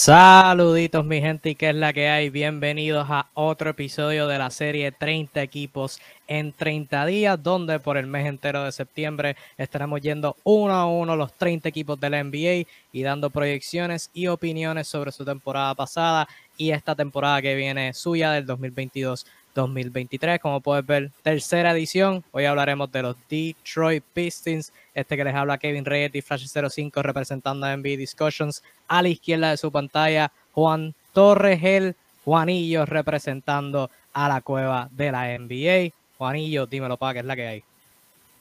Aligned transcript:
Saluditos 0.00 1.04
mi 1.04 1.20
gente 1.20 1.50
y 1.50 1.54
qué 1.56 1.70
es 1.70 1.74
la 1.74 1.92
que 1.92 2.08
hay. 2.08 2.30
Bienvenidos 2.30 3.08
a 3.10 3.30
otro 3.34 3.70
episodio 3.70 4.28
de 4.28 4.38
la 4.38 4.48
serie 4.48 4.92
30 4.92 5.42
equipos 5.42 6.00
en 6.28 6.52
30 6.52 7.04
días, 7.04 7.42
donde 7.42 7.80
por 7.80 7.96
el 7.96 8.06
mes 8.06 8.24
entero 8.26 8.62
de 8.62 8.70
septiembre 8.70 9.34
estaremos 9.56 10.00
yendo 10.00 10.36
uno 10.44 10.72
a 10.72 10.86
uno 10.86 11.16
los 11.16 11.32
30 11.32 11.68
equipos 11.68 11.98
de 11.98 12.10
la 12.10 12.22
NBA 12.22 12.68
y 12.92 13.02
dando 13.02 13.30
proyecciones 13.30 14.08
y 14.14 14.28
opiniones 14.28 14.86
sobre 14.86 15.10
su 15.10 15.24
temporada 15.24 15.74
pasada 15.74 16.28
y 16.56 16.70
esta 16.70 16.94
temporada 16.94 17.42
que 17.42 17.56
viene 17.56 17.92
suya 17.92 18.30
del 18.30 18.46
2022. 18.46 19.26
2023. 19.58 20.38
Como 20.40 20.60
puedes 20.60 20.86
ver, 20.86 21.10
tercera 21.22 21.72
edición. 21.72 22.22
Hoy 22.30 22.44
hablaremos 22.44 22.90
de 22.92 23.02
los 23.02 23.16
Detroit 23.28 24.04
Pistons. 24.14 24.72
Este 24.94 25.16
que 25.16 25.24
les 25.24 25.34
habla 25.34 25.58
Kevin 25.58 25.84
Reyes 25.84 26.14
y 26.14 26.22
Flash 26.22 26.46
05 26.46 27.02
representando 27.02 27.66
a 27.66 27.76
NBA 27.76 27.96
Discussions. 27.96 28.62
A 28.86 29.02
la 29.02 29.08
izquierda 29.08 29.50
de 29.50 29.56
su 29.56 29.72
pantalla, 29.72 30.30
Juan 30.52 30.94
Torres, 31.12 31.60
el 31.62 31.96
Juanillo 32.24 32.86
representando 32.86 33.90
a 34.12 34.28
la 34.28 34.40
cueva 34.40 34.88
de 34.92 35.12
la 35.12 35.36
NBA. 35.36 35.92
Juanillo, 36.16 36.66
dímelo 36.66 36.96
para 36.96 37.14
qué 37.14 37.18
es 37.20 37.24
la 37.24 37.36
que 37.36 37.46
hay. 37.46 37.62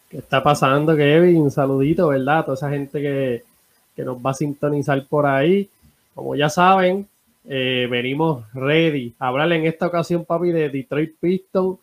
¿Qué 0.09 0.17
está 0.19 0.41
pasando, 0.43 0.95
Kevin? 0.95 1.49
Saludito, 1.49 2.09
¿verdad? 2.09 2.45
toda 2.45 2.55
esa 2.55 2.69
gente 2.69 3.01
que, 3.01 3.43
que 3.95 4.03
nos 4.03 4.17
va 4.17 4.31
a 4.31 4.35
sintonizar 4.35 5.03
por 5.07 5.25
ahí. 5.25 5.67
Como 6.13 6.35
ya 6.35 6.49
saben, 6.49 7.07
eh, 7.49 7.87
venimos 7.89 8.45
ready 8.53 9.15
a 9.19 9.29
hablar 9.29 9.51
en 9.53 9.65
esta 9.65 9.87
ocasión, 9.87 10.25
papi, 10.25 10.51
de 10.51 10.69
Detroit 10.69 11.17
Pistons. 11.19 11.79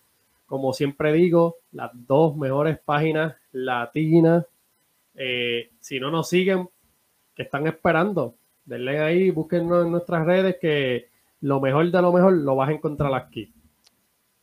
Como 0.47 0.75
siempre 0.75 1.13
digo, 1.13 1.57
las 1.73 1.91
dos 1.95 2.37
mejores 2.37 2.79
páginas 2.79 3.35
latinas. 3.53 4.45
Eh, 5.15 5.71
si 5.81 5.99
no 5.99 6.11
nos 6.11 6.29
siguen, 6.29 6.69
¿qué 7.35 7.45
están 7.45 7.67
esperando? 7.67 8.35
Denle 8.65 8.99
ahí, 9.01 9.31
búsquenos 9.31 9.87
en 9.87 9.93
nuestras 9.93 10.27
redes 10.27 10.57
que 10.61 11.09
lo 11.41 11.61
mejor 11.61 11.91
de 11.91 12.03
lo 12.03 12.13
mejor 12.13 12.35
lo 12.35 12.57
vas 12.57 12.69
a 12.69 12.73
encontrar 12.73 13.15
aquí. 13.15 13.53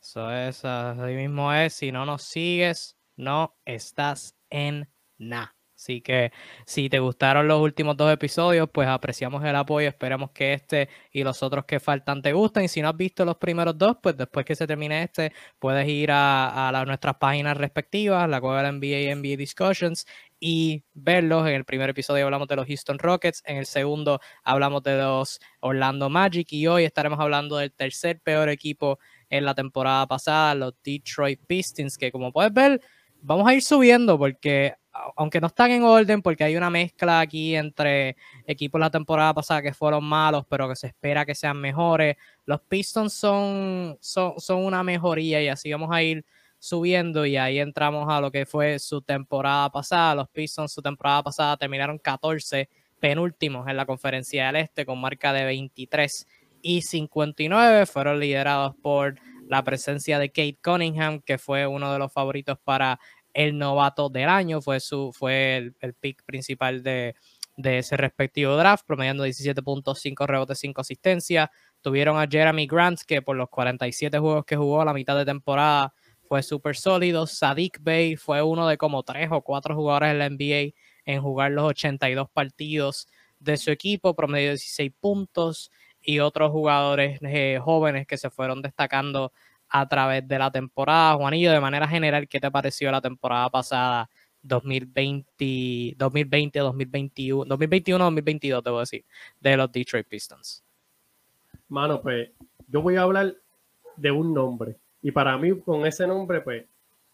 Eso 0.02 0.32
es, 0.32 0.66
así 0.66 1.14
mismo 1.14 1.54
es. 1.54 1.74
Si 1.74 1.92
no 1.92 2.06
nos 2.06 2.24
sigues, 2.24 2.98
no 3.16 3.54
estás 3.66 4.36
en 4.50 4.88
nada. 5.20 5.54
Así 5.82 6.02
que 6.02 6.32
si 6.64 6.90
te 6.90 7.00
gustaron 7.00 7.48
los 7.48 7.60
últimos 7.60 7.98
dos 7.98 8.14
episodios, 8.14 8.70
pues 8.72 8.88
apreciamos 8.88 9.44
el 9.44 9.56
apoyo. 9.56 9.88
Esperamos 9.88 10.30
que 10.30 10.54
este 10.54 10.90
y 11.12 11.24
los 11.24 11.42
otros 11.42 11.66
que 11.66 11.80
faltan 11.80 12.22
te 12.22 12.34
gusten. 12.34 12.66
Y 12.66 12.68
si 12.68 12.84
no 12.84 12.90
has 12.90 12.98
visto 12.98 13.26
los 13.26 13.38
primeros 13.38 13.76
dos, 13.80 13.98
pues 14.02 14.16
después 14.16 14.46
que 14.46 14.56
se 14.56 14.68
termine 14.68 15.02
este, 15.02 15.34
puedes 15.58 15.88
ir 15.90 16.12
a, 16.12 16.84
nuestras 16.86 17.16
páginas 17.16 17.58
respectivas, 17.58 18.30
la 18.30 18.40
cueva 18.40 18.62
de 18.62 18.72
NBA 18.74 19.12
y 19.12 19.16
NBA 19.16 19.38
Discussions, 19.38 20.06
y 20.40 20.84
verlos. 20.94 21.48
En 21.48 21.56
el 21.56 21.66
primer 21.66 21.90
episodio 21.90 22.26
hablamos 22.26 22.48
de 22.48 22.58
los 22.58 22.68
Houston 22.68 23.00
Rockets, 23.00 23.42
en 23.48 23.58
el 23.58 23.66
segundo 23.66 24.20
hablamos 24.44 24.84
de 24.84 25.00
los 25.00 25.40
Orlando 25.62 26.12
Magic 26.12 26.54
y 26.54 26.68
hoy 26.68 26.84
estaremos 26.84 27.20
hablando 27.20 27.58
del 27.58 27.72
tercer 27.72 28.20
peor 28.20 28.50
equipo 28.50 29.00
en 29.32 29.46
la 29.46 29.56
temporada 29.56 30.06
pasada, 30.06 30.54
los 30.54 30.76
Detroit 30.84 31.40
Pistons, 31.48 31.98
que 31.98 32.12
como 32.12 32.32
puedes 32.32 32.54
ver, 32.54 32.82
vamos 33.22 33.48
a 33.48 33.56
ir 33.56 33.64
subiendo 33.64 34.20
porque 34.20 34.76
aunque 35.16 35.40
no 35.40 35.48
están 35.48 35.72
en 35.72 35.84
orden, 35.84 36.22
porque 36.22 36.44
hay 36.44 36.56
una 36.56 36.70
mezcla 36.70 37.20
aquí 37.20 37.56
entre 37.56 38.16
equipos 38.46 38.80
la 38.80 38.90
temporada 38.90 39.34
pasada 39.34 39.62
que 39.62 39.74
fueron 39.74 40.04
malos, 40.04 40.46
pero 40.50 40.68
que 40.68 40.76
se 40.76 40.88
espera 40.88 41.26
que 41.26 41.36
sean 41.36 41.58
mejores. 41.58 42.18
Los 42.46 42.62
Pistons 42.62 43.14
son, 43.14 43.98
son, 44.02 44.34
son 44.38 44.66
una 44.66 44.84
mejoría 44.84 45.42
y 45.42 45.48
así 45.48 45.72
vamos 45.72 45.90
a 45.92 46.04
ir 46.04 46.26
subiendo 46.60 47.26
y 47.26 47.38
ahí 47.38 47.60
entramos 47.60 48.08
a 48.08 48.22
lo 48.22 48.32
que 48.32 48.46
fue 48.46 48.80
su 48.80 49.02
temporada 49.02 49.70
pasada. 49.72 50.16
Los 50.16 50.30
Pistons 50.30 50.72
su 50.72 50.82
temporada 50.82 51.24
pasada 51.24 51.58
terminaron 51.58 51.98
14 51.98 52.70
penúltimos 53.00 53.68
en 53.68 53.78
la 53.78 53.86
conferencia 53.86 54.46
del 54.48 54.58
Este 54.58 54.86
con 54.86 55.00
marca 55.00 55.34
de 55.34 55.44
23 55.46 56.28
y 56.62 56.82
59. 56.84 57.86
Fueron 57.88 58.20
liderados 58.20 58.76
por 58.76 59.16
la 59.48 59.64
presencia 59.64 60.20
de 60.20 60.30
Kate 60.30 60.60
Cunningham, 60.64 61.20
que 61.20 61.38
fue 61.38 61.66
uno 61.66 61.92
de 61.92 62.00
los 62.00 62.14
favoritos 62.14 62.58
para 62.64 63.00
el 63.34 63.58
novato 63.58 64.10
del 64.10 64.30
año, 64.30 64.62
fue, 64.62 64.80
su, 64.80 65.12
fue 65.14 65.74
el, 65.80 65.94
pick 65.94 66.24
principal 66.24 66.84
de, 66.84 67.16
ese 67.64 67.98
respectivo 67.98 68.56
draft, 68.56 68.86
promediando 68.86 69.26
17.5 69.26 70.26
rebotes, 70.26 70.60
5 70.60 70.82
asistencias. 70.82 71.50
Tuvieron 71.82 72.20
a 72.20 72.28
Jeremy 72.28 72.68
Grant, 72.68 73.02
que 73.06 73.22
por 73.22 73.36
los 73.36 73.50
47 73.50 74.18
juegos 74.20 74.46
que 74.46 74.56
jugó 74.56 74.82
a 74.82 74.86
la 74.86 74.94
mitad 74.94 75.18
de 75.18 75.26
temporada 75.26 75.94
fue 76.28 76.44
súper 76.44 76.76
sólido. 76.76 77.28
Sadiq 77.28 77.80
Bey 77.82 78.16
fue 78.16 78.42
uno 78.42 78.68
de 78.68 78.78
como 78.78 79.04
tres 79.04 79.30
o 79.32 79.42
cuatro 79.42 79.76
jugadores 79.76 80.12
en 80.12 80.20
la 80.20 80.30
NBA 80.30 80.74
en 81.06 81.22
jugar 81.22 81.52
los 81.52 81.66
82 81.66 82.30
partidos 82.30 83.08
de 83.40 83.58
su 83.58 83.72
equipo, 83.72 84.16
promedio 84.16 84.52
16 84.52 84.92
puntos 85.00 85.72
y 86.02 86.20
otros 86.20 86.52
jugadores 86.52 87.20
eh, 87.22 87.60
jóvenes 87.62 88.08
que 88.08 88.18
se 88.18 88.30
fueron 88.30 88.62
destacando 88.62 89.34
a 89.72 89.88
través 89.88 90.28
de 90.28 90.38
la 90.38 90.52
temporada. 90.52 91.16
Juanillo, 91.16 91.52
de 91.52 91.60
manera 91.60 91.88
general, 91.88 92.28
¿qué 92.28 92.40
te 92.40 92.52
pareció 92.52 92.92
la 92.92 93.02
temporada 93.02 93.50
pasada 93.50 94.10
2020, 94.44 95.96
2020, 95.98 96.60
2021, 96.60 97.46
2021, 97.46 98.04
2022, 98.04 98.64
debo 98.64 98.80
decir, 98.80 99.06
de 99.40 99.58
los 99.58 99.72
Detroit 99.72 100.08
Pistons? 100.08 100.64
Mano, 101.70 102.02
pues 102.02 102.30
yo 102.68 102.82
voy 102.82 102.98
a 102.98 103.04
hablar 103.04 103.34
de 103.96 104.12
un 104.12 104.34
nombre. 104.34 104.76
Y 105.02 105.12
para 105.12 105.38
mí, 105.38 105.58
con 105.62 105.86
ese 105.86 106.06
nombre, 106.06 106.42
pues 106.42 106.66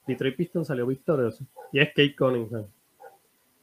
Detroit 0.08 0.36
Pistons 0.36 0.68
salió 0.68 0.88
victorioso. 0.88 1.46
Y 1.72 1.80
es 1.80 1.90
Kate 1.90 2.16
Cunningham. 2.16 2.66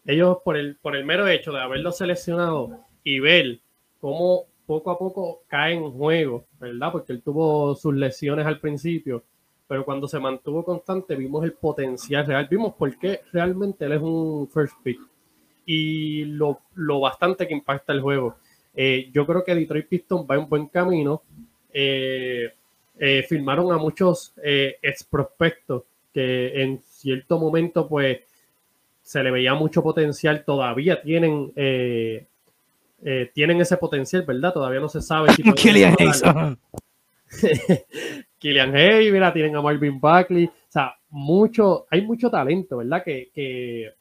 Ellos, 0.06 0.38
por 0.44 0.56
el, 0.56 0.76
por 0.76 0.94
el 0.94 1.04
mero 1.04 1.26
hecho 1.26 1.50
de 1.52 1.60
haberlo 1.60 1.90
seleccionado 1.90 2.84
y 3.02 3.18
ver 3.18 3.58
cómo 4.00 4.44
poco 4.66 4.90
a 4.90 4.98
poco 4.98 5.42
cae 5.48 5.74
en 5.74 5.90
juego, 5.90 6.46
¿verdad? 6.58 6.92
Porque 6.92 7.12
él 7.12 7.22
tuvo 7.22 7.74
sus 7.74 7.94
lesiones 7.94 8.46
al 8.46 8.60
principio, 8.60 9.22
pero 9.66 9.84
cuando 9.84 10.08
se 10.08 10.18
mantuvo 10.18 10.64
constante 10.64 11.16
vimos 11.16 11.44
el 11.44 11.52
potencial 11.52 12.26
real, 12.26 12.48
vimos 12.50 12.74
por 12.74 12.96
qué 12.98 13.20
realmente 13.32 13.84
él 13.84 13.92
es 13.92 14.02
un 14.02 14.48
first 14.48 14.74
pick 14.82 15.00
y 15.66 16.24
lo, 16.24 16.60
bastante 17.00 17.46
que 17.46 17.54
impacta 17.54 17.92
el 17.92 18.00
juego. 18.02 18.36
Eh, 18.74 19.10
yo 19.12 19.26
creo 19.26 19.44
que 19.44 19.54
Detroit 19.54 19.88
Pistons 19.88 20.26
va 20.30 20.36
en 20.36 20.48
buen 20.48 20.66
camino. 20.66 21.22
Eh, 21.72 22.52
eh, 22.98 23.24
firmaron 23.28 23.72
a 23.72 23.78
muchos 23.78 24.34
ex 24.42 25.04
prospectos 25.04 25.82
que 26.12 26.62
en 26.62 26.80
cierto 26.80 27.40
momento 27.40 27.88
pues 27.88 28.20
se 29.04 29.22
le 29.22 29.30
veía 29.30 29.54
mucho 29.54 29.82
potencial, 29.82 30.44
todavía 30.44 31.02
tienen 31.02 31.52
eh, 31.56 32.26
tienen 33.34 33.60
ese 33.60 33.76
potencial, 33.76 34.22
¿verdad? 34.22 34.52
Todavía 34.52 34.80
no 34.80 34.88
se 34.88 35.02
sabe 35.02 35.32
si 35.32 35.42
Killian 35.52 35.94
Hayes. 35.98 36.22
Killian 38.38 38.74
Hayes, 38.74 39.12
mira, 39.12 39.32
tienen 39.32 39.56
a 39.56 39.62
Marvin 39.62 40.00
Buckley. 40.00 40.46
O 40.46 40.50
sea, 40.68 40.94
mucho, 41.10 41.86
hay 41.90 42.02
mucho 42.02 42.30
talento, 42.30 42.78
¿verdad? 42.78 43.02
Que, 43.04 43.94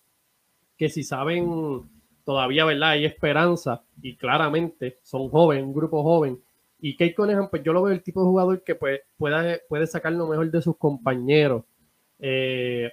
que, 0.77 0.89
si 0.89 1.03
saben, 1.03 1.81
todavía, 2.23 2.65
¿verdad? 2.65 2.91
Hay 2.91 3.05
esperanza 3.05 3.83
y 4.01 4.15
claramente 4.15 4.99
son 5.03 5.29
jóvenes, 5.29 5.65
un 5.65 5.73
grupo 5.73 6.01
joven. 6.01 6.41
Y 6.79 6.97
Kate 6.97 7.15
Conehan, 7.15 7.49
pues 7.49 7.63
yo 7.63 7.71
lo 7.71 7.83
veo 7.83 7.93
el 7.93 8.03
tipo 8.03 8.21
de 8.21 8.27
jugador 8.27 8.63
que 8.63 8.75
pues, 8.75 9.01
pueda, 9.17 9.57
puede 9.69 9.87
sacar 9.87 10.11
lo 10.13 10.27
mejor 10.27 10.51
de 10.51 10.61
sus 10.61 10.77
compañeros. 10.77 11.63
Eh, 12.19 12.91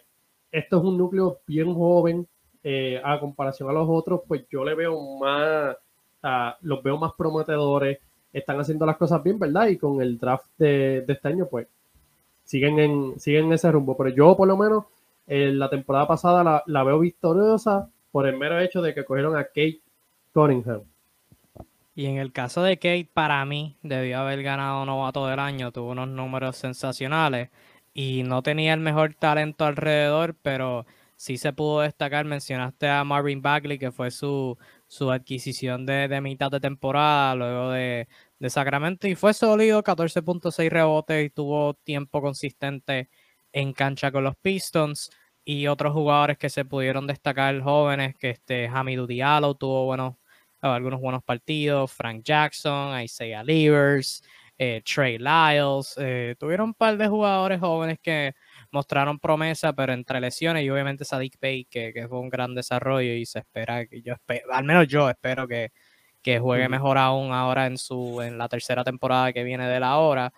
esto 0.50 0.78
es 0.78 0.84
un 0.84 0.98
núcleo 0.98 1.40
bien 1.46 1.74
joven, 1.74 2.26
eh, 2.62 3.00
a 3.02 3.18
comparación 3.18 3.68
a 3.70 3.72
los 3.72 3.88
otros, 3.88 4.22
pues 4.26 4.44
yo 4.50 4.64
le 4.64 4.74
veo 4.74 5.18
más, 5.18 5.76
los 6.60 6.82
veo 6.82 6.98
más 6.98 7.12
prometedores, 7.16 7.98
están 8.32 8.60
haciendo 8.60 8.86
las 8.86 8.96
cosas 8.96 9.22
bien, 9.22 9.38
¿verdad? 9.38 9.68
Y 9.68 9.76
con 9.76 10.00
el 10.00 10.18
draft 10.18 10.46
de, 10.58 11.04
este 11.06 11.28
año, 11.28 11.46
pues 11.50 11.66
siguen 12.44 12.78
en, 12.78 13.18
siguen 13.18 13.52
ese 13.52 13.70
rumbo. 13.70 13.96
Pero 13.96 14.10
yo, 14.10 14.36
por 14.36 14.48
lo 14.48 14.56
menos, 14.56 14.84
en 15.26 15.58
la 15.58 15.70
temporada 15.70 16.06
pasada 16.06 16.62
la, 16.66 16.84
veo 16.84 16.98
victoriosa 17.00 17.88
por 18.10 18.26
el 18.26 18.36
mero 18.36 18.58
hecho 18.58 18.82
de 18.82 18.94
que 18.94 19.04
cogieron 19.04 19.36
a 19.36 19.44
Kate 19.44 19.80
Cunningham. 20.32 20.82
Y 21.94 22.06
en 22.06 22.16
el 22.16 22.32
caso 22.32 22.62
de 22.62 22.76
Kate, 22.76 23.08
para 23.12 23.44
mí, 23.44 23.76
debió 23.82 24.20
haber 24.20 24.42
ganado 24.42 24.84
novato 24.84 25.26
del 25.26 25.38
año, 25.38 25.72
tuvo 25.72 25.90
unos 25.90 26.08
números 26.08 26.56
sensacionales 26.56 27.50
y 27.92 28.22
no 28.22 28.42
tenía 28.42 28.74
el 28.74 28.80
mejor 28.80 29.14
talento 29.14 29.64
alrededor, 29.64 30.34
pero 30.40 30.86
sí 31.16 31.36
se 31.36 31.52
pudo 31.52 31.80
destacar. 31.80 32.24
Mencionaste 32.24 32.88
a 32.88 33.04
Marvin 33.04 33.42
Bagley, 33.42 33.78
que 33.78 33.92
fue 33.92 34.10
su, 34.10 34.56
su 34.90 35.12
adquisición 35.12 35.86
de, 35.86 36.20
mitad 36.20 36.50
de 36.50 36.58
temporada 36.58 37.36
luego 37.36 37.70
de, 37.70 38.08
Sacramento 38.48 39.06
y 39.06 39.14
fue 39.14 39.34
sólido, 39.34 39.84
14.6 39.84 40.68
rebotes 40.68 41.26
y 41.26 41.30
tuvo 41.30 41.74
tiempo 41.74 42.20
consistente 42.20 43.08
en 43.52 43.72
cancha 43.72 44.10
con 44.10 44.24
los 44.24 44.34
Pistons 44.36 45.10
y 45.44 45.68
otros 45.68 45.92
jugadores 45.92 46.38
que 46.38 46.50
se 46.50 46.64
pudieron 46.64 47.06
destacar 47.06 47.60
jóvenes, 47.60 48.16
que 48.16 48.30
este 48.30 48.66
Hamidou 48.66 49.06
Diallo 49.06 49.54
tuvo 49.54 49.84
buenos, 49.84 50.16
algunos 50.60 51.00
buenos 51.00 51.22
partidos, 51.22 51.92
Frank 51.92 52.22
Jackson, 52.24 53.00
Isaiah 53.00 53.44
Levers, 53.44 54.24
eh, 54.58 54.82
Trey 54.84 55.18
Lyles, 55.18 55.94
eh, 55.98 56.34
tuvieron 56.36 56.70
un 56.70 56.74
par 56.74 56.96
de 56.96 57.06
jugadores 57.06 57.60
jóvenes 57.60 57.98
que 58.02 58.34
mostraron 58.72 59.18
promesa, 59.18 59.72
pero 59.72 59.92
entre 59.92 60.20
lesiones 60.20 60.64
y 60.64 60.70
obviamente 60.70 61.04
Sadik 61.04 61.38
Bey, 61.40 61.64
que, 61.64 61.92
que 61.92 62.08
fue 62.08 62.18
un 62.18 62.28
gran 62.28 62.54
desarrollo 62.54 63.12
y 63.14 63.26
se 63.26 63.40
espera, 63.40 63.86
que 63.86 64.02
yo 64.02 64.14
espero, 64.14 64.52
al 64.52 64.64
menos 64.64 64.86
yo 64.88 65.08
espero 65.10 65.48
que, 65.48 65.72
que 66.22 66.38
juegue 66.38 66.64
Ujú. 66.64 66.70
mejor 66.70 66.98
aún 66.98 67.32
ahora 67.32 67.66
en 67.66 67.78
su 67.78 68.20
en 68.22 68.38
la 68.38 68.48
tercera 68.48 68.84
temporada 68.84 69.32
que 69.32 69.44
viene 69.44 69.68
de 69.68 69.80
la 69.80 69.98
hora. 69.98 70.32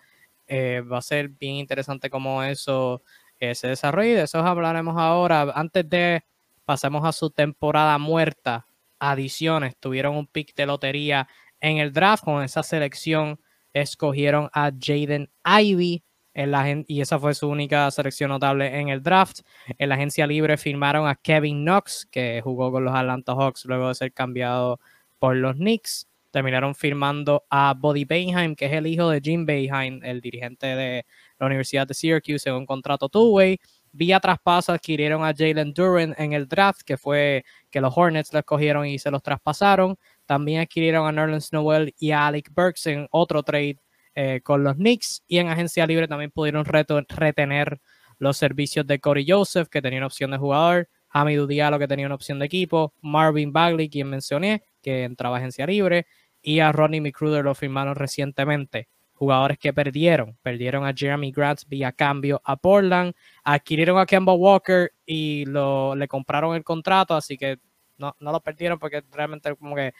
Eh, 0.47 0.81
va 0.81 0.97
a 0.99 1.01
ser 1.01 1.29
bien 1.29 1.55
interesante 1.55 2.09
cómo 2.09 2.43
eso 2.43 3.01
eh, 3.39 3.55
se 3.55 3.67
desarrolla 3.67 4.09
y 4.09 4.13
de 4.13 4.23
eso 4.23 4.39
hablaremos 4.39 4.97
ahora. 4.97 5.51
Antes 5.55 5.89
de 5.89 6.23
pasemos 6.65 7.05
a 7.05 7.11
su 7.11 7.29
temporada 7.29 7.97
muerta, 7.97 8.67
adiciones, 8.99 9.75
tuvieron 9.77 10.15
un 10.15 10.27
pick 10.27 10.55
de 10.55 10.65
lotería 10.65 11.27
en 11.59 11.77
el 11.77 11.93
draft 11.93 12.23
con 12.23 12.43
esa 12.43 12.63
selección 12.63 13.39
escogieron 13.73 14.49
a 14.53 14.71
Jaden 14.71 15.29
Ivy 15.45 16.03
en 16.33 16.51
la, 16.51 16.83
y 16.87 17.01
esa 17.01 17.19
fue 17.19 17.33
su 17.33 17.47
única 17.47 17.89
selección 17.91 18.29
notable 18.29 18.79
en 18.79 18.89
el 18.89 19.03
draft. 19.03 19.41
En 19.77 19.89
la 19.89 19.95
agencia 19.95 20.27
libre 20.27 20.57
firmaron 20.57 21.07
a 21.07 21.15
Kevin 21.15 21.63
Knox, 21.63 22.07
que 22.11 22.41
jugó 22.43 22.71
con 22.71 22.85
los 22.85 22.95
Atlanta 22.95 23.33
Hawks 23.33 23.65
luego 23.65 23.89
de 23.89 23.95
ser 23.95 24.13
cambiado 24.13 24.79
por 25.19 25.35
los 25.35 25.55
Knicks. 25.55 26.07
Terminaron 26.31 26.73
firmando 26.73 27.45
a 27.49 27.75
Buddy 27.77 28.05
Boeheim, 28.05 28.55
que 28.55 28.65
es 28.65 28.73
el 28.73 28.87
hijo 28.87 29.09
de 29.09 29.21
Jim 29.21 29.45
Boeheim, 29.45 30.03
el 30.03 30.19
dirigente 30.19 30.65
de 30.65 31.05
la 31.37 31.45
Universidad 31.45 31.85
de 31.85 31.93
Syracuse, 31.93 32.49
en 32.49 32.55
un 32.55 32.65
contrato 32.65 33.07
two-way. 33.07 33.59
Vía 33.91 34.19
traspaso 34.19 34.73
adquirieron 34.73 35.23
a 35.23 35.35
Jalen 35.37 35.71
Duran 35.71 36.15
en 36.17 36.33
el 36.33 36.47
draft, 36.47 36.81
que 36.81 36.97
fue 36.97 37.45
que 37.69 37.79
los 37.79 37.95
Hornets 37.95 38.33
lo 38.33 38.39
escogieron 38.39 38.87
y 38.87 38.97
se 38.97 39.11
los 39.11 39.21
traspasaron. 39.21 39.95
También 40.25 40.61
adquirieron 40.61 41.05
a 41.05 41.11
Nerlens 41.11 41.53
Noel 41.53 41.93
y 41.99 42.09
a 42.09 42.25
Alec 42.25 42.49
Burks 42.51 42.87
en 42.87 43.07
otro 43.11 43.43
trade 43.43 43.77
eh, 44.15 44.41
con 44.43 44.63
los 44.63 44.75
Knicks. 44.75 45.23
Y 45.27 45.39
en 45.39 45.47
agencia 45.47 45.85
libre 45.85 46.07
también 46.07 46.31
pudieron 46.31 46.65
retener 46.65 47.81
los 48.19 48.37
servicios 48.37 48.85
de 48.87 48.99
Corey 48.99 49.25
Joseph, 49.27 49.67
que 49.69 49.81
tenía 49.81 49.99
una 49.99 50.07
opción 50.07 50.31
de 50.31 50.37
jugador, 50.37 50.89
Hamidou 51.09 51.47
Diallo, 51.47 51.79
que 51.79 51.87
tenía 51.87 52.05
una 52.05 52.15
opción 52.15 52.39
de 52.39 52.45
equipo, 52.45 52.93
Marvin 53.01 53.51
Bagley, 53.51 53.89
quien 53.89 54.09
mencioné, 54.09 54.63
que 54.81 55.03
entraba 55.03 55.37
a 55.37 55.39
agencia 55.39 55.65
libre, 55.65 56.07
y 56.41 56.59
a 56.59 56.71
Rodney 56.71 57.01
McCruder 57.01 57.43
lo 57.43 57.55
firmaron 57.55 57.95
recientemente. 57.95 58.89
Jugadores 59.13 59.57
que 59.57 59.73
perdieron. 59.73 60.37
Perdieron 60.41 60.85
a 60.85 60.93
Jeremy 60.93 61.31
Grant 61.31 61.61
vía 61.67 61.91
cambio 61.91 62.41
a 62.43 62.57
Portland. 62.57 63.13
Adquirieron 63.43 63.97
a 63.99 64.05
Kemba 64.05 64.33
Walker 64.33 64.91
y 65.05 65.45
lo, 65.45 65.95
le 65.95 66.07
compraron 66.07 66.55
el 66.55 66.63
contrato, 66.63 67.15
así 67.15 67.37
que 67.37 67.59
no, 67.97 68.15
no 68.19 68.31
lo 68.31 68.41
perdieron 68.41 68.79
porque 68.79 69.03
realmente 69.11 69.55
como 69.55 69.75
que 69.75 69.93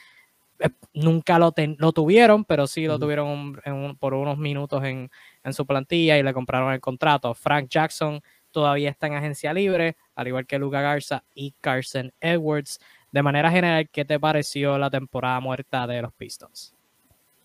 nunca 0.94 1.40
lo, 1.40 1.52
ten- 1.52 1.76
lo 1.80 1.92
tuvieron, 1.92 2.46
pero 2.46 2.68
sí 2.68 2.86
lo 2.86 3.00
tuvieron 3.00 3.28
un- 3.28 3.62
en 3.66 3.74
un- 3.74 3.96
por 3.96 4.14
unos 4.14 4.38
minutos 4.38 4.84
en, 4.84 5.10
en 5.44 5.54
su 5.54 5.66
plantilla 5.66 6.18
y 6.18 6.24
le 6.24 6.34
compraron 6.34 6.74
el 6.74 6.80
contrato. 6.80 7.34
Frank 7.34 7.68
Jackson 7.70 8.22
todavía 8.52 8.90
está 8.90 9.08
en 9.08 9.16
agencia 9.16 9.54
libre, 9.54 9.96
al 10.16 10.28
igual 10.28 10.46
que 10.46 10.60
Luca 10.60 10.82
Garza 10.82 11.24
y 11.34 11.54
Carson 11.62 12.12
Edwards. 12.22 12.80
De 13.12 13.24
manera 13.24 13.50
general, 13.52 13.90
¿qué 13.90 14.06
te 14.06 14.20
pareció 14.20 14.78
la 14.78 14.90
temporada 14.90 15.40
muerta 15.40 15.86
de 15.88 16.02
los 16.02 16.14
Pistons? 16.14 16.74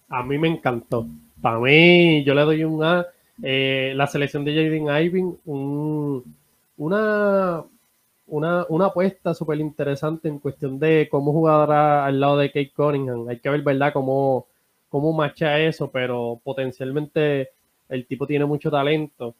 A 0.08 0.22
mí 0.22 0.38
me 0.38 0.48
encantó. 0.48 1.06
Para 1.40 1.58
mí, 1.58 2.24
yo 2.24 2.34
le 2.34 2.42
doy 2.42 2.64
un 2.64 2.82
A. 2.82 3.06
Eh, 3.42 3.92
la 3.94 4.06
selección 4.06 4.44
de 4.44 4.52
Jaden 4.54 5.04
Iving, 5.04 5.38
un- 5.44 6.36
una, 6.76 7.62
una, 8.28 8.66
una 8.68 8.86
apuesta 8.86 9.34
súper 9.34 9.58
interesante 9.60 10.28
en 10.28 10.38
cuestión 10.38 10.78
de 10.78 11.08
cómo 11.10 11.32
jugará 11.32 12.04
al 12.06 12.20
lado 12.20 12.38
de 12.38 12.48
Kate 12.48 12.72
Cunningham. 12.74 13.28
Hay 13.28 13.38
que 13.40 13.50
ver, 13.50 13.62
¿verdad?, 13.62 13.92
cómo, 13.92 14.46
cómo 14.88 15.12
macha 15.12 15.58
eso, 15.60 15.90
pero 15.90 16.40
potencialmente 16.44 17.50
el 17.88 18.06
tipo 18.06 18.26
tiene 18.26 18.44
mucho 18.44 18.70
talento. 18.70 19.34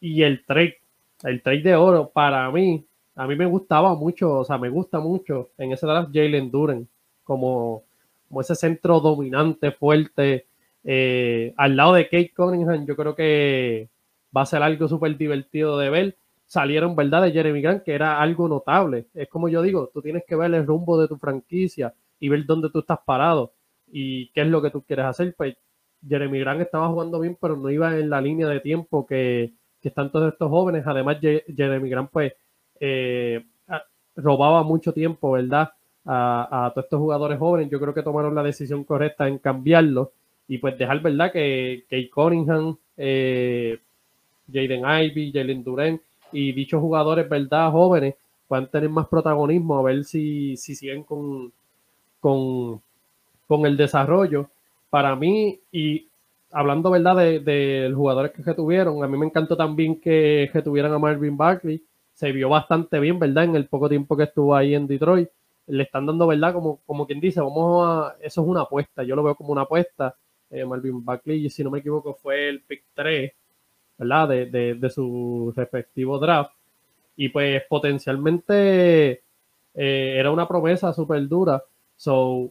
Y 0.00 0.22
el 0.22 0.44
trade, 0.44 0.76
el 1.24 1.42
trade 1.42 1.62
de 1.62 1.76
oro, 1.76 2.10
para 2.10 2.50
mí, 2.50 2.84
a 3.14 3.26
mí 3.26 3.36
me 3.36 3.46
gustaba 3.46 3.94
mucho, 3.94 4.40
o 4.40 4.44
sea, 4.44 4.58
me 4.58 4.68
gusta 4.68 4.98
mucho 5.00 5.50
en 5.58 5.72
ese 5.72 5.86
draft 5.86 6.10
Jalen 6.12 6.50
Duren 6.50 6.88
como, 7.24 7.82
como 8.28 8.40
ese 8.40 8.54
centro 8.56 9.00
dominante, 9.00 9.70
fuerte. 9.72 10.46
eh, 10.84 11.54
al 11.56 11.76
lado 11.76 11.94
de 11.94 12.04
Kate 12.06 12.32
Cunningham, 12.34 12.86
yo 12.86 12.96
creo 12.96 13.14
que 13.14 13.88
va 14.36 14.42
a 14.42 14.46
ser 14.46 14.62
algo 14.62 14.88
súper 14.88 15.16
divertido 15.16 15.78
de 15.78 15.90
ver. 15.90 16.16
Salieron, 16.52 16.94
¿verdad?, 16.94 17.22
de 17.22 17.32
Jeremy 17.32 17.62
Grant, 17.62 17.82
que 17.82 17.94
era 17.94 18.20
algo 18.20 18.46
notable. 18.48 19.06
Es 19.14 19.28
como 19.28 19.48
yo 19.48 19.62
digo, 19.62 19.90
tú 19.92 20.02
tienes 20.02 20.24
que 20.26 20.36
ver 20.36 20.52
el 20.54 20.66
rumbo 20.66 21.00
de 21.00 21.08
tu 21.08 21.16
franquicia 21.16 21.94
y 22.20 22.28
ver 22.28 22.44
dónde 22.44 22.68
tú 22.70 22.80
estás 22.80 22.98
parado 23.06 23.52
y 23.90 24.28
qué 24.32 24.42
es 24.42 24.48
lo 24.48 24.60
que 24.62 24.70
tú 24.70 24.82
quieres 24.82 25.06
hacer. 25.06 25.34
Pues 25.36 25.56
Jeremy 26.06 26.38
Grant 26.40 26.60
estaba 26.60 26.88
jugando 26.88 27.20
bien, 27.20 27.36
pero 27.40 27.56
no 27.56 27.70
iba 27.70 27.96
en 27.98 28.10
la 28.10 28.20
línea 28.20 28.48
de 28.48 28.60
tiempo 28.60 29.06
que, 29.06 29.52
que 29.80 29.88
están 29.88 30.10
todos 30.12 30.32
estos 30.32 30.50
jóvenes. 30.50 30.84
Además, 30.86 31.18
Je- 31.22 31.44
Jeremy 31.56 31.88
Grant, 31.88 32.10
pues, 32.10 32.32
eh, 32.80 33.44
robaba 34.16 34.62
mucho 34.62 34.92
tiempo, 34.92 35.32
¿verdad? 35.32 35.70
A, 36.04 36.66
a 36.66 36.70
todos 36.72 36.84
estos 36.86 36.98
jugadores 36.98 37.38
jóvenes. 37.38 37.70
Yo 37.70 37.80
creo 37.80 37.94
que 37.94 38.02
tomaron 38.02 38.34
la 38.34 38.42
decisión 38.42 38.84
correcta 38.84 39.28
en 39.28 39.38
cambiarlo 39.38 40.12
y 40.48 40.58
pues 40.58 40.76
dejar, 40.76 41.00
¿verdad? 41.00 41.32
Que 41.32 41.84
Kate 41.88 42.10
Cunningham, 42.10 42.76
eh, 42.96 43.78
Jaden 44.52 44.82
Ivy, 44.84 45.32
Jalen 45.32 45.64
Duren 45.64 46.00
y 46.32 46.52
dichos 46.52 46.80
jugadores, 46.80 47.28
¿verdad? 47.28 47.70
Jóvenes 47.70 48.14
puedan 48.48 48.68
tener 48.68 48.90
más 48.90 49.08
protagonismo, 49.08 49.78
a 49.78 49.82
ver 49.82 50.04
si, 50.04 50.56
si 50.56 50.74
siguen 50.74 51.04
con, 51.04 51.52
con, 52.20 52.82
con 53.46 53.66
el 53.66 53.76
desarrollo. 53.76 54.50
Para 54.90 55.16
mí, 55.16 55.58
y 55.72 56.06
hablando, 56.50 56.90
¿verdad? 56.90 57.16
De, 57.16 57.40
de 57.40 57.88
los 57.88 57.96
jugadores 57.98 58.32
que 58.32 58.54
tuvieron, 58.54 59.02
a 59.02 59.08
mí 59.08 59.16
me 59.16 59.26
encantó 59.26 59.56
también 59.56 60.00
que 60.00 60.50
tuvieran 60.64 60.92
a 60.92 60.98
Marvin 60.98 61.36
Barkley. 61.36 61.82
Se 62.14 62.30
vio 62.32 62.48
bastante 62.48 63.00
bien, 63.00 63.18
¿verdad? 63.18 63.44
En 63.44 63.56
el 63.56 63.66
poco 63.66 63.88
tiempo 63.88 64.16
que 64.16 64.24
estuvo 64.24 64.54
ahí 64.54 64.74
en 64.74 64.86
Detroit. 64.86 65.28
Le 65.66 65.84
están 65.84 66.06
dando, 66.06 66.26
¿verdad? 66.26 66.52
Como, 66.52 66.80
como 66.84 67.06
quien 67.06 67.20
dice, 67.20 67.40
vamos 67.40 67.86
a. 67.88 68.16
Eso 68.20 68.42
es 68.42 68.46
una 68.48 68.62
apuesta. 68.62 69.02
Yo 69.02 69.16
lo 69.16 69.22
veo 69.22 69.34
como 69.34 69.52
una 69.52 69.62
apuesta. 69.62 70.14
Eh, 70.50 70.64
Marvin 70.66 71.02
Barkley, 71.04 71.48
si 71.48 71.64
no 71.64 71.70
me 71.70 71.78
equivoco, 71.78 72.14
fue 72.14 72.48
el 72.50 72.60
pick 72.60 72.84
3, 72.94 73.32
De, 73.98 74.90
su 74.90 75.52
respectivo 75.56 76.18
draft. 76.18 76.52
Y 77.16 77.28
pues 77.28 77.62
potencialmente 77.68 79.22
eh, 79.74 80.14
era 80.16 80.30
una 80.30 80.48
promesa 80.48 80.92
súper 80.92 81.28
dura. 81.28 81.62
So, 81.96 82.50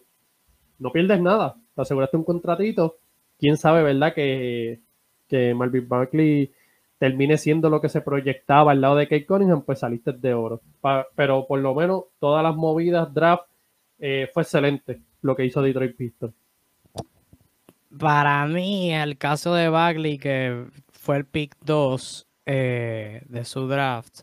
no 0.80 0.92
pierdes 0.92 1.22
nada. 1.22 1.56
Te 1.76 1.82
aseguraste 1.82 2.18
un 2.18 2.24
contratito. 2.24 2.98
Quién 3.40 3.58
sabe, 3.58 3.84
¿verdad? 3.84 4.14
Que, 4.14 4.80
que 5.28 5.54
Marvin 5.54 5.88
Barkley 5.88 6.52
termine 7.02 7.40
siendo 7.40 7.72
lo 7.72 7.82
que 7.82 7.90
se 7.90 8.02
proyectaba 8.02 8.74
al 8.74 8.82
lado 8.82 8.96
de 8.96 9.08
Kate 9.08 9.26
Cunningham, 9.26 9.64
pues 9.64 9.80
saliste 9.80 10.12
de 10.12 10.36
oro. 10.36 10.62
Pero 11.16 11.48
por 11.48 11.60
lo 11.60 11.74
menos 11.74 12.04
todas 12.20 12.44
las 12.44 12.56
movidas 12.56 13.12
draft 13.12 13.46
eh, 13.98 14.30
fue 14.32 14.44
excelente 14.44 15.02
lo 15.24 15.36
que 15.36 15.46
hizo 15.46 15.64
Detroit 15.64 15.96
Pistons. 15.96 16.36
Para 17.98 18.46
mí, 18.46 18.94
el 18.94 19.18
caso 19.18 19.56
de 19.56 19.70
Bagley, 19.70 20.20
que 20.20 20.66
fue 21.12 21.18
el 21.18 21.26
pick 21.26 21.58
2 21.66 22.26
eh, 22.46 23.22
de 23.28 23.44
su 23.44 23.68
draft, 23.68 24.20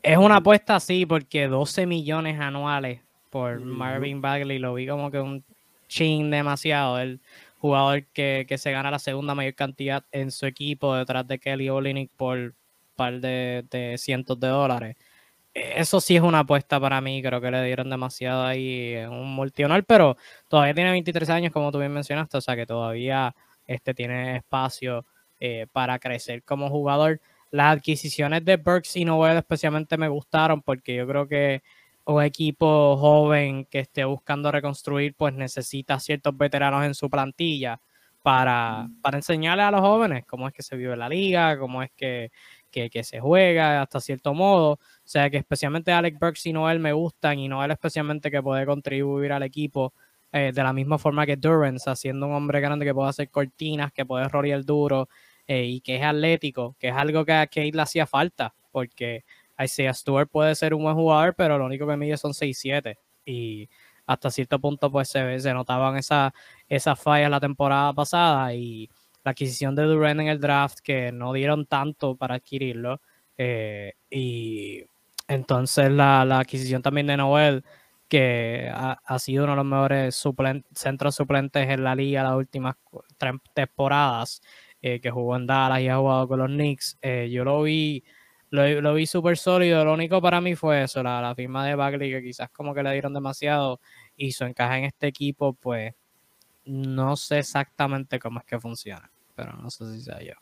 es 0.00 0.16
una 0.16 0.36
apuesta 0.36 0.76
así, 0.76 1.06
porque 1.06 1.48
12 1.48 1.86
millones 1.86 2.38
anuales 2.38 3.00
por. 3.30 3.58
Marvin 3.58 4.20
Bagley 4.20 4.60
lo 4.60 4.74
vi 4.74 4.86
como 4.86 5.10
que 5.10 5.18
un 5.18 5.42
chin 5.88 6.30
demasiado. 6.30 7.00
El 7.00 7.20
jugador 7.58 8.04
que, 8.12 8.46
que 8.48 8.58
se 8.58 8.70
gana 8.70 8.92
la 8.92 9.00
segunda 9.00 9.34
mayor 9.34 9.56
cantidad 9.56 10.04
en 10.12 10.30
su 10.30 10.46
equipo 10.46 10.94
detrás 10.94 11.26
de 11.26 11.40
Kelly 11.40 11.68
Olynyk 11.68 12.12
por 12.16 12.38
un 12.38 12.54
par 12.94 13.20
de, 13.20 13.64
de 13.68 13.98
cientos 13.98 14.38
de 14.38 14.46
dólares. 14.46 14.96
Eso 15.52 16.00
sí 16.00 16.14
es 16.14 16.22
una 16.22 16.40
apuesta 16.40 16.78
para 16.78 17.00
mí, 17.00 17.20
creo 17.22 17.40
que 17.40 17.50
le 17.50 17.64
dieron 17.64 17.90
demasiado 17.90 18.44
ahí 18.44 18.92
en 18.94 19.10
un 19.10 19.34
multional, 19.34 19.82
pero 19.82 20.16
todavía 20.46 20.74
tiene 20.74 20.92
23 20.92 21.28
años, 21.30 21.52
como 21.52 21.72
tú 21.72 21.80
bien 21.80 21.92
mencionaste, 21.92 22.36
o 22.36 22.40
sea 22.40 22.54
que 22.54 22.66
todavía 22.66 23.34
este, 23.66 23.94
tiene 23.94 24.36
espacio 24.36 25.04
eh, 25.46 25.66
para 25.70 25.98
crecer 25.98 26.42
como 26.42 26.70
jugador. 26.70 27.20
Las 27.50 27.76
adquisiciones 27.76 28.46
de 28.46 28.56
Burks 28.56 28.96
y 28.96 29.04
Noel 29.04 29.36
especialmente 29.36 29.98
me 29.98 30.08
gustaron 30.08 30.62
porque 30.62 30.94
yo 30.96 31.06
creo 31.06 31.28
que 31.28 31.62
un 32.06 32.22
equipo 32.22 32.96
joven 32.96 33.66
que 33.66 33.80
esté 33.80 34.06
buscando 34.06 34.50
reconstruir, 34.50 35.14
pues 35.14 35.34
necesita 35.34 36.00
ciertos 36.00 36.34
veteranos 36.34 36.86
en 36.86 36.94
su 36.94 37.10
plantilla 37.10 37.78
para, 38.22 38.88
para 39.02 39.18
enseñarle 39.18 39.64
a 39.64 39.70
los 39.70 39.82
jóvenes 39.82 40.24
cómo 40.26 40.48
es 40.48 40.54
que 40.54 40.62
se 40.62 40.76
vive 40.76 40.96
la 40.96 41.10
liga, 41.10 41.58
cómo 41.58 41.82
es 41.82 41.90
que, 41.94 42.30
que, 42.70 42.88
que 42.88 43.04
se 43.04 43.20
juega 43.20 43.82
hasta 43.82 44.00
cierto 44.00 44.32
modo. 44.32 44.72
O 44.72 44.78
sea 45.04 45.28
que 45.28 45.36
especialmente 45.36 45.92
Alex 45.92 46.18
Burks 46.18 46.46
y 46.46 46.54
Noel 46.54 46.80
me 46.80 46.94
gustan 46.94 47.38
y 47.38 47.48
Noel 47.48 47.70
especialmente 47.70 48.30
que 48.30 48.42
puede 48.42 48.64
contribuir 48.64 49.30
al 49.32 49.42
equipo 49.42 49.92
eh, 50.32 50.52
de 50.54 50.62
la 50.62 50.72
misma 50.72 50.96
forma 50.96 51.26
que 51.26 51.36
Durance, 51.36 51.90
haciendo 51.90 52.26
un 52.28 52.32
hombre 52.32 52.60
grande 52.60 52.86
que 52.86 52.94
puede 52.94 53.10
hacer 53.10 53.28
cortinas, 53.30 53.92
que 53.92 54.06
puede 54.06 54.26
rolear 54.26 54.64
duro 54.64 55.08
eh, 55.46 55.64
y 55.64 55.80
que 55.80 55.96
es 55.96 56.02
atlético, 56.02 56.76
que 56.78 56.88
es 56.88 56.94
algo 56.94 57.24
que 57.24 57.32
a 57.32 57.46
Kate 57.46 57.72
le 57.72 57.82
hacía 57.82 58.06
falta, 58.06 58.54
porque 58.70 59.24
Isaiah 59.58 59.94
Stewart 59.94 60.28
puede 60.28 60.54
ser 60.54 60.74
un 60.74 60.82
buen 60.82 60.94
jugador, 60.96 61.34
pero 61.36 61.58
lo 61.58 61.66
único 61.66 61.86
que 61.86 61.96
mide 61.96 62.16
son 62.16 62.32
6'7 62.34 62.96
y 63.24 63.68
hasta 64.06 64.30
cierto 64.30 64.58
punto 64.58 64.90
pues 64.90 65.08
se, 65.08 65.40
se 65.40 65.54
notaban 65.54 65.96
esas 65.96 66.32
esas 66.68 67.00
fallas 67.00 67.30
la 67.30 67.40
temporada 67.40 67.92
pasada 67.94 68.52
y 68.54 68.90
la 69.24 69.30
adquisición 69.30 69.74
de 69.74 69.84
Durant 69.84 70.20
en 70.20 70.28
el 70.28 70.40
draft 70.40 70.80
que 70.80 71.10
no 71.10 71.32
dieron 71.32 71.64
tanto 71.66 72.14
para 72.16 72.34
adquirirlo 72.34 73.00
eh, 73.38 73.94
y 74.10 74.84
entonces 75.26 75.90
la, 75.90 76.24
la 76.26 76.40
adquisición 76.40 76.82
también 76.82 77.06
de 77.06 77.16
Noel 77.16 77.64
que 78.08 78.70
ha, 78.72 79.18
sido 79.18 79.44
uno 79.44 79.54
de 79.54 79.56
los 79.56 79.66
mejores 79.66 80.24
centros 80.74 81.14
suplentes 81.14 81.68
en 81.68 81.82
la 81.82 81.94
liga 81.94 82.22
las 82.22 82.34
últimas 82.34 82.76
tres 83.18 83.34
temporadas, 83.54 84.42
eh, 84.86 85.00
que 85.00 85.10
jugó 85.10 85.34
en 85.34 85.46
Dallas 85.46 85.80
y 85.80 85.88
ha 85.88 85.96
jugado 85.96 86.28
con 86.28 86.40
los 86.40 86.48
Knicks. 86.48 86.98
Eh, 87.00 87.30
yo 87.32 87.42
lo 87.42 87.62
vi, 87.62 88.04
lo, 88.50 88.92
vi 88.92 89.06
súper 89.06 89.38
sólido. 89.38 89.82
Lo 89.82 89.94
único 89.94 90.20
para 90.20 90.42
mí 90.42 90.54
fue 90.56 90.82
eso, 90.82 91.02
la, 91.02 91.32
firma 91.34 91.66
de 91.66 91.74
Bagley, 91.74 92.10
que 92.10 92.22
quizás 92.22 92.50
como 92.50 92.74
que 92.74 92.82
le 92.82 92.92
dieron 92.92 93.14
demasiado 93.14 93.80
y 94.14 94.32
su 94.32 94.44
encaje 94.44 94.76
en 94.76 94.84
este 94.84 95.06
equipo, 95.06 95.54
pues 95.54 95.94
no 96.66 97.16
sé 97.16 97.38
exactamente 97.38 98.18
cómo 98.18 98.40
es 98.40 98.44
que 98.44 98.60
funciona, 98.60 99.10
pero 99.34 99.54
no 99.54 99.70
sé 99.70 99.90
si 99.90 100.02
sea 100.02 100.20
yo. 100.20 100.34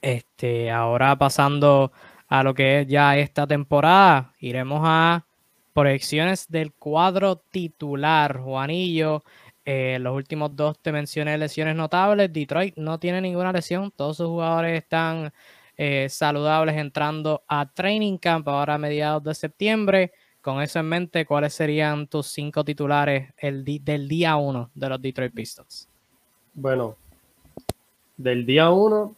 Este, 0.00 0.70
ahora 0.70 1.16
pasando 1.16 1.92
a 2.28 2.42
lo 2.42 2.54
que 2.54 2.80
es 2.80 2.86
ya 2.86 3.18
esta 3.18 3.46
temporada, 3.46 4.32
iremos 4.38 4.80
a 4.84 5.26
proyecciones 5.74 6.48
del 6.48 6.72
cuadro 6.72 7.36
titular. 7.36 8.38
Juanillo, 8.40 9.22
eh, 9.64 9.98
los 10.00 10.14
últimos 10.14 10.54
dos 10.56 10.78
te 10.80 10.92
mencioné 10.92 11.36
lesiones 11.38 11.76
notables. 11.76 12.32
Detroit 12.32 12.76
no 12.76 12.98
tiene 12.98 13.20
ninguna 13.20 13.52
lesión, 13.52 13.92
todos 13.94 14.16
sus 14.16 14.26
jugadores 14.26 14.82
están 14.82 15.32
eh, 15.76 16.08
saludables 16.08 16.76
entrando 16.76 17.42
a 17.48 17.70
training 17.70 18.18
camp 18.18 18.48
ahora 18.48 18.74
a 18.74 18.78
mediados 18.78 19.22
de 19.24 19.34
septiembre. 19.34 20.12
Con 20.40 20.62
eso 20.62 20.78
en 20.78 20.86
mente, 20.86 21.26
¿cuáles 21.26 21.52
serían 21.52 22.06
tus 22.06 22.26
cinco 22.28 22.64
titulares 22.64 23.32
el 23.36 23.64
del 23.64 24.08
día 24.08 24.36
uno 24.36 24.70
de 24.74 24.88
los 24.88 25.00
Detroit 25.00 25.34
Pistons? 25.34 25.86
Bueno, 26.54 26.96
del 28.16 28.46
día 28.46 28.70
uno, 28.70 29.14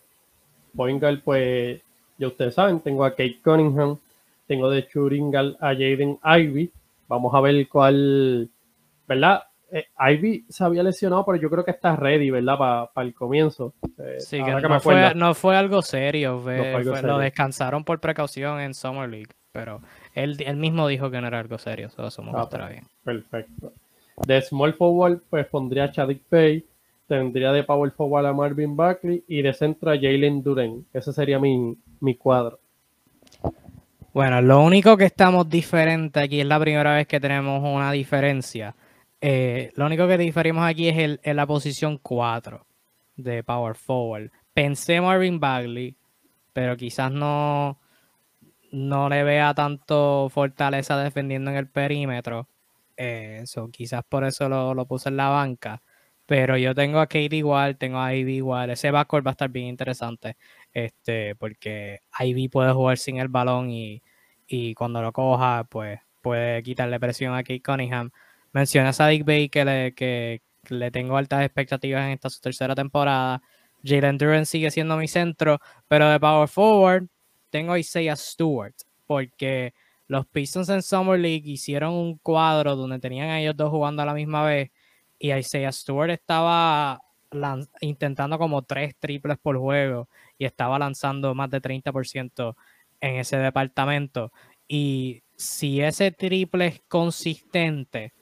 Poingal, 0.77 1.23
pues 1.23 1.81
ya 2.19 2.27
ustedes 2.27 2.55
saben, 2.55 2.81
tengo 2.81 3.05
a 3.05 3.11
Kate 3.11 3.41
Cunningham, 3.43 3.99
tengo 4.47 4.69
de 4.71 4.87
Churingal 4.87 5.57
a 5.61 5.69
Jaden 5.69 6.19
Ivy. 6.25 6.73
Vamos 7.09 7.35
a 7.35 7.41
ver 7.41 7.69
cuál, 7.69 8.49
¿verdad? 9.07 9.45
Eh, 9.75 9.87
Ivy 9.99 10.45
se 10.51 10.65
había 10.65 10.83
lesionado, 10.83 11.25
pero 11.25 11.39
yo 11.39 11.49
creo 11.49 11.65
que 11.65 11.71
está 11.71 11.97
ready, 11.97 12.31
¿verdad? 12.31 12.89
Para 12.93 13.07
el 13.07 13.15
comienzo. 13.15 13.73
Eh, 13.99 14.21
sí, 14.21 14.43
que, 14.45 14.51
no, 14.51 14.81
fue, 14.81 15.15
no, 15.15 15.33
fue, 15.33 15.57
algo 15.57 15.81
serio. 15.81 16.43
Lo 17.03 17.19
descansaron 17.19 17.83
por 17.83 17.99
precaución 17.99 18.61
en 18.61 18.75
Summer 18.75 19.09
League, 19.09 19.31
pero 19.51 19.81
él, 20.15 20.37
mismo 20.57 20.87
dijo 20.89 21.11
que 21.11 21.23
no 21.23 21.27
era 21.27 21.39
algo 21.39 21.57
serio, 21.57 21.87
eso 21.87 22.23
me 22.23 22.33
ah, 22.35 22.47
pues, 22.51 22.69
bien. 22.69 22.85
Perfecto. 23.03 23.73
De 24.27 24.43
small 24.43 24.75
forward, 24.75 25.23
pues 25.31 25.47
pondría 25.47 25.85
a 25.85 25.91
Chadwick 25.91 26.21
Pay, 26.29 26.67
tendría 27.09 27.51
de 27.51 27.65
power 27.65 27.93
forward 27.93 28.27
a 28.27 28.35
Marvin 28.35 28.77
Buckley 28.77 29.25
y 29.27 29.41
de 29.41 29.55
centro 29.55 29.91
a 29.91 29.95
Jalen 29.95 30.43
Duren. 30.43 30.85
Ese 30.93 31.15
sería 31.15 31.39
mi, 31.39 31.79
mi 32.01 32.15
cuadro. 32.17 32.59
Bueno, 34.13 34.43
lo 34.43 34.63
único 34.63 34.99
que 34.99 35.07
estamos 35.07 35.49
diferente 35.49 36.21
aquí 36.21 36.43
es 36.43 36.47
la 36.47 36.61
primera 36.61 36.95
vez 36.95 37.07
que 37.07 37.19
tenemos 37.19 37.63
una 37.63 37.91
diferencia. 37.91 38.75
Eh, 39.25 39.73
lo 39.77 39.87
único 39.87 40.09
que 40.09 40.19
diferimos 40.19 40.65
aquí 40.67 40.89
es 40.89 40.99
el, 40.99 41.21
en 41.23 41.37
la 41.37 41.47
posición 41.47 41.97
4 41.99 42.67
de 43.17 43.45
Power 43.45 43.77
Forward. 43.77 44.33
Pensé 44.53 45.01
Marvin 45.01 45.39
Bagley, 45.39 45.97
pero 46.53 46.77
quizás 46.77 47.13
no, 47.13 47.79
no 48.73 49.09
le 49.09 49.23
vea 49.23 49.55
tanto 49.55 50.29
fortaleza 50.29 50.99
defendiendo 50.99 51.53
en 51.53 51.57
el 51.57 51.69
perímetro. 51.69 52.49
Eh, 52.97 53.45
quizás 53.71 54.03
por 54.09 54.25
eso 54.25 54.49
lo, 54.49 54.87
puse 54.87 55.09
en 55.09 55.17
la 55.19 55.29
banca. 55.29 55.83
Pero 56.27 56.57
yo 56.57 56.75
tengo 56.75 56.99
a 56.99 57.07
Kate 57.07 57.37
igual, 57.37 57.77
tengo 57.79 57.99
a 58.01 58.15
Ivy 58.15 58.37
igual. 58.37 58.71
Ese 58.71 58.91
backcourt 58.91 59.25
va 59.27 59.31
a 59.31 59.33
estar 59.33 59.51
bien 59.51 59.67
interesante. 59.67 60.37
Este, 60.73 61.37
porque 61.37 62.01
Ivy 62.19 62.49
puede 62.49 62.73
jugar 62.73 62.99
sin 62.99 63.19
el 63.19 63.29
balón 63.29 63.71
y, 63.71 64.03
cuando 64.75 65.01
lo 65.01 65.13
coja, 65.13 65.65
pues 65.71 66.01
puede 66.21 66.63
quitarle 66.63 67.01
presión 67.01 67.35
a 67.35 67.43
Kate 67.43 67.63
Cunningham. 67.63 68.11
Menciona 68.53 68.91
a 68.91 68.93
Sadik 68.93 69.25
Bay 69.25 69.49
que 69.49 69.65
le, 69.65 69.95
que 69.95 70.43
le 70.69 70.91
tengo 70.91 71.17
altas 71.17 71.45
expectativas 71.45 72.05
en 72.05 72.11
esta 72.11 72.31
su 72.31 72.41
tercera 72.41 72.75
temporada. 72.75 73.43
Jalen 73.85 74.19
Duran 74.19 74.47
sigue 74.47 74.71
siendo 74.71 74.97
mi 74.97 75.09
centro, 75.09 75.59
pero 75.89 76.09
de 76.09 76.21
power 76.21 76.49
forward 76.49 77.07
tengo 77.51 77.73
a 77.73 77.79
Isaiah 77.79 78.17
Stewart, 78.17 78.75
porque 79.07 79.75
los 80.07 80.27
Pistons 80.27 80.69
en 80.69 80.83
Summer 80.83 81.19
League 81.19 81.49
hicieron 81.51 81.95
un 81.95 82.19
cuadro 82.19 82.77
donde 82.77 82.99
tenían 82.99 83.29
a 83.29 83.41
ellos 83.41 83.57
dos 83.57 83.71
jugando 83.71 84.03
a 84.03 84.07
la 84.07 84.15
misma 84.15 84.45
vez 84.45 84.71
y 85.19 85.33
Isaiah 85.33 85.73
Stewart 85.73 86.11
estaba 86.11 87.01
intentando 87.81 88.39
como 88.39 88.63
tres 88.63 88.97
triples 88.99 89.39
por 89.39 89.57
juego 89.57 90.09
y 90.37 90.45
estaba 90.45 90.79
lanzando 90.79 91.35
más 91.35 91.49
de 91.51 91.61
30% 91.61 92.57
en 93.01 93.17
ese 93.17 93.37
departamento. 93.39 94.33
Y 94.67 95.23
si 95.37 95.81
ese 95.81 96.11
triple 96.11 96.67
es 96.67 96.83
consistente, 96.89 98.13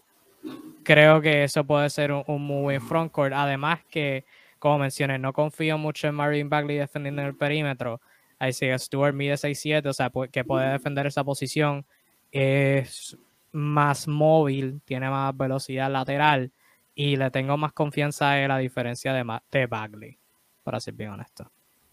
creo 0.82 1.20
que 1.20 1.44
eso 1.44 1.64
puede 1.64 1.90
ser 1.90 2.12
un, 2.12 2.42
muy 2.42 2.62
buen 2.62 2.80
frontcourt. 2.80 3.32
Además 3.34 3.80
que, 3.90 4.24
como 4.58 4.78
mencioné, 4.78 5.18
no 5.18 5.32
confío 5.32 5.78
mucho 5.78 6.08
en 6.08 6.14
Marvin 6.14 6.48
Bagley 6.48 6.76
defendiendo 6.78 7.22
el 7.22 7.36
perímetro. 7.36 8.00
Isaiah 8.40 8.78
Stewart 8.78 9.14
mide 9.14 9.36
6'7, 9.36 9.88
o 9.88 9.92
sea, 9.92 10.10
que 10.30 10.44
puede 10.44 10.70
defender 10.70 11.06
esa 11.06 11.24
posición. 11.24 11.84
Es 12.32 13.16
más 13.52 14.08
móvil, 14.08 14.80
tiene 14.84 15.10
más 15.10 15.36
velocidad 15.36 15.90
lateral 15.90 16.52
y 16.94 17.16
le 17.16 17.30
tengo 17.30 17.56
más 17.56 17.72
confianza 17.72 18.30
a 18.30 18.44
él 18.44 18.50
a 18.50 18.58
diferencia 18.58 19.12
de, 19.12 19.24
de 19.50 19.66
Bagley, 19.66 20.18
para 20.62 20.80
ser 20.80 20.94
bien 20.94 21.10
honesto. 21.10 21.50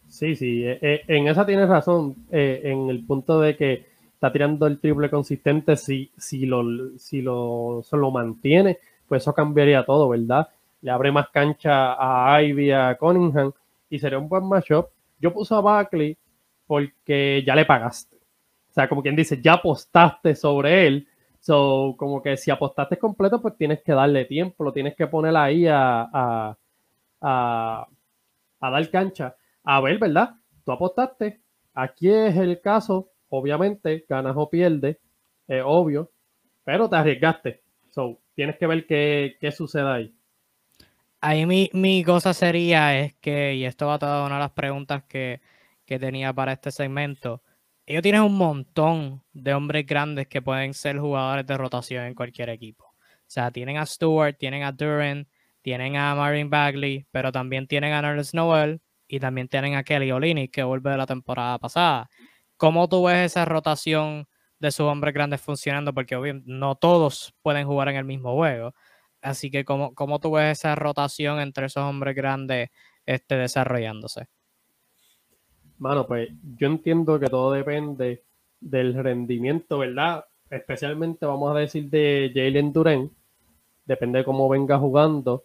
Sí, 0.07 0.35
sí, 0.35 0.63
eh, 0.63 0.79
eh, 0.81 1.01
en 1.07 1.27
esa 1.27 1.45
tienes 1.45 1.67
razón, 1.67 2.15
eh, 2.31 2.61
en 2.63 2.89
el 2.89 3.05
punto 3.05 3.41
de 3.41 3.57
que 3.57 3.85
está 4.17 4.31
tirando 4.31 4.65
el 4.65 4.79
triple 4.79 5.11
consistente, 5.11 5.75
si, 5.75 6.11
si, 6.17 6.47
lo, 6.47 6.97
si 6.97 7.21
lo, 7.21 7.81
se 7.83 7.95
lo 7.95 8.09
mantiene, 8.09 8.79
pues 9.07 9.21
eso 9.21 9.31
cambiaría 9.31 9.85
todo, 9.85 10.09
¿verdad? 10.09 10.49
Le 10.81 10.89
abre 10.89 11.11
más 11.11 11.29
cancha 11.29 11.93
a 11.99 12.41
Ivy, 12.41 12.71
a 12.71 12.97
Cunningham, 12.97 13.51
y 13.91 13.99
sería 13.99 14.17
un 14.17 14.27
buen 14.27 14.43
matchup. 14.45 14.87
Yo 15.19 15.31
puse 15.31 15.53
a 15.53 15.59
Bagley 15.59 16.17
porque 16.65 17.43
ya 17.45 17.53
le 17.53 17.65
pagaste. 17.65 18.15
O 18.15 18.73
sea, 18.73 18.89
como 18.89 19.03
quien 19.03 19.15
dice, 19.15 19.39
ya 19.39 19.53
apostaste 19.53 20.33
sobre 20.33 20.87
él. 20.87 21.07
So, 21.39 21.93
como 21.95 22.19
que 22.23 22.37
si 22.37 22.49
apostaste 22.49 22.97
completo, 22.97 23.39
pues 23.39 23.55
tienes 23.55 23.83
que 23.83 23.91
darle 23.91 24.25
tiempo, 24.25 24.63
lo 24.63 24.73
tienes 24.73 24.95
que 24.95 25.05
poner 25.05 25.37
ahí 25.37 25.67
a, 25.67 26.57
a, 27.21 27.87
dar 28.59 28.89
cancha. 28.89 29.35
A 29.63 29.79
ver, 29.79 29.99
¿verdad? 29.99 30.31
Tú 30.65 30.71
apostaste. 30.71 31.39
Aquí 31.75 32.09
es 32.09 32.35
el 32.35 32.59
caso. 32.61 33.11
Obviamente, 33.29 34.05
ganas 34.07 34.33
o 34.35 34.49
pierdes. 34.49 34.97
Es 35.47 35.63
obvio. 35.65 36.11
Pero 36.63 36.89
te 36.89 36.95
arriesgaste. 36.95 37.61
So, 37.89 38.19
tienes 38.35 38.57
que 38.57 38.67
ver 38.67 38.85
qué, 38.85 39.37
qué 39.39 39.51
sucede 39.51 39.89
ahí. 39.89 40.13
Ahí 41.19 41.45
mi, 41.45 41.69
mi 41.73 42.03
cosa 42.03 42.33
sería 42.33 42.99
es 42.99 43.15
que, 43.15 43.55
y 43.55 43.65
esto 43.65 43.87
va 43.87 43.95
a 43.95 44.25
una 44.25 44.35
de 44.35 44.41
las 44.41 44.51
preguntas 44.51 45.03
que, 45.05 45.41
que 45.85 45.97
tenía 45.97 46.31
para 46.33 46.53
este 46.53 46.71
segmento. 46.71 47.41
Ellos 47.85 48.03
tienen 48.03 48.21
un 48.21 48.37
montón 48.37 49.23
de 49.33 49.53
hombres 49.53 49.85
grandes 49.85 50.27
que 50.27 50.41
pueden 50.41 50.73
ser 50.73 50.99
jugadores 50.99 51.47
de 51.47 51.57
rotación 51.57 52.03
en 52.05 52.13
cualquier 52.13 52.49
equipo. 52.49 52.85
O 52.85 53.29
sea, 53.29 53.49
tienen 53.49 53.77
a 53.77 53.85
Stewart, 53.85 54.37
tienen 54.37 54.63
a 54.63 54.71
Duran, 54.71 55.27
tienen 55.61 55.95
a 55.95 56.13
Marvin 56.13 56.49
Bagley, 56.49 57.07
pero 57.11 57.31
también 57.31 57.65
tienen 57.67 57.93
a 57.93 57.99
Ernest 57.99 58.33
Noel 58.33 58.81
y 59.07 59.19
también 59.19 59.47
tienen 59.47 59.75
a 59.75 59.83
Kelly 59.83 60.11
Olini, 60.11 60.49
que 60.49 60.63
vuelve 60.63 60.91
de 60.91 60.97
la 60.97 61.05
temporada 61.05 61.57
pasada. 61.57 62.09
¿Cómo 62.57 62.89
tú 62.89 63.05
ves 63.05 63.31
esa 63.31 63.45
rotación 63.45 64.27
de 64.59 64.71
sus 64.71 64.87
hombres 64.87 65.13
grandes 65.13 65.41
funcionando? 65.41 65.93
Porque 65.93 66.15
obviamente 66.15 66.51
no 66.51 66.75
todos 66.75 67.33
pueden 67.41 67.67
jugar 67.67 67.89
en 67.89 67.97
el 67.97 68.05
mismo 68.05 68.33
juego. 68.33 68.73
Así 69.21 69.49
que, 69.49 69.65
¿cómo, 69.65 69.93
cómo 69.93 70.19
tú 70.19 70.31
ves 70.31 70.59
esa 70.59 70.75
rotación 70.75 71.39
entre 71.39 71.67
esos 71.67 71.83
hombres 71.83 72.15
grandes 72.15 72.69
este, 73.05 73.35
desarrollándose? 73.35 74.27
Mano, 75.77 76.07
pues 76.07 76.29
yo 76.57 76.67
entiendo 76.67 77.19
que 77.19 77.27
todo 77.27 77.51
depende 77.51 78.23
del 78.59 78.95
rendimiento, 78.95 79.79
¿verdad? 79.79 80.25
Especialmente 80.49 81.25
vamos 81.25 81.55
a 81.55 81.59
decir 81.59 81.89
de 81.89 82.31
Jalen 82.33 82.73
Duren, 82.73 83.11
depende 83.85 84.19
de 84.19 84.25
cómo 84.25 84.49
venga 84.49 84.77
jugando, 84.79 85.43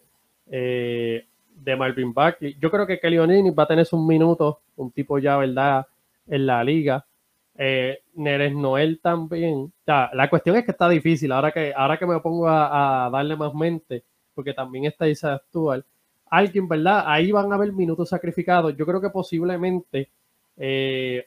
eh, 0.50 1.26
de 1.54 1.76
Marvin 1.76 2.12
Buckley. 2.12 2.56
Yo 2.58 2.70
creo 2.70 2.86
que 2.86 2.98
Kelly 2.98 3.18
O'Neill 3.18 3.58
va 3.58 3.64
a 3.64 3.68
tener 3.68 3.86
un 3.92 4.06
minuto, 4.06 4.60
un 4.76 4.90
tipo 4.90 5.18
ya, 5.18 5.36
¿verdad? 5.36 5.86
En 6.26 6.46
la 6.46 6.62
liga. 6.64 7.06
Eh, 7.54 7.98
Neres 8.14 8.54
Noel 8.54 9.00
también. 9.00 9.72
la 9.86 10.28
cuestión 10.30 10.56
es 10.56 10.64
que 10.64 10.70
está 10.70 10.88
difícil, 10.88 11.32
ahora 11.32 11.52
que, 11.52 11.72
ahora 11.74 11.98
que 11.98 12.06
me 12.06 12.18
pongo 12.20 12.48
a, 12.48 13.10
darle 13.12 13.36
más 13.36 13.54
mente, 13.54 14.04
porque 14.34 14.54
también 14.54 14.86
está 14.86 15.08
Isa 15.08 15.34
actual. 15.34 15.84
Alguien, 16.30 16.66
¿verdad? 16.66 17.04
Ahí 17.06 17.30
van 17.30 17.52
a 17.52 17.56
haber 17.56 17.72
minutos 17.72 18.08
sacrificados. 18.08 18.74
Yo 18.76 18.86
creo 18.86 19.00
que 19.00 19.10
posiblemente 19.10 20.10
eh, 20.56 21.26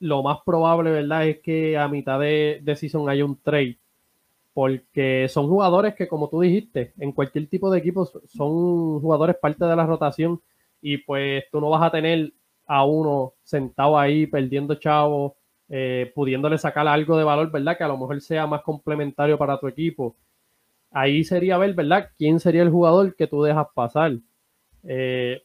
lo 0.00 0.22
más 0.22 0.38
probable, 0.44 0.90
¿verdad? 0.90 1.26
Es 1.26 1.40
que 1.40 1.78
a 1.78 1.88
mitad 1.88 2.20
de, 2.20 2.60
de 2.62 2.76
season 2.76 3.08
haya 3.08 3.24
un 3.24 3.40
trade. 3.40 3.78
Porque 4.52 5.26
son 5.30 5.48
jugadores 5.48 5.94
que, 5.94 6.06
como 6.08 6.28
tú 6.28 6.40
dijiste, 6.40 6.92
en 6.98 7.12
cualquier 7.12 7.46
tipo 7.48 7.70
de 7.70 7.78
equipo 7.78 8.04
son 8.04 9.00
jugadores 9.00 9.36
parte 9.36 9.64
de 9.64 9.76
la 9.76 9.86
rotación. 9.86 10.42
Y 10.82 10.98
pues 10.98 11.44
tú 11.50 11.60
no 11.60 11.70
vas 11.70 11.82
a 11.82 11.90
tener 11.90 12.32
a 12.72 12.86
uno 12.86 13.34
sentado 13.44 13.98
ahí 13.98 14.26
perdiendo 14.26 14.76
chavo 14.76 15.36
eh, 15.68 16.10
pudiéndole 16.14 16.56
sacar 16.56 16.88
algo 16.88 17.18
de 17.18 17.24
valor, 17.24 17.50
¿verdad? 17.50 17.76
Que 17.76 17.84
a 17.84 17.88
lo 17.88 17.98
mejor 17.98 18.18
sea 18.22 18.46
más 18.46 18.62
complementario 18.62 19.36
para 19.36 19.58
tu 19.60 19.68
equipo. 19.68 20.16
Ahí 20.90 21.22
sería 21.22 21.58
ver, 21.58 21.74
¿verdad? 21.74 22.10
¿Quién 22.16 22.40
sería 22.40 22.62
el 22.62 22.70
jugador 22.70 23.14
que 23.14 23.26
tú 23.26 23.42
dejas 23.42 23.66
pasar? 23.74 24.12
Eh, 24.84 25.42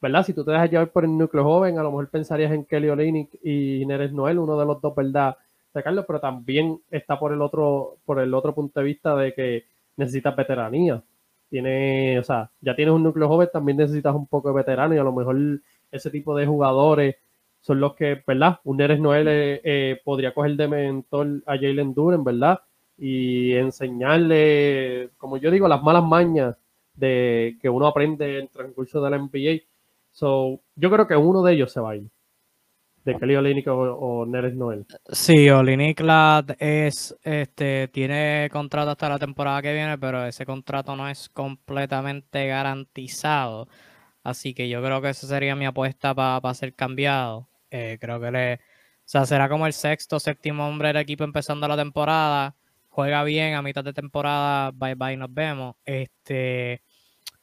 ¿Verdad? 0.00 0.24
Si 0.24 0.34
tú 0.34 0.44
te 0.44 0.52
dejas 0.52 0.70
llevar 0.70 0.92
por 0.92 1.04
el 1.04 1.18
núcleo 1.18 1.42
joven, 1.42 1.78
a 1.78 1.82
lo 1.82 1.90
mejor 1.90 2.10
pensarías 2.10 2.52
en 2.52 2.64
Kelly 2.64 2.90
Olynyk 2.90 3.38
y 3.42 3.84
Neres 3.86 4.12
Noel, 4.12 4.38
uno 4.38 4.56
de 4.56 4.66
los 4.66 4.80
dos, 4.80 4.94
¿verdad? 4.94 5.36
Sacarlo, 5.72 6.06
pero 6.06 6.20
también 6.20 6.80
está 6.90 7.18
por 7.18 7.32
el 7.32 7.42
otro, 7.42 7.96
por 8.04 8.20
el 8.20 8.32
otro 8.34 8.54
punto 8.54 8.78
de 8.78 8.86
vista 8.86 9.16
de 9.16 9.34
que 9.34 9.64
necesitas 9.96 10.36
veteranía. 10.36 11.02
Tiene, 11.50 12.20
o 12.20 12.22
sea, 12.22 12.50
ya 12.60 12.74
tienes 12.76 12.94
un 12.94 13.02
núcleo 13.02 13.28
joven, 13.28 13.48
también 13.52 13.78
necesitas 13.78 14.14
un 14.14 14.26
poco 14.26 14.48
de 14.48 14.54
veterano 14.54 14.94
y 14.94 14.98
a 14.98 15.04
lo 15.04 15.12
mejor 15.12 15.36
ese 15.92 16.10
tipo 16.10 16.34
de 16.34 16.46
jugadores 16.46 17.16
son 17.62 17.80
los 17.80 17.94
que, 17.94 18.22
¿verdad? 18.26 18.58
Un 18.64 18.76
Neres 18.78 19.00
Noel 19.00 19.28
eh, 19.28 19.60
eh, 19.62 20.00
podría 20.04 20.34
coger 20.34 20.56
de 20.56 20.68
mentor 20.68 21.42
a 21.46 21.54
Jalen 21.54 21.94
Duren, 21.94 22.24
¿verdad? 22.24 22.60
Y 22.98 23.52
enseñarle, 23.52 25.10
como 25.16 25.36
yo 25.36 25.50
digo, 25.50 25.68
las 25.68 25.82
malas 25.82 26.04
mañas 26.04 26.56
de 26.94 27.56
que 27.60 27.68
uno 27.68 27.86
aprende 27.86 28.38
en 28.38 28.42
el 28.42 28.48
transcurso 28.48 29.00
de 29.00 29.10
la 29.10 29.18
NBA. 29.18 29.62
So, 30.10 30.60
yo 30.74 30.90
creo 30.90 31.06
que 31.06 31.16
uno 31.16 31.42
de 31.42 31.54
ellos 31.54 31.72
se 31.72 31.80
va 31.80 31.92
a 31.92 31.96
ir. 31.96 32.10
De 33.04 33.16
Kelly 33.16 33.34
Olynyk 33.34 33.66
o, 33.68 34.26
Neres 34.26 34.54
Noel. 34.54 34.86
Sí, 35.10 35.50
Olynyk 35.50 36.00
es, 36.58 37.16
este, 37.24 37.88
tiene 37.88 38.48
contrato 38.52 38.90
hasta 38.90 39.08
la 39.08 39.18
temporada 39.18 39.60
que 39.60 39.72
viene, 39.72 39.98
pero 39.98 40.24
ese 40.24 40.46
contrato 40.46 40.94
no 40.94 41.08
es 41.08 41.28
completamente 41.28 42.46
garantizado. 42.46 43.66
Así 44.22 44.54
que 44.54 44.68
yo 44.68 44.82
creo 44.82 45.02
que 45.02 45.10
esa 45.10 45.26
sería 45.26 45.56
mi 45.56 45.66
apuesta 45.66 46.14
para 46.14 46.54
ser 46.54 46.74
cambiado. 46.74 47.48
Eh, 47.70 47.98
creo 48.00 48.20
que 48.20 48.30
le. 48.30 48.54
O 48.54 48.58
sea, 49.04 49.26
será 49.26 49.48
como 49.48 49.66
el 49.66 49.72
sexto, 49.72 50.20
séptimo 50.20 50.66
hombre 50.66 50.88
del 50.88 50.98
equipo 50.98 51.24
empezando 51.24 51.66
la 51.68 51.76
temporada. 51.76 52.54
Juega 52.88 53.24
bien 53.24 53.54
a 53.54 53.62
mitad 53.62 53.84
de 53.84 53.92
temporada. 53.92 54.70
Bye 54.72 54.94
bye, 54.94 55.16
nos 55.16 55.32
vemos. 55.32 55.74
Este. 55.84 56.82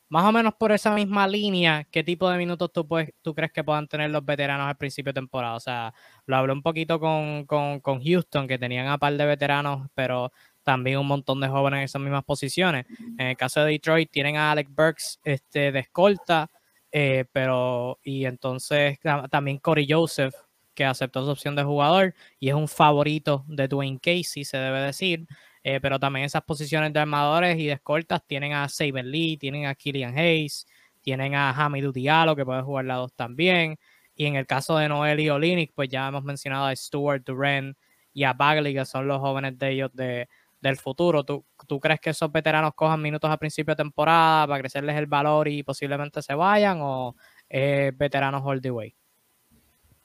Más 0.10 0.26
o 0.26 0.32
menos 0.32 0.56
por 0.56 0.72
esa 0.72 0.96
misma 0.96 1.28
línea, 1.28 1.84
¿qué 1.92 2.04
tipo 2.04 2.28
de 2.32 2.38
minutos 2.40 2.72
tú, 2.74 2.88
puedes, 2.88 3.14
tú 3.22 3.36
crees 3.36 3.52
que 3.52 3.64
puedan 3.64 3.88
tener 3.88 4.10
los 4.10 4.26
veteranos 4.26 4.68
al 4.68 4.76
principio 4.76 5.12
de 5.12 5.20
temporada? 5.20 5.56
O 5.56 5.60
sea, 5.60 5.94
lo 6.26 6.36
hablé 6.36 6.54
un 6.54 6.64
poquito 6.64 7.00
con, 7.00 7.46
con, 7.46 7.80
con 7.80 8.04
Houston, 8.04 8.48
que 8.48 8.58
tenían 8.58 8.88
a 8.88 8.98
par 8.98 9.14
de 9.16 9.26
veteranos, 9.28 9.88
pero 9.94 10.32
también 10.64 10.98
un 10.98 11.08
montón 11.08 11.40
de 11.40 11.48
jóvenes 11.48 11.78
en 11.80 11.84
esas 11.84 12.02
mismas 12.02 12.24
posiciones. 12.24 12.88
En 13.20 13.28
el 13.28 13.38
caso 13.38 13.64
de 13.64 13.74
Detroit, 13.74 14.10
tienen 14.10 14.36
a 14.38 14.52
Alex 14.52 14.72
Burks 14.74 15.20
este, 15.24 15.72
de 15.72 15.80
escolta, 15.80 16.50
eh, 16.92 17.26
pero, 17.32 18.00
y 18.04 18.26
entonces 18.26 19.00
también 19.30 19.60
Corey 19.60 19.88
Joseph, 19.90 20.34
que 20.74 20.86
aceptó 20.86 21.24
su 21.26 21.32
opción 21.32 21.56
de 21.56 21.64
jugador 21.64 22.16
y 22.40 22.50
es 22.50 22.56
un 22.56 22.68
favorito 22.68 23.46
de 23.48 23.68
Dwayne 23.68 24.00
Casey, 24.00 24.46
se 24.46 24.58
debe 24.58 24.80
decir. 24.82 25.28
Eh, 25.64 25.80
pero 25.82 26.00
también 26.00 26.26
esas 26.26 26.44
posiciones 26.44 26.94
de 26.94 27.00
armadores 27.00 27.58
y 27.60 27.66
de 27.66 27.74
escoltas 27.74 28.26
tienen 28.26 28.54
a 28.54 28.70
Saber 28.70 29.06
Lee, 29.06 29.38
tienen 29.38 29.66
a 29.66 29.76
Killian 29.76 30.18
Hayes, 30.18 30.66
tienen 31.02 31.36
a 31.36 31.52
Hamidou 31.52 31.92
Diallo, 31.92 32.36
que 32.36 32.46
puede 32.46 32.62
jugar 32.62 32.86
la 32.86 32.96
dos 32.96 33.14
también. 33.14 33.78
Y 34.16 34.26
en 34.26 34.36
el 34.36 34.48
caso 34.48 34.78
de 34.78 34.88
Noel 34.90 35.20
y 35.20 35.30
Olinick, 35.30 35.74
pues 35.76 35.90
ya 35.90 36.08
hemos 36.08 36.24
mencionado 36.24 36.66
a 36.66 36.76
Stuart 36.76 37.24
Duran 37.26 37.76
y 38.14 38.24
a 38.24 38.34
Bagley, 38.34 38.74
que 38.74 38.86
son 38.86 39.08
los 39.08 39.20
jóvenes 39.20 39.58
de 39.58 39.70
ellos 39.72 39.92
de, 39.94 40.28
del 40.62 40.78
futuro. 40.78 41.24
¿Tú, 41.24 41.46
¿Tú 41.68 41.80
crees 41.80 42.00
que 42.00 42.10
esos 42.12 42.32
veteranos 42.32 42.74
cojan 42.74 43.02
minutos 43.02 43.30
a 43.30 43.38
principio 43.38 43.74
de 43.74 43.84
temporada 43.84 44.48
para 44.48 44.60
crecerles 44.60 44.98
el 44.98 45.08
valor 45.08 45.48
y 45.48 45.64
posiblemente 45.64 46.22
se 46.22 46.34
vayan? 46.34 46.80
¿O 46.82 47.16
es 47.48 47.98
veteranos 47.98 48.42
all 48.46 48.62
the 48.62 48.72
way? 48.72 48.94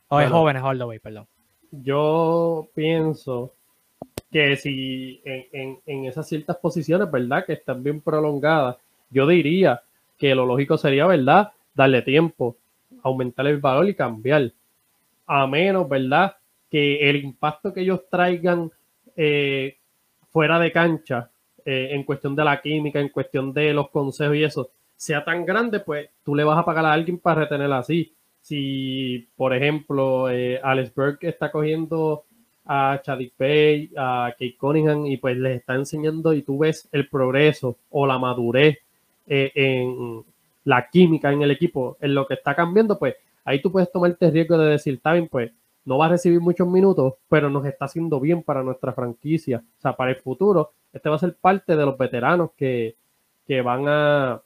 O 0.08 0.20
es 0.20 0.30
jóvenes 0.30 0.62
all 0.62 0.78
the 0.78 0.84
way, 0.84 0.98
perdón. 0.98 1.26
Yo 1.70 2.68
pienso 2.74 3.52
que 4.30 4.56
si 4.56 5.20
en, 5.24 5.78
en, 5.86 6.04
esas 6.06 6.28
ciertas 6.28 6.56
posiciones, 6.56 7.10
¿verdad? 7.10 7.44
Que 7.44 7.54
están 7.54 7.82
bien 7.82 8.00
prolongadas, 8.00 8.76
yo 9.10 9.26
diría 9.26 9.82
que 10.18 10.34
lo 10.34 10.46
lógico 10.46 10.76
sería, 10.76 11.06
¿verdad? 11.06 11.52
Darle 11.74 12.02
tiempo, 12.02 12.56
aumentar 13.02 13.46
el 13.46 13.58
valor 13.58 13.88
y 13.88 13.94
cambiar. 13.94 14.52
A 15.26 15.46
menos, 15.46 15.88
¿verdad? 15.88 16.36
Que 16.70 17.08
el 17.08 17.16
impacto 17.16 17.72
que 17.72 17.80
ellos 17.80 18.02
traigan 18.10 18.70
eh, 19.16 19.76
fuera 20.34 20.58
de 20.58 20.72
cancha, 20.72 21.30
eh, 21.64 21.90
en 21.92 22.02
cuestión 22.02 22.34
de 22.34 22.42
la 22.42 22.60
química, 22.60 22.98
en 22.98 23.10
cuestión 23.10 23.52
de 23.52 23.72
los 23.72 23.88
consejos 23.90 24.34
y 24.34 24.42
eso, 24.42 24.70
sea 24.96 25.24
tan 25.24 25.46
grande, 25.46 25.78
pues 25.78 26.10
tú 26.24 26.34
le 26.34 26.42
vas 26.42 26.58
a 26.58 26.64
pagar 26.64 26.84
a 26.86 26.92
alguien 26.92 27.18
para 27.18 27.42
retenerla 27.42 27.78
así. 27.78 28.12
Si, 28.40 29.28
por 29.36 29.54
ejemplo, 29.54 30.28
eh, 30.28 30.60
Alex 30.60 30.92
Burke 30.92 31.28
está 31.28 31.52
cogiendo 31.52 32.24
a 32.64 33.00
Chadwick 33.00 33.34
Pay, 33.36 33.92
a 33.96 34.32
Kate 34.32 34.56
Cunningham 34.58 35.06
y 35.06 35.18
pues 35.18 35.36
les 35.36 35.58
está 35.58 35.76
enseñando 35.76 36.32
y 36.32 36.42
tú 36.42 36.58
ves 36.58 36.88
el 36.90 37.08
progreso 37.08 37.76
o 37.90 38.04
la 38.04 38.18
madurez 38.18 38.78
eh, 39.28 39.52
en 39.54 40.24
la 40.64 40.88
química 40.90 41.30
en 41.30 41.42
el 41.42 41.52
equipo, 41.52 41.96
en 42.00 42.12
lo 42.12 42.26
que 42.26 42.34
está 42.34 42.56
cambiando, 42.56 42.98
pues 42.98 43.14
ahí 43.44 43.62
tú 43.62 43.70
puedes 43.70 43.92
tomarte 43.92 44.32
riesgo 44.32 44.58
de 44.58 44.72
decir, 44.72 45.00
bien, 45.04 45.28
pues 45.28 45.52
no 45.84 45.98
va 45.98 46.06
a 46.06 46.10
recibir 46.10 46.40
muchos 46.40 46.66
minutos, 46.66 47.14
pero 47.28 47.50
nos 47.50 47.66
está 47.66 47.84
haciendo 47.86 48.20
bien 48.20 48.42
para 48.42 48.62
nuestra 48.62 48.92
franquicia. 48.92 49.62
O 49.78 49.80
sea, 49.80 49.94
para 49.94 50.10
el 50.10 50.16
futuro, 50.16 50.72
este 50.92 51.08
va 51.08 51.16
a 51.16 51.18
ser 51.18 51.36
parte 51.36 51.76
de 51.76 51.84
los 51.84 51.98
veteranos 51.98 52.50
que, 52.56 52.96
van 53.62 53.84
a 53.88 54.42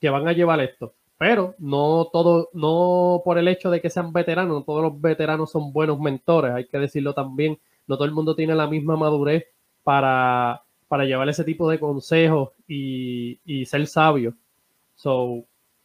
que 0.00 0.10
van 0.10 0.26
a 0.26 0.32
llevar 0.32 0.60
esto. 0.60 0.94
Pero 1.16 1.54
no 1.58 2.08
todo, 2.12 2.48
no 2.52 3.22
por 3.24 3.38
el 3.38 3.48
hecho 3.48 3.70
de 3.70 3.80
que 3.80 3.90
sean 3.90 4.12
veteranos, 4.12 4.58
no 4.58 4.62
todos 4.62 4.82
los 4.82 5.00
veteranos 5.00 5.50
son 5.50 5.72
buenos 5.72 5.98
mentores, 5.98 6.52
hay 6.52 6.66
que 6.66 6.78
decirlo 6.78 7.14
también. 7.14 7.58
No 7.86 7.96
todo 7.96 8.04
el 8.06 8.12
mundo 8.12 8.34
tiene 8.34 8.54
la 8.54 8.66
misma 8.66 8.96
madurez 8.96 9.46
para, 9.82 10.62
para 10.88 11.04
llevar 11.04 11.28
ese 11.28 11.44
tipo 11.44 11.68
de 11.70 11.80
consejos 11.80 12.50
y, 12.66 13.40
y 13.44 13.64
ser 13.66 13.86
sabio. 13.86 14.34
So, 14.94 15.44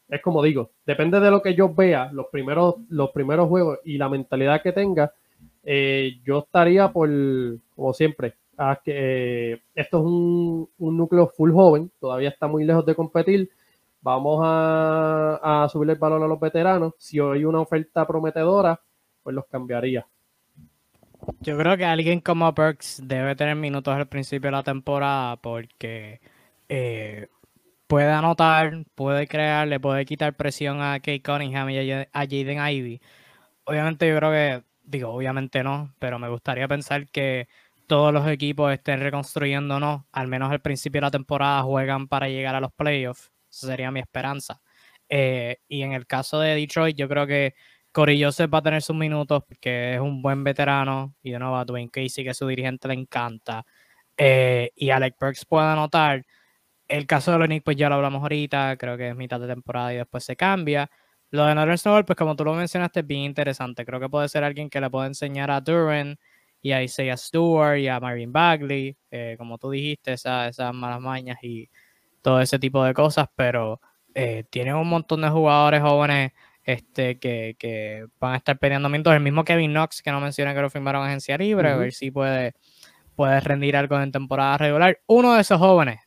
es 0.10 0.22
como 0.22 0.44
digo, 0.44 0.72
depende 0.86 1.20
de 1.20 1.32
lo 1.32 1.42
que 1.42 1.56
yo 1.56 1.74
vea, 1.74 2.12
los 2.12 2.28
primeros, 2.32 2.76
los 2.89 3.12
primeros 3.12 3.48
juegos 3.48 3.80
y 3.84 3.98
la 3.98 4.10
mentalidad 4.10 4.62
que 4.62 4.72
tenga, 4.72 5.13
eh, 5.63 6.20
yo 6.24 6.39
estaría 6.39 6.92
por, 6.92 7.10
como 7.76 7.94
siempre, 7.94 8.36
a 8.58 8.80
que 8.84 9.54
eh, 9.54 9.62
esto 9.74 10.00
es 10.00 10.04
un, 10.04 10.70
núcleo 10.78 11.28
full 11.28 11.52
joven, 11.52 11.92
todavía 12.00 12.30
está 12.30 12.48
muy 12.48 12.63
lejos 12.63 12.86
de 12.86 12.96
competir. 12.96 13.50
Vamos 14.02 14.42
a, 14.44 15.63
a 15.63 15.70
subir 15.70 15.89
el 15.89 15.96
valor 15.98 16.22
a 16.22 16.28
los 16.28 16.39
veteranos. 16.39 16.94
Si 16.98 17.20
hay 17.20 17.46
una 17.46 17.62
oferta 17.62 18.06
prometedora, 18.06 18.80
pues 19.24 19.34
los 19.34 19.46
cambiaría. 19.46 20.06
Yo 21.39 21.58
creo 21.58 21.78
que 21.78 21.86
alguien 21.86 22.20
como 22.20 22.54
Perks 22.54 23.02
debe 23.06 23.36
tener 23.36 23.56
minutos 23.56 23.96
al 23.96 24.08
principio 24.08 24.50
de 24.50 24.58
la 24.58 24.63
temporada 24.63 25.38
porque 25.38 26.20
eh, 26.68 27.28
puede 27.93 28.12
anotar, 28.12 28.86
puede 28.95 29.27
crear, 29.27 29.67
le 29.67 29.79
puede 29.79 30.03
quitar 30.06 30.36
presión 30.36 30.82
a 30.82 30.95
Kate 30.99 31.21
Cunningham 31.21 31.69
y 31.69 31.91
a 31.91 32.08
Jaden 32.12 32.67
Ivy. 32.67 32.99
Obviamente 33.65 34.10
yo 34.10 34.17
creo 34.17 34.32
que, 34.32 34.63
digo, 34.84 35.12
obviamente 35.12 35.63
no, 35.63 35.93
pero 35.99 36.17
me 36.17 36.27
gustaría 36.27 36.67
pensar 36.67 37.08
que 37.10 37.47
todos 37.86 38.12
los 38.12 38.27
equipos 38.27 38.73
estén 38.73 38.99
reconstruyendo, 38.99 39.79
no, 39.79 40.08
al 40.12 40.27
menos 40.27 40.51
al 40.51 40.60
principio 40.60 41.01
de 41.01 41.03
la 41.03 41.12
temporada 41.12 41.62
juegan 41.62 42.08
para 42.08 42.29
llegar 42.29 42.56
a 42.56 42.62
los 42.62 42.73
playoffs. 42.73 43.32
Esa 43.51 43.67
sería 43.67 43.91
mi 43.91 43.99
esperanza. 43.99 44.60
Eh, 45.08 45.58
y 45.67 45.84
en 45.84 45.93
el 45.93 46.08
caso 46.08 46.39
de 46.39 46.56
Detroit, 46.56 46.97
yo 46.97 47.08
creo 47.08 47.27
que 47.27 47.53
Corey 47.91 48.23
Joseph 48.23 48.51
va 48.51 48.58
a 48.58 48.63
tener 48.63 48.82
sus 48.82 48.95
minutos 48.95 49.43
porque 49.47 49.93
es 49.93 49.99
un 49.99 50.23
buen 50.23 50.43
veterano 50.43 51.13
y 51.21 51.29
de 51.29 51.38
nuevo 51.38 51.58
a 51.58 51.65
Dwayne 51.65 51.91
Casey, 51.91 52.23
que 52.23 52.34
su 52.34 52.47
dirigente 52.47 52.88
le 52.88 52.95
encanta. 52.95 53.63
Eh, 54.17 54.71
y 54.75 54.89
Alec 54.89 55.15
Burks 55.19 55.45
puede 55.45 55.67
anotar 55.67 56.25
el 56.88 57.08
caso 57.08 57.32
de 57.32 57.38
Olenek, 57.38 57.63
pues 57.63 57.78
ya 57.78 57.89
lo 57.89 57.96
hablamos 57.96 58.22
ahorita, 58.22 58.78
creo 58.78 58.98
que 58.98 59.10
es 59.10 59.15
mitad 59.15 59.39
de 59.39 59.48
temporada 59.48 59.93
y 59.93 59.98
después 59.98 60.24
se 60.24 60.36
cambia. 60.36 60.89
Lo 61.32 61.46
de 61.46 61.56
Northern 61.56 61.78
Snowball, 61.78 62.06
pues 62.06 62.17
como 62.17 62.36
tú 62.36 62.46
lo 62.46 62.54
mencionaste, 62.54 63.00
es 63.00 63.08
bien 63.08 63.22
interesante. 63.22 63.86
Creo 63.86 64.00
que 64.00 64.10
puede 64.10 64.30
ser 64.30 64.43
alguien 64.43 64.69
que 64.69 64.80
le 64.80 64.89
pueda 64.89 65.08
enseñar 65.08 65.50
a 65.50 65.62
Duran 65.62 66.17
y 66.62 66.72
a 66.74 66.84
Isaiah 66.84 67.17
Stewart 67.17 67.78
y 67.80 67.88
a 67.88 68.00
Marvin 68.00 68.32
Bagley, 68.32 68.96
eh, 69.12 69.36
como 69.38 69.58
tú 69.58 69.72
dijiste, 69.72 70.13
esas, 70.13 70.58
malas 70.74 71.02
mañas 71.02 71.38
y 71.41 71.69
todo 72.22 72.39
ese 72.39 72.60
tipo 72.60 72.84
de 72.84 72.93
cosas, 72.93 73.28
pero 73.36 73.82
eh, 74.13 74.46
tienen 74.50 74.76
un 74.76 74.88
montón 74.88 75.22
de 75.22 75.30
jugadores 75.30 75.82
jóvenes 75.82 76.34
este, 76.63 77.17
que, 77.19 78.06
van 78.19 78.34
a 78.34 78.38
estar 78.38 78.60
peleando 78.60 78.89
minutos. 78.89 79.13
El 79.13 79.22
mismo 79.22 79.43
Kevin 79.43 79.72
Knox, 79.72 80.02
que 80.02 80.12
no 80.12 80.22
menciona 80.22 80.54
que 80.54 80.62
lo 80.62 80.69
firmaron 80.69 81.06
agencia 81.06 81.38
libre, 81.38 81.69
a 81.69 81.78
ver 81.78 81.93
si 81.93 82.12
puede, 82.12 82.54
puede 83.15 83.39
rendir 83.39 83.76
algo 83.76 84.00
en 84.00 84.12
temporada 84.12 84.58
regular. 84.58 85.00
Uno 85.08 85.34
de 85.34 85.41
esos 85.41 85.60
jóvenes 85.60 86.00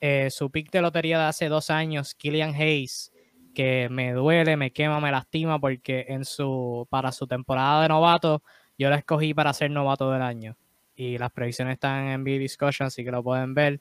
eh, 0.00 0.30
su 0.30 0.50
pick 0.50 0.70
de 0.70 0.82
lotería 0.82 1.18
de 1.18 1.24
hace 1.24 1.48
dos 1.48 1.70
años, 1.70 2.14
Killian 2.14 2.54
Hayes, 2.54 3.12
que 3.54 3.88
me 3.90 4.12
duele, 4.12 4.56
me 4.56 4.72
quema, 4.72 5.00
me 5.00 5.10
lastima 5.10 5.58
porque 5.58 6.06
en 6.08 6.24
su, 6.24 6.86
para 6.90 7.12
su 7.12 7.26
temporada 7.26 7.82
de 7.82 7.88
novato 7.88 8.42
yo 8.78 8.88
la 8.88 8.96
escogí 8.96 9.34
para 9.34 9.52
ser 9.52 9.70
novato 9.70 10.10
del 10.10 10.22
año. 10.22 10.56
Y 10.94 11.18
las 11.18 11.30
previsiones 11.32 11.74
están 11.74 12.08
en 12.08 12.24
B 12.24 12.38
Discussion, 12.38 12.86
así 12.86 13.04
que 13.04 13.10
lo 13.10 13.22
pueden 13.22 13.54
ver. 13.54 13.80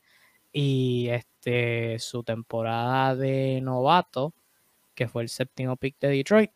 Y 0.51 1.07
este, 1.09 1.99
su 1.99 2.23
temporada 2.23 3.15
de 3.15 3.61
novato, 3.61 4.33
que 4.95 5.07
fue 5.07 5.23
el 5.23 5.29
séptimo 5.29 5.77
pick 5.77 5.97
de 5.99 6.09
Detroit, 6.09 6.51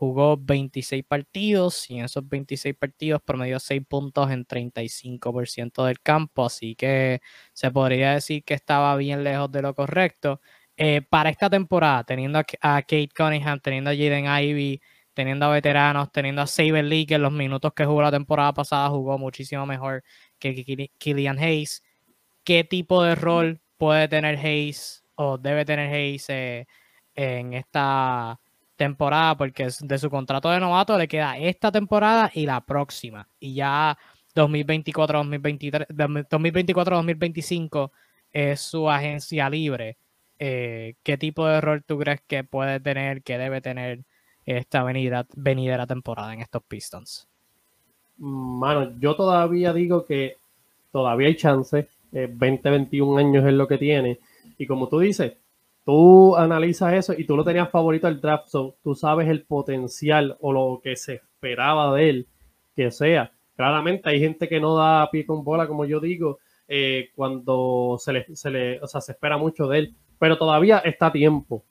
jugó 0.00 0.38
26 0.38 1.04
partidos 1.04 1.90
y 1.90 1.98
en 1.98 2.06
esos 2.06 2.26
26 2.26 2.74
partidos 2.74 3.20
promedió 3.22 3.60
6 3.60 3.82
puntos 3.86 4.30
en 4.30 4.46
35% 4.46 5.84
del 5.84 6.00
campo, 6.00 6.46
así 6.46 6.74
que 6.74 7.20
se 7.52 7.70
podría 7.70 8.14
decir 8.14 8.42
que 8.42 8.54
estaba 8.54 8.96
bien 8.96 9.22
lejos 9.24 9.52
de 9.52 9.60
lo 9.60 9.74
correcto. 9.74 10.40
Eh, 10.76 11.02
para 11.02 11.28
esta 11.28 11.50
temporada, 11.50 12.04
teniendo 12.04 12.38
a, 12.38 12.44
Kate 12.82 13.10
Cunningham, 13.14 13.60
teniendo 13.60 13.90
a 13.90 13.94
Jaden 13.94 14.24
Ivy, 14.26 14.80
teniendo 15.12 15.44
a 15.44 15.50
veteranos, 15.50 16.10
teniendo 16.10 16.40
a 16.40 16.46
Saber 16.46 16.84
Lee, 16.86 17.04
que 17.04 17.16
en 17.16 17.22
los 17.22 17.32
minutos 17.32 17.74
que 17.74 17.84
jugó 17.84 18.00
la 18.00 18.10
temporada 18.10 18.54
pasada 18.54 18.88
jugó 18.88 19.18
muchísimo 19.18 19.66
mejor 19.66 20.02
que 20.38 20.88
Killian 20.98 21.38
Hayes. 21.38 21.82
¿Qué 22.44 22.64
tipo 22.64 23.02
de 23.02 23.14
rol 23.16 23.60
puede 23.76 24.08
tener 24.08 24.38
Hayes 24.38 25.04
o 25.14 25.36
debe 25.38 25.66
tener 25.66 25.92
Hayes 25.92 26.30
eh, 26.30 26.66
en 27.14 27.52
esta 27.54 28.40
temporada, 28.80 29.36
porque 29.36 29.68
de 29.80 29.98
su 29.98 30.08
contrato 30.08 30.48
de 30.48 30.58
novato 30.58 30.96
le 30.96 31.06
queda 31.06 31.36
esta 31.36 31.70
temporada 31.70 32.30
y 32.32 32.46
la 32.46 32.62
próxima. 32.62 33.28
Y 33.38 33.52
ya 33.52 33.98
2024-2023, 34.34 35.88
2024-2025 35.88 37.90
es 38.32 38.62
su 38.62 38.88
agencia 38.88 39.50
libre. 39.50 39.98
Eh, 40.38 40.94
¿Qué 41.02 41.18
tipo 41.18 41.46
de 41.46 41.60
rol 41.60 41.84
tú 41.84 41.98
crees 41.98 42.22
que 42.26 42.42
puede 42.42 42.80
tener, 42.80 43.22
que 43.22 43.36
debe 43.36 43.60
tener 43.60 44.00
esta 44.46 44.82
venida, 44.82 45.26
venidera 45.36 45.86
temporada 45.86 46.32
en 46.32 46.40
estos 46.40 46.62
Pistons? 46.62 47.28
Mano, 48.16 48.98
yo 48.98 49.14
todavía 49.14 49.74
digo 49.74 50.06
que 50.06 50.38
todavía 50.90 51.28
hay 51.28 51.36
chance. 51.36 51.86
20, 52.12 52.68
eh, 52.68 52.72
21 52.72 53.18
años 53.18 53.44
es 53.44 53.52
lo 53.52 53.68
que 53.68 53.76
tiene. 53.76 54.20
Y 54.56 54.66
como 54.66 54.88
tú 54.88 55.00
dices, 55.00 55.34
tú 55.90 56.36
analizas 56.36 56.94
eso 56.94 57.14
y 57.18 57.24
tú 57.24 57.36
lo 57.36 57.42
tenías 57.42 57.68
favorito 57.68 58.06
al 58.06 58.20
draft, 58.20 58.52
tú 58.80 58.94
sabes 58.94 59.28
el 59.28 59.42
potencial 59.42 60.36
o 60.40 60.52
lo 60.52 60.80
que 60.80 60.94
se 60.94 61.14
esperaba 61.14 61.92
de 61.96 62.10
él 62.10 62.28
que 62.76 62.92
sea. 62.92 63.32
Claramente 63.56 64.08
hay 64.08 64.20
gente 64.20 64.48
que 64.48 64.60
no 64.60 64.76
da 64.76 65.10
pie 65.10 65.26
con 65.26 65.42
bola, 65.42 65.66
como 65.66 65.84
yo 65.84 65.98
digo, 65.98 66.38
eh, 66.68 67.08
cuando 67.16 67.96
se 67.98 68.12
le, 68.12 68.36
se 68.36 68.50
le, 68.50 68.80
o 68.80 68.86
sea, 68.86 69.00
se 69.00 69.12
espera 69.12 69.36
mucho 69.36 69.66
de 69.66 69.80
él, 69.80 69.96
pero 70.16 70.38
todavía 70.38 70.78
está 70.78 71.06
a 71.06 71.12
tiempo. 71.12 71.64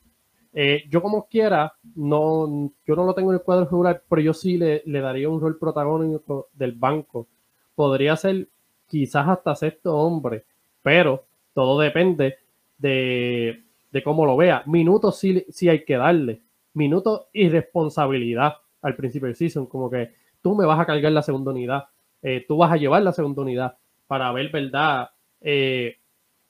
Eh, 0.51 0.83
yo 0.89 1.01
como 1.01 1.29
quiera, 1.29 1.71
no, 1.95 2.73
yo 2.85 2.95
no 2.97 3.05
lo 3.05 3.13
tengo 3.13 3.31
en 3.31 3.37
el 3.37 3.43
cuadro 3.43 3.63
regular, 3.63 4.03
pero 4.09 4.21
yo 4.21 4.33
sí 4.33 4.57
le, 4.57 4.83
le 4.85 4.99
daría 4.99 5.29
un 5.29 5.39
rol 5.39 5.57
protagónico 5.57 6.49
del 6.51 6.73
banco. 6.73 7.29
Podría 7.73 8.17
ser 8.17 8.49
quizás 8.85 9.29
hasta 9.29 9.55
sexto 9.55 9.95
hombre, 9.95 10.43
pero 10.81 11.23
todo 11.53 11.79
depende 11.79 12.35
de, 12.77 13.63
de 13.91 14.03
cómo 14.03 14.25
lo 14.25 14.37
vea. 14.37 14.63
Minutos 14.65 15.17
sí, 15.17 15.45
sí 15.49 15.69
hay 15.69 15.83
que 15.83 15.97
darle. 15.97 16.41
Minutos 16.73 17.27
y 17.33 17.49
responsabilidad 17.49 18.55
al 18.81 18.95
principio 18.95 19.27
del 19.27 19.35
season. 19.35 19.65
Como 19.65 19.89
que 19.89 20.13
tú 20.41 20.55
me 20.55 20.65
vas 20.65 20.79
a 20.79 20.85
cargar 20.85 21.11
la 21.11 21.21
segunda 21.21 21.51
unidad. 21.51 21.85
Eh, 22.21 22.45
tú 22.47 22.57
vas 22.57 22.71
a 22.71 22.77
llevar 22.77 23.01
la 23.01 23.13
segunda 23.13 23.41
unidad 23.41 23.77
para 24.07 24.31
ver, 24.31 24.49
¿verdad? 24.51 25.09
Eh, 25.41 25.97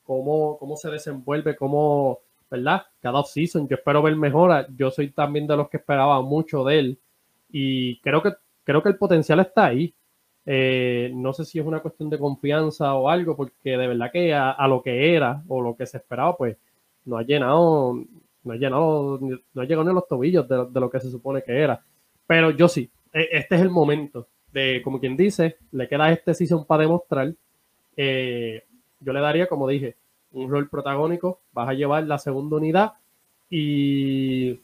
cómo, 0.03 0.57
cómo 0.57 0.75
se 0.75 0.89
desenvuelve, 0.89 1.55
cómo, 1.55 2.19
¿verdad? 2.49 2.83
Cada 3.01 3.23
season 3.23 3.67
Yo 3.67 3.75
espero 3.75 4.01
ver 4.01 4.15
mejora. 4.15 4.67
Yo 4.75 4.91
soy 4.91 5.11
también 5.11 5.47
de 5.47 5.55
los 5.55 5.69
que 5.69 5.77
esperaba 5.77 6.21
mucho 6.21 6.63
de 6.63 6.79
él. 6.79 6.99
Y 7.51 7.99
creo 8.01 8.21
que, 8.21 8.33
creo 8.63 8.83
que 8.83 8.89
el 8.89 8.97
potencial 8.97 9.39
está 9.39 9.65
ahí. 9.65 9.93
Eh, 10.45 11.11
no 11.13 11.31
sé 11.33 11.45
si 11.45 11.59
es 11.59 11.65
una 11.65 11.79
cuestión 11.79 12.09
de 12.09 12.17
confianza 12.17 12.95
o 12.95 13.09
algo, 13.09 13.35
porque 13.35 13.77
de 13.77 13.87
verdad 13.87 14.11
que 14.11 14.33
a, 14.33 14.67
lo 14.67 14.81
que 14.81 15.15
era 15.15 15.43
o 15.47 15.61
lo 15.61 15.75
que 15.75 15.85
se 15.85 15.97
esperaba, 15.97 16.35
pues 16.35 16.57
no 17.09 17.17
ha 17.17 17.23
llenado, 17.23 17.95
no 18.43 18.53
ha 18.53 18.55
llenado, 18.55 19.19
no 19.19 19.61
ha 19.61 19.65
llegado 19.65 19.83
ni 19.83 19.89
a 19.89 19.93
los 19.93 20.07
tobillos 20.07 20.47
de, 20.47 20.79
lo 20.79 20.89
que 20.89 20.99
se 20.99 21.09
supone 21.09 21.41
que 21.41 21.59
era. 21.59 21.83
Pero 22.27 22.51
yo 22.51 22.67
sí, 22.67 22.89
e, 23.11 23.27
este 23.31 23.55
es 23.55 23.61
el 23.61 23.69
momento 23.69 24.27
de, 24.53 24.81
como 24.83 24.99
quien 24.99 25.17
dice, 25.17 25.57
le 25.71 25.87
queda 25.87 26.11
este 26.11 26.33
season 26.33 26.65
para 26.65 26.83
demostrar. 26.83 27.33
Eh, 27.97 28.63
yo 28.99 29.11
le 29.11 29.19
daría, 29.19 29.47
como 29.47 29.67
dije, 29.67 29.95
un 30.33 30.49
rol 30.49 30.69
protagónico, 30.69 31.39
vas 31.51 31.69
a 31.69 31.73
llevar 31.73 32.03
la 32.05 32.19
segunda 32.19 32.57
unidad 32.57 32.93
y 33.49 34.59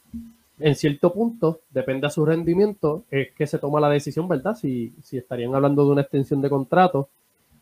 en 0.58 0.74
cierto 0.74 1.12
punto, 1.12 1.60
depende 1.70 2.06
de 2.06 2.12
su 2.12 2.24
rendimiento, 2.24 3.04
es 3.10 3.32
que 3.32 3.46
se 3.46 3.58
toma 3.58 3.80
la 3.80 3.90
decisión, 3.90 4.28
¿verdad? 4.28 4.54
Si, 4.54 4.94
si 5.02 5.18
estarían 5.18 5.54
hablando 5.54 5.84
de 5.84 5.90
una 5.90 6.02
extensión 6.02 6.40
de 6.40 6.48
contrato 6.48 7.08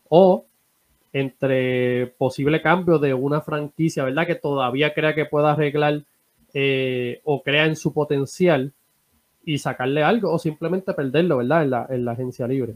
o 0.07 0.45
entre 1.15 2.07
posible 2.17 2.61
cambio 2.61 2.99
de 2.99 3.13
una 3.13 3.39
franquicia, 3.39 4.03
¿verdad? 4.03 4.27
Que 4.27 4.35
todavía 4.35 4.93
crea 4.93 5.15
que 5.15 5.23
pueda 5.23 5.53
arreglar 5.53 6.03
eh, 6.53 7.21
o 7.23 7.41
crea 7.41 7.67
en 7.67 7.77
su 7.77 7.93
potencial 7.93 8.73
y 9.45 9.57
sacarle 9.59 10.03
algo 10.03 10.33
o 10.33 10.37
simplemente 10.37 10.93
perderlo, 10.93 11.37
¿verdad? 11.37 11.63
En 11.63 11.69
la, 11.69 11.87
en 11.89 12.03
la 12.03 12.11
agencia 12.11 12.45
libre. 12.47 12.73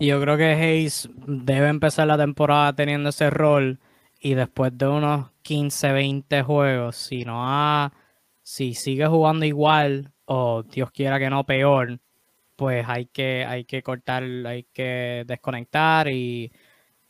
Yo 0.00 0.18
creo 0.18 0.38
que 0.38 0.44
Hayes 0.44 1.10
debe 1.26 1.68
empezar 1.68 2.06
la 2.06 2.16
temporada 2.16 2.72
teniendo 2.72 3.10
ese 3.10 3.28
rol 3.28 3.78
y 4.18 4.32
después 4.32 4.72
de 4.78 4.88
unos 4.88 5.30
15, 5.42 5.92
20 5.92 6.42
juegos, 6.42 6.96
si 6.96 7.26
no 7.26 7.42
ha, 7.46 7.92
si 8.42 8.72
sigue 8.72 9.06
jugando 9.06 9.44
igual 9.44 10.10
o 10.24 10.62
Dios 10.62 10.90
quiera 10.90 11.18
que 11.18 11.28
no 11.28 11.44
peor, 11.44 11.98
pues 12.56 12.86
hay 12.88 13.04
que, 13.04 13.44
hay 13.44 13.66
que 13.66 13.82
cortar, 13.82 14.22
hay 14.22 14.62
que 14.72 15.24
desconectar 15.26 16.08
y 16.08 16.50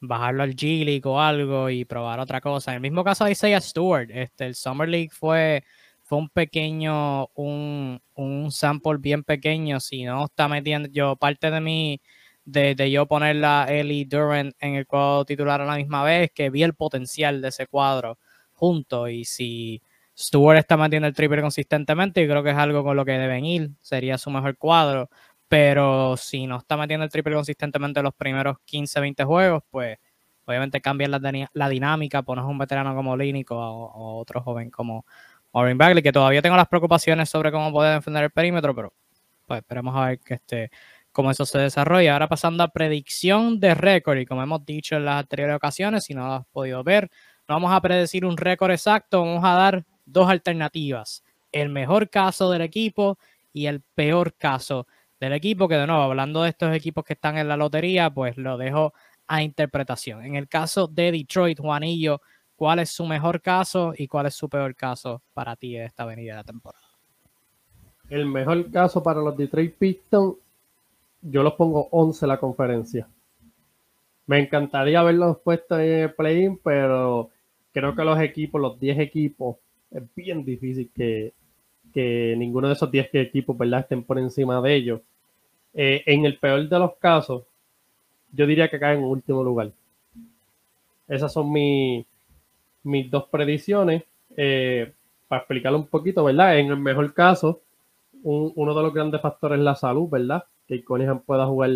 bajarlo 0.06 0.42
al 0.42 0.54
G 0.54 0.84
League 0.84 1.02
o 1.04 1.20
algo 1.20 1.70
y 1.70 1.84
probar 1.84 2.20
otra 2.20 2.40
cosa. 2.40 2.72
En 2.72 2.76
el 2.76 2.80
mismo 2.82 3.04
caso 3.04 3.24
de 3.24 3.32
Isaiah 3.32 3.60
Stewart, 3.60 4.10
este, 4.10 4.46
el 4.46 4.54
Summer 4.54 4.88
League 4.88 5.10
fue, 5.12 5.64
fue 6.02 6.18
un 6.18 6.28
pequeño, 6.28 7.26
un, 7.34 8.00
un 8.14 8.50
sample 8.52 8.98
bien 8.98 9.24
pequeño. 9.24 9.80
Si 9.80 10.04
no 10.04 10.26
está 10.26 10.48
metiendo, 10.48 10.88
yo 10.90 11.16
parte 11.16 11.50
de 11.50 11.60
mí, 11.60 12.00
de, 12.44 12.74
de 12.74 12.90
yo 12.90 13.06
poner 13.06 13.36
la 13.36 13.66
Ellie 13.68 14.04
Durant 14.04 14.54
en 14.60 14.74
el 14.74 14.86
cuadro 14.86 15.24
titular 15.24 15.60
a 15.60 15.64
la 15.66 15.76
misma 15.76 16.04
vez, 16.04 16.30
que 16.34 16.50
vi 16.50 16.62
el 16.62 16.74
potencial 16.74 17.40
de 17.40 17.48
ese 17.48 17.66
cuadro 17.66 18.18
junto. 18.52 19.08
Y 19.08 19.24
si 19.24 19.82
Stewart 20.16 20.58
está 20.58 20.76
metiendo 20.76 21.08
el 21.08 21.14
triple 21.14 21.40
consistentemente, 21.42 22.22
y 22.22 22.28
creo 22.28 22.42
que 22.42 22.50
es 22.50 22.56
algo 22.56 22.84
con 22.84 22.96
lo 22.96 23.04
que 23.04 23.12
deben 23.12 23.44
ir, 23.44 23.70
sería 23.80 24.18
su 24.18 24.30
mejor 24.30 24.56
cuadro 24.56 25.10
pero 25.48 26.16
si 26.16 26.46
no 26.46 26.58
está 26.58 26.76
metiendo 26.76 27.04
el 27.04 27.10
triple 27.10 27.34
consistentemente 27.34 28.00
en 28.00 28.04
los 28.04 28.14
primeros 28.14 28.58
15, 28.64 29.00
20 29.00 29.24
juegos, 29.24 29.62
pues 29.70 29.98
obviamente 30.46 30.80
cambia 30.80 31.08
la, 31.08 31.68
dinámica, 31.68 32.22
pones 32.22 32.44
un 32.44 32.58
veterano 32.58 32.94
como 32.94 33.16
Línico 33.16 33.56
o, 33.56 34.18
otro 34.18 34.42
joven 34.42 34.70
como 34.70 35.06
Maureen 35.52 35.78
Bagley, 35.78 36.02
que 36.02 36.12
todavía 36.12 36.42
tengo 36.42 36.56
las 36.56 36.68
preocupaciones 36.68 37.28
sobre 37.28 37.52
cómo 37.52 37.72
puede 37.72 37.94
defender 37.94 38.24
el 38.24 38.30
perímetro, 38.30 38.74
pero 38.74 38.92
pues 39.46 39.60
esperemos 39.60 39.94
a 39.96 40.06
ver 40.06 40.18
que 40.20 40.34
este, 40.34 40.70
cómo 41.12 41.30
eso 41.30 41.46
se 41.46 41.58
desarrolla. 41.58 42.12
Ahora 42.14 42.28
pasando 42.28 42.64
a 42.64 42.68
predicción 42.68 43.60
de 43.60 43.74
récord, 43.74 44.18
y 44.18 44.26
como 44.26 44.42
hemos 44.42 44.64
dicho 44.66 44.96
en 44.96 45.04
las 45.04 45.20
anteriores 45.20 45.56
ocasiones, 45.56 46.04
si 46.04 46.14
no 46.14 46.34
has 46.34 46.46
podido 46.46 46.82
ver, 46.82 47.10
no 47.48 47.54
vamos 47.54 47.72
a 47.72 47.80
predecir 47.80 48.24
un 48.24 48.36
récord 48.36 48.72
exacto, 48.72 49.20
vamos 49.20 49.44
a 49.44 49.54
dar 49.54 49.84
dos 50.04 50.28
alternativas. 50.28 51.22
El 51.52 51.68
mejor 51.68 52.10
caso 52.10 52.50
del 52.50 52.62
equipo 52.62 53.18
y 53.52 53.66
el 53.66 53.80
peor 53.80 54.34
caso 54.34 54.86
del 55.24 55.32
equipo, 55.32 55.68
que 55.68 55.76
de 55.76 55.86
nuevo, 55.86 56.02
hablando 56.02 56.42
de 56.42 56.50
estos 56.50 56.74
equipos 56.74 57.04
que 57.04 57.14
están 57.14 57.36
en 57.38 57.48
la 57.48 57.56
lotería, 57.56 58.10
pues 58.10 58.36
lo 58.36 58.56
dejo 58.56 58.92
a 59.26 59.42
interpretación. 59.42 60.24
En 60.24 60.36
el 60.36 60.48
caso 60.48 60.86
de 60.86 61.12
Detroit, 61.12 61.58
Juanillo, 61.58 62.20
¿cuál 62.56 62.78
es 62.78 62.90
su 62.90 63.06
mejor 63.06 63.40
caso 63.40 63.94
y 63.96 64.06
cuál 64.06 64.26
es 64.26 64.34
su 64.34 64.48
peor 64.48 64.74
caso 64.74 65.22
para 65.32 65.56
ti 65.56 65.74
de 65.74 65.84
esta 65.84 66.04
venida 66.04 66.32
de 66.32 66.36
la 66.38 66.44
temporada? 66.44 66.84
El 68.08 68.26
mejor 68.26 68.70
caso 68.70 69.02
para 69.02 69.20
los 69.20 69.36
Detroit 69.36 69.74
Pistons, 69.76 70.36
yo 71.22 71.42
los 71.42 71.54
pongo 71.54 71.88
11 71.90 72.26
la 72.26 72.38
conferencia. 72.38 73.08
Me 74.26 74.38
encantaría 74.38 75.02
verlos 75.02 75.38
puestos 75.38 75.80
en 75.80 76.00
el 76.00 76.14
play-in, 76.14 76.58
pero 76.62 77.30
creo 77.72 77.94
que 77.94 78.04
los 78.04 78.20
equipos, 78.20 78.60
los 78.60 78.78
10 78.78 78.98
equipos, 79.00 79.56
es 79.90 80.02
bien 80.14 80.44
difícil 80.44 80.90
que, 80.94 81.32
que 81.92 82.34
ninguno 82.36 82.68
de 82.68 82.74
esos 82.74 82.90
10 82.90 83.08
equipos 83.14 83.56
¿verdad? 83.56 83.80
estén 83.80 84.02
por 84.02 84.18
encima 84.18 84.60
de 84.60 84.74
ellos. 84.74 85.00
Eh, 85.74 86.04
en 86.06 86.24
el 86.24 86.38
peor 86.38 86.68
de 86.68 86.78
los 86.78 86.94
casos, 86.96 87.42
yo 88.32 88.46
diría 88.46 88.68
que 88.68 88.78
caen 88.78 89.00
en 89.00 89.04
último 89.04 89.42
lugar. 89.42 89.72
Esas 91.08 91.32
son 91.32 91.52
mis 91.52 93.10
dos 93.10 93.24
predicciones. 93.24 94.04
Eh, 94.36 94.92
para 95.28 95.40
explicarlo 95.40 95.78
un 95.78 95.86
poquito, 95.86 96.24
¿verdad? 96.24 96.58
En 96.58 96.68
el 96.68 96.76
mejor 96.76 97.12
caso, 97.12 97.60
uno 98.22 98.74
de 98.74 98.82
los 98.82 98.94
grandes 98.94 99.20
factores 99.20 99.58
es 99.58 99.64
la 99.64 99.74
salud, 99.74 100.08
¿verdad? 100.08 100.44
Que 100.66 100.84
Cunningham 100.84 101.20
pueda 101.20 101.46
jugar 101.46 101.70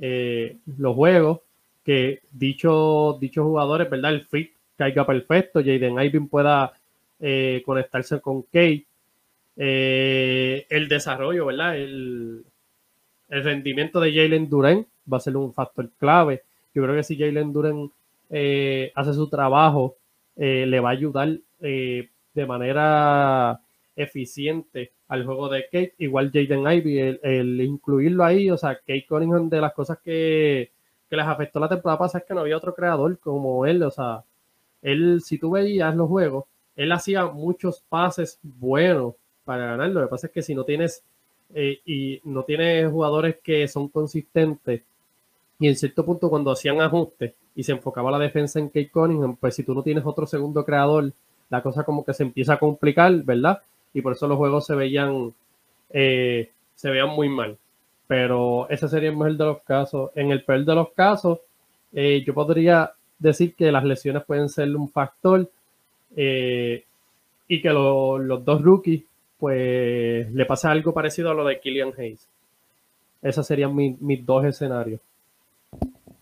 eh, 0.00 0.56
los 0.78 0.94
juegos, 0.94 1.40
que 1.84 2.20
dichos 2.32 3.18
jugadores, 3.20 3.90
¿verdad? 3.90 4.14
El 4.14 4.26
fit 4.26 4.52
caiga 4.76 5.06
perfecto, 5.06 5.60
Jaden 5.60 6.00
Ivin 6.00 6.28
pueda 6.28 6.72
conectarse 7.64 8.20
con 8.20 8.42
Kate 8.42 8.84
el 9.56 10.88
desarrollo, 10.88 11.46
¿verdad? 11.46 11.76
El, 11.76 12.44
rendimiento 13.42 14.00
de 14.00 14.12
Jalen 14.12 14.48
Duren 14.48 14.86
va 15.10 15.16
a 15.16 15.20
ser 15.20 15.36
un 15.36 15.52
factor 15.52 15.90
clave. 15.98 16.42
Yo 16.74 16.82
creo 16.82 16.94
que 16.94 17.02
si 17.02 17.16
Jalen 17.16 17.52
Duren 17.52 17.90
eh, 18.30 18.92
hace 18.94 19.14
su 19.14 19.28
trabajo, 19.28 19.96
eh, 20.36 20.66
le 20.66 20.80
va 20.80 20.90
a 20.90 20.92
ayudar 20.92 21.38
de 21.60 22.46
manera 22.46 23.60
eficiente 23.96 24.92
al 25.08 25.24
juego 25.24 25.48
de 25.48 25.64
Kate. 25.64 25.94
Igual 25.98 26.30
Jaden 26.32 26.70
Ivy, 26.70 27.18
el, 27.22 27.60
incluirlo 27.60 28.24
ahí, 28.24 28.50
o 28.50 28.56
sea, 28.56 28.76
Kate 28.76 29.06
Cunningham 29.08 29.48
de 29.48 29.60
las 29.60 29.72
cosas 29.72 29.98
que, 30.04 30.70
que 31.08 31.16
les 31.16 31.26
afectó 31.26 31.60
la 31.60 31.68
temporada 31.68 31.98
pasada 31.98 32.20
es 32.20 32.28
que 32.28 32.34
no 32.34 32.40
había 32.40 32.56
otro 32.56 32.74
creador 32.74 33.18
como 33.18 33.64
él, 33.66 33.82
o 33.82 33.90
sea, 33.90 34.24
él, 34.82 35.22
si 35.22 35.38
tú 35.38 35.52
veías 35.52 35.94
los 35.96 36.08
juegos, 36.08 36.44
él 36.76 36.92
hacía 36.92 37.26
muchos 37.26 37.82
pases 37.88 38.38
buenos 38.42 39.14
para 39.44 39.66
ganar. 39.66 39.90
Lo 39.90 40.02
que 40.02 40.08
pasa 40.08 40.26
es 40.26 40.32
que 40.32 40.42
si 40.42 40.54
no 40.54 40.64
tienes 40.64 41.02
eh, 41.52 41.80
y 41.84 42.20
no 42.24 42.44
tienes 42.44 42.90
jugadores 42.90 43.36
que 43.42 43.66
son 43.68 43.88
consistentes 43.88 44.82
y 45.58 45.68
en 45.68 45.76
cierto 45.76 46.04
punto 46.04 46.28
cuando 46.30 46.50
hacían 46.50 46.80
ajustes 46.80 47.34
y 47.54 47.62
se 47.62 47.72
enfocaba 47.72 48.10
la 48.10 48.18
defensa 48.18 48.58
en 48.58 48.68
Kate 48.68 48.90
Cunningham, 48.90 49.36
pues 49.36 49.54
si 49.54 49.62
tú 49.62 49.74
no 49.74 49.82
tienes 49.82 50.04
otro 50.04 50.26
segundo 50.26 50.64
creador, 50.64 51.12
la 51.50 51.62
cosa 51.62 51.84
como 51.84 52.04
que 52.04 52.12
se 52.12 52.24
empieza 52.24 52.54
a 52.54 52.58
complicar, 52.58 53.14
¿verdad? 53.22 53.62
Y 53.92 54.02
por 54.02 54.12
eso 54.12 54.26
los 54.26 54.36
juegos 54.36 54.66
se 54.66 54.74
veían, 54.74 55.32
eh, 55.90 56.50
se 56.74 56.90
veían 56.90 57.10
muy 57.10 57.28
mal. 57.28 57.56
Pero 58.08 58.68
ese 58.68 58.88
sería 58.88 59.10
el 59.10 59.16
mejor 59.16 59.36
de 59.36 59.44
los 59.44 59.62
casos. 59.62 60.10
En 60.16 60.32
el 60.32 60.42
peor 60.42 60.64
de 60.64 60.74
los 60.74 60.90
casos, 60.90 61.38
eh, 61.92 62.22
yo 62.26 62.34
podría 62.34 62.92
decir 63.18 63.54
que 63.54 63.70
las 63.70 63.84
lesiones 63.84 64.24
pueden 64.24 64.48
ser 64.48 64.74
un 64.76 64.88
factor 64.88 65.48
y 66.16 67.62
que 67.62 67.70
los 67.70 68.44
dos 68.44 68.62
rookies 68.62 69.04
pues 69.38 70.32
le 70.32 70.46
pasa 70.46 70.70
algo 70.70 70.92
parecido 70.92 71.30
a 71.30 71.34
lo 71.34 71.44
de 71.44 71.60
Killian 71.60 71.92
Hayes. 71.98 72.28
Esos 73.22 73.46
serían 73.46 73.74
mis 73.74 74.24
dos 74.24 74.44
escenarios. 74.44 75.00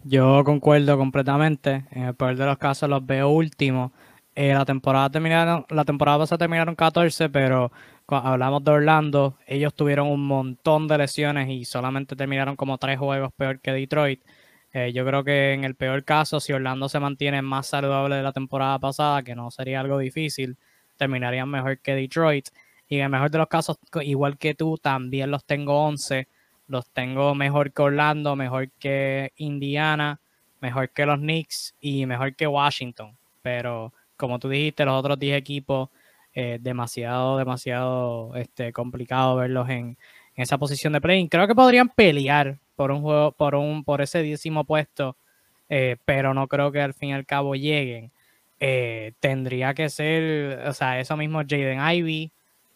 Yo 0.05 0.43
concuerdo 0.45 0.99
completamente. 0.99 1.85
En 1.93 2.05
el 2.05 2.15
peor 2.15 2.37
de 2.37 2.47
los 2.47 2.59
casos 2.59 2.89
los 2.89 3.05
veo 3.07 3.29
últimos. 3.29 3.93
Eh, 4.35 4.55
la 4.55 4.65
temporada 4.65 5.11
terminaron, 5.11 5.67
la 5.69 5.85
temporada 5.85 6.19
pasada 6.19 6.39
terminaron 6.39 6.75
14, 6.75 7.29
pero 7.29 7.71
cuando 8.07 8.31
hablamos 8.31 8.65
de 8.65 8.71
Orlando, 8.71 9.37
ellos 9.47 9.75
tuvieron 9.75 10.09
un 10.09 10.27
montón 10.27 10.89
de 10.89 10.99
lesiones 10.99 11.49
y 11.51 11.65
solamente 11.65 12.17
terminaron 12.17 12.57
como 12.57 12.79
tres 12.79 12.99
juegos 12.99 13.33
peor 13.35 13.61
que 13.61 13.73
Detroit. 13.73 14.23
Eh, 14.73 14.93
yo 14.95 15.05
creo 15.05 15.23
que 15.23 15.53
en 15.53 15.65
el 15.65 15.75
peor 15.75 16.03
caso, 16.05 16.41
si 16.41 16.53
Orlando 16.53 16.89
se 16.89 16.99
mantiene 16.99 17.43
más 17.43 17.69
saludable 17.69 18.17
de 18.17 18.23
la 18.23 18.33
temporada 18.33 18.79
pasada, 18.79 19.23
que 19.23 19.35
no 19.35 19.51
sería 19.51 19.81
algo 19.81 19.99
difícil, 19.99 20.57
terminarían 20.97 21.49
mejor 21.49 21.79
que 21.79 21.95
Detroit. 21.95 22.49
Y 22.93 22.97
en 22.97 23.05
el 23.05 23.09
mejor 23.09 23.31
de 23.31 23.39
los 23.39 23.49
casos, 23.49 23.79
igual 24.03 24.37
que 24.37 24.55
tú, 24.55 24.77
también 24.77 25.31
los 25.31 25.47
tengo 25.47 25.83
11. 25.87 26.29
Los 26.69 26.91
tengo 26.91 27.35
mejor 27.35 27.73
que 27.73 27.81
Orlando, 27.81 28.37
mejor 28.37 28.69
que 28.73 29.33
Indiana, 29.37 30.21
mejor 30.61 30.91
que 30.91 31.07
los 31.07 31.17
Knicks 31.19 31.75
y 31.81 32.05
mejor 32.05 32.35
que 32.35 32.47
Washington. 32.47 33.17
Pero 33.41 33.95
como 34.19 34.39
tú 34.39 34.51
dijiste, 34.51 34.85
los 34.85 35.01
otros 35.01 35.19
10 35.19 35.39
equipos, 35.39 35.89
eh, 36.35 36.59
demasiado, 36.61 37.39
demasiado 37.39 38.37
este, 38.37 38.75
complicado 38.75 39.37
verlos 39.37 39.71
en, 39.71 39.97
esa 40.37 40.59
posición 40.59 40.93
de 40.93 41.01
play. 41.01 41.27
Creo 41.29 41.47
que 41.47 41.55
podrían 41.55 41.89
pelear 41.89 42.59
por 42.77 42.91
un 42.91 43.01
juego, 43.01 43.33
por 43.33 43.55
un, 43.55 43.85
por 43.85 44.03
ese 44.03 44.23
décimo 44.23 44.65
puesto, 44.65 45.17
eh, 45.71 45.97
pero 46.05 46.35
no 46.35 46.47
creo 46.47 46.71
que 46.71 46.83
al 46.83 46.93
fin 46.93 47.09
y 47.09 47.15
al 47.15 47.25
cabo 47.25 47.55
lleguen. 47.55 48.11
Eh, 48.61 49.13
tendría 49.19 49.73
que 49.73 49.89
ser, 49.89 50.69
o 50.69 50.75
sea, 50.75 51.01
eso 51.01 51.17
mismo 51.17 51.39
Jaden 51.39 51.81
Ivy, 51.81 52.33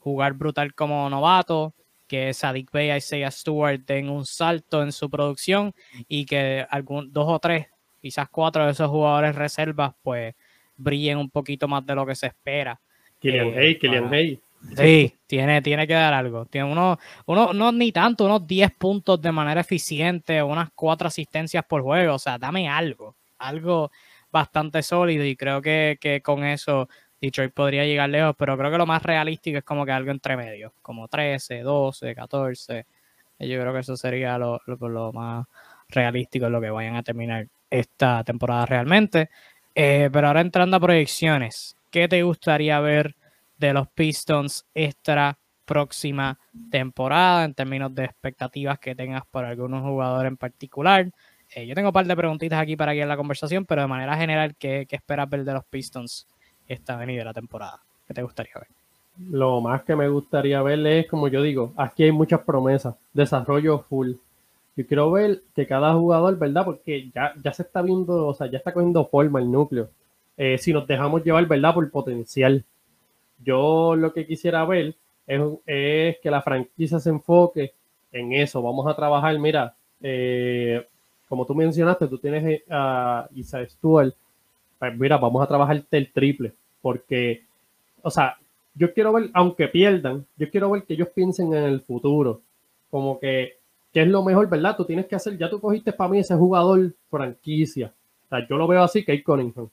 jugar 0.06 0.34
brutal 0.34 0.72
como 0.72 1.10
novato, 1.10 1.74
que 2.06 2.32
Sadik 2.32 2.70
Bey 2.70 2.92
y 2.92 2.94
Isaiah 2.94 3.32
Stewart 3.32 3.80
den 3.84 4.08
un 4.08 4.24
salto 4.24 4.84
en 4.84 4.92
su 4.92 5.10
producción 5.10 5.74
y 6.06 6.24
que 6.26 6.64
algún, 6.70 7.12
dos 7.12 7.26
o 7.26 7.40
tres, 7.40 7.66
quizás 8.00 8.28
cuatro 8.28 8.64
de 8.64 8.70
esos 8.70 8.88
jugadores 8.88 9.34
reservas, 9.34 9.96
pues 10.04 10.36
brillen 10.76 11.18
un 11.18 11.28
poquito 11.28 11.66
más 11.66 11.84
de 11.84 11.96
lo 11.96 12.06
que 12.06 12.14
se 12.14 12.28
espera. 12.28 12.80
Kylian 13.18 13.48
eh, 13.48 13.58
Hay, 13.58 13.78
Hay. 14.12 14.40
Sí, 14.76 15.12
tiene, 15.26 15.60
tiene 15.60 15.88
que 15.88 15.94
dar 15.94 16.14
algo. 16.14 16.46
Tiene 16.46 16.70
uno, 16.70 17.00
uno, 17.26 17.52
no 17.52 17.72
ni 17.72 17.90
tanto, 17.90 18.26
unos 18.26 18.46
10 18.46 18.70
puntos 18.78 19.20
de 19.20 19.32
manera 19.32 19.60
eficiente, 19.60 20.40
unas 20.40 20.70
cuatro 20.72 21.08
asistencias 21.08 21.64
por 21.64 21.82
juego. 21.82 22.14
O 22.14 22.18
sea, 22.20 22.38
dame 22.38 22.68
algo, 22.68 23.16
algo 23.38 23.90
bastante 24.30 24.84
sólido 24.84 25.24
y 25.24 25.34
creo 25.34 25.60
que, 25.60 25.98
que 26.00 26.20
con 26.20 26.44
eso 26.44 26.88
Detroit 27.20 27.52
podría 27.52 27.84
llegar 27.84 28.08
lejos, 28.10 28.34
pero 28.38 28.56
creo 28.58 28.70
que 28.70 28.78
lo 28.78 28.86
más 28.86 29.02
realístico 29.02 29.58
es 29.58 29.64
como 29.64 29.86
que 29.86 29.92
algo 29.92 30.10
entre 30.10 30.36
medio, 30.36 30.74
como 30.82 31.08
13, 31.08 31.62
12, 31.62 32.14
14. 32.14 32.86
Yo 33.38 33.60
creo 33.60 33.72
que 33.72 33.80
eso 33.80 33.96
sería 33.96 34.38
lo, 34.38 34.60
lo, 34.66 35.12
más 35.12 35.46
realístico 35.88 36.46
en 36.46 36.52
lo 36.52 36.60
que 36.60 36.70
vayan 36.70 36.96
a 36.96 37.02
terminar 37.02 37.46
esta 37.70 38.24
temporada 38.24 38.66
realmente. 38.66 39.30
Eh, 39.74 40.08
pero 40.12 40.28
ahora 40.28 40.40
entrando 40.40 40.76
a 40.76 40.80
proyecciones, 40.80 41.76
¿qué 41.90 42.08
te 42.08 42.22
gustaría 42.22 42.80
ver 42.80 43.14
de 43.58 43.72
los 43.72 43.88
Pistons 43.88 44.66
esta 44.74 45.38
próxima 45.64 46.38
temporada 46.70 47.44
en 47.44 47.54
términos 47.54 47.94
de 47.94 48.04
expectativas 48.04 48.78
que 48.78 48.94
tengas 48.94 49.24
por 49.26 49.44
algunos 49.44 49.82
jugadores 49.82 50.30
en 50.30 50.36
particular? 50.36 51.10
Eh, 51.54 51.66
yo 51.66 51.74
tengo 51.74 51.90
un 51.90 51.92
par 51.92 52.06
de 52.06 52.16
preguntitas 52.16 52.58
aquí 52.58 52.76
para 52.76 52.94
en 52.94 53.08
la 53.08 53.16
conversación, 53.16 53.66
pero 53.66 53.82
de 53.82 53.88
manera 53.88 54.16
general, 54.16 54.56
¿qué, 54.56 54.86
¿qué, 54.88 54.96
esperas 54.96 55.28
ver 55.28 55.44
de 55.44 55.52
los 55.52 55.64
Pistons 55.66 56.26
esta 56.68 56.96
venida 56.96 57.18
de 57.18 57.24
la 57.24 57.34
temporada? 57.34 57.80
¿Qué 58.06 58.14
te 58.14 58.22
gustaría 58.22 58.54
ver? 58.54 58.68
Lo 59.30 59.60
más 59.60 59.82
que 59.82 59.96
me 59.96 60.08
gustaría 60.08 60.62
ver 60.62 60.86
es, 60.86 61.08
como 61.08 61.28
yo 61.28 61.42
digo, 61.42 61.72
aquí 61.76 62.04
hay 62.04 62.12
muchas 62.12 62.40
promesas, 62.40 62.94
desarrollo 63.14 63.80
full, 63.80 64.12
yo 64.76 64.86
quiero 64.86 65.10
ver 65.10 65.40
que 65.54 65.66
cada 65.66 65.94
jugador, 65.94 66.38
¿verdad? 66.38 66.64
Porque 66.66 67.10
ya, 67.14 67.32
ya 67.42 67.52
se 67.52 67.62
está 67.62 67.80
viendo, 67.80 68.26
o 68.26 68.34
sea, 68.34 68.46
ya 68.50 68.58
está 68.58 68.72
cogiendo 68.72 69.06
forma 69.06 69.40
el 69.40 69.50
núcleo. 69.50 69.88
Eh, 70.36 70.58
si 70.58 70.72
nos 70.72 70.86
dejamos 70.86 71.24
llevar, 71.24 71.46
¿verdad? 71.46 71.72
Por 71.72 71.90
potencial. 71.90 72.62
Yo 73.42 73.96
lo 73.96 74.12
que 74.12 74.26
quisiera 74.26 74.64
ver 74.66 74.94
es, 75.26 76.18
que 76.22 76.30
la 76.30 76.42
franquicia 76.42 77.00
se 77.00 77.08
enfoque 77.08 77.72
en 78.12 78.34
eso. 78.34 78.60
Vamos 78.60 78.86
a 78.86 78.94
trabajar, 78.94 79.38
mira, 79.38 79.74
eh, 80.02 80.86
como 81.26 81.46
tú 81.46 81.54
mencionaste, 81.54 82.06
tú 82.06 82.18
tienes 82.18 82.62
a 82.70 83.26
Isaac 83.34 83.70
Stuart. 83.70 84.14
Pues 84.78 84.98
mira, 84.98 85.16
vamos 85.16 85.42
a 85.42 85.48
trabajar 85.48 85.84
el 85.90 86.12
triple. 86.12 86.52
Porque, 86.80 87.44
o 88.02 88.10
sea, 88.10 88.36
yo 88.74 88.92
quiero 88.92 89.12
ver, 89.12 89.30
aunque 89.34 89.68
pierdan, 89.68 90.26
yo 90.36 90.50
quiero 90.50 90.70
ver 90.70 90.84
que 90.84 90.94
ellos 90.94 91.08
piensen 91.14 91.52
en 91.54 91.64
el 91.64 91.80
futuro. 91.80 92.42
Como 92.90 93.18
que 93.18 93.56
¿Qué 93.96 94.02
es 94.02 94.08
lo 94.08 94.22
mejor, 94.22 94.46
verdad? 94.50 94.76
Tú 94.76 94.84
tienes 94.84 95.06
que 95.06 95.16
hacer, 95.16 95.38
ya 95.38 95.48
tú 95.48 95.58
cogiste 95.58 95.90
para 95.90 96.10
mí 96.10 96.18
ese 96.18 96.34
jugador 96.34 96.92
franquicia. 97.08 97.94
O 98.26 98.28
sea, 98.28 98.46
yo 98.46 98.58
lo 98.58 98.66
veo 98.66 98.82
así, 98.82 99.02
Kate 99.02 99.24
Cunningham. 99.24 99.70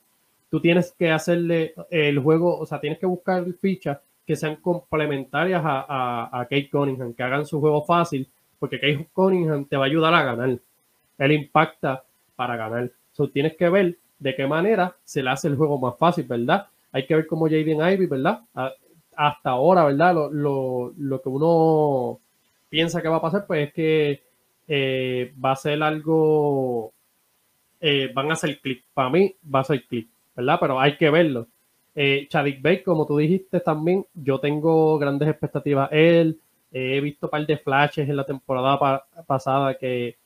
Tú 0.49 0.61
tienes 0.61 0.93
que 0.93 1.11
hacerle 1.11 1.73
el 1.89 2.19
juego, 2.19 2.57
o 2.57 2.65
sea, 2.65 2.79
tienes 2.79 2.99
que 2.99 3.05
buscar 3.05 3.43
fichas 3.59 3.99
que 4.25 4.37
sean 4.37 4.55
complementarias 4.55 5.61
a, 5.65 6.39
a, 6.39 6.43
Kate 6.43 6.69
Cunningham, 6.71 7.13
que 7.13 7.21
hagan 7.21 7.45
su 7.45 7.59
juego 7.59 7.83
fácil, 7.83 8.25
porque 8.59 8.79
Kate 8.79 9.09
Cunningham 9.11 9.65
te 9.65 9.75
va 9.75 9.83
a 9.83 9.87
ayudar 9.87 10.13
a 10.13 10.23
ganar. 10.23 10.57
Él 11.17 11.31
impacta 11.33 12.01
para 12.37 12.55
ganar. 12.55 12.91
So, 13.11 13.27
tienes 13.27 13.57
que 13.57 13.67
ver 13.67 13.97
de 14.23 14.35
qué 14.35 14.47
manera 14.47 14.95
se 15.03 15.21
le 15.21 15.29
hace 15.29 15.47
el 15.49 15.55
juego 15.55 15.77
más 15.77 15.97
fácil, 15.97 16.25
¿verdad? 16.25 16.67
Hay 16.91 17.05
que 17.05 17.15
ver 17.15 17.27
cómo 17.27 17.45
Jaden 17.45 17.81
Ivy, 17.93 18.05
¿verdad? 18.07 18.41
hasta 19.15 19.51
ahora, 19.51 19.85
¿verdad? 19.85 20.15
Lo, 20.15 20.31
lo, 20.31 20.93
lo 20.97 21.21
que 21.21 21.29
uno 21.29 22.19
piensa 22.69 23.01
que 23.01 23.07
va 23.07 23.17
a 23.17 23.21
pasar, 23.21 23.45
pues 23.45 23.67
es 23.67 23.73
que 23.73 24.23
eh, 24.67 25.33
va 25.43 25.51
a 25.51 25.55
ser 25.55 25.83
algo, 25.83 26.91
eh, 27.79 28.11
van 28.13 28.31
a 28.31 28.33
hacer 28.33 28.59
clic. 28.59 28.83
Para 28.93 29.09
mí 29.09 29.35
va 29.53 29.59
a 29.59 29.63
ser 29.63 29.83
clic, 29.85 30.07
¿verdad? 30.35 30.57
Pero 30.59 30.79
hay 30.79 30.97
que 30.97 31.09
verlo. 31.09 31.47
Eh, 31.95 32.27
Chadwick 32.29 32.61
Bay, 32.61 32.81
como 32.81 33.05
tú 33.05 33.17
dijiste 33.17 33.59
también, 33.59 34.05
yo 34.15 34.39
tengo 34.39 34.97
grandes 34.97 35.29
expectativas. 35.29 35.89
Él, 35.91 36.39
he 36.71 36.99
visto 37.01 37.27
un 37.27 37.31
par 37.31 37.45
de 37.45 37.57
flashes 37.57 38.09
en 38.09 38.15
la 38.15 38.25
temporada 38.25 39.05
pasada 39.27 39.75
que, 39.77 40.17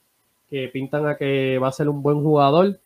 que, 0.49 0.69
pintan 0.69 1.05
a 1.07 1.17
que 1.17 1.57
va 1.59 1.67
a 1.67 1.73
ser 1.73 1.89
un 1.89 2.01
buen 2.01 2.21
jugador. 2.23 2.79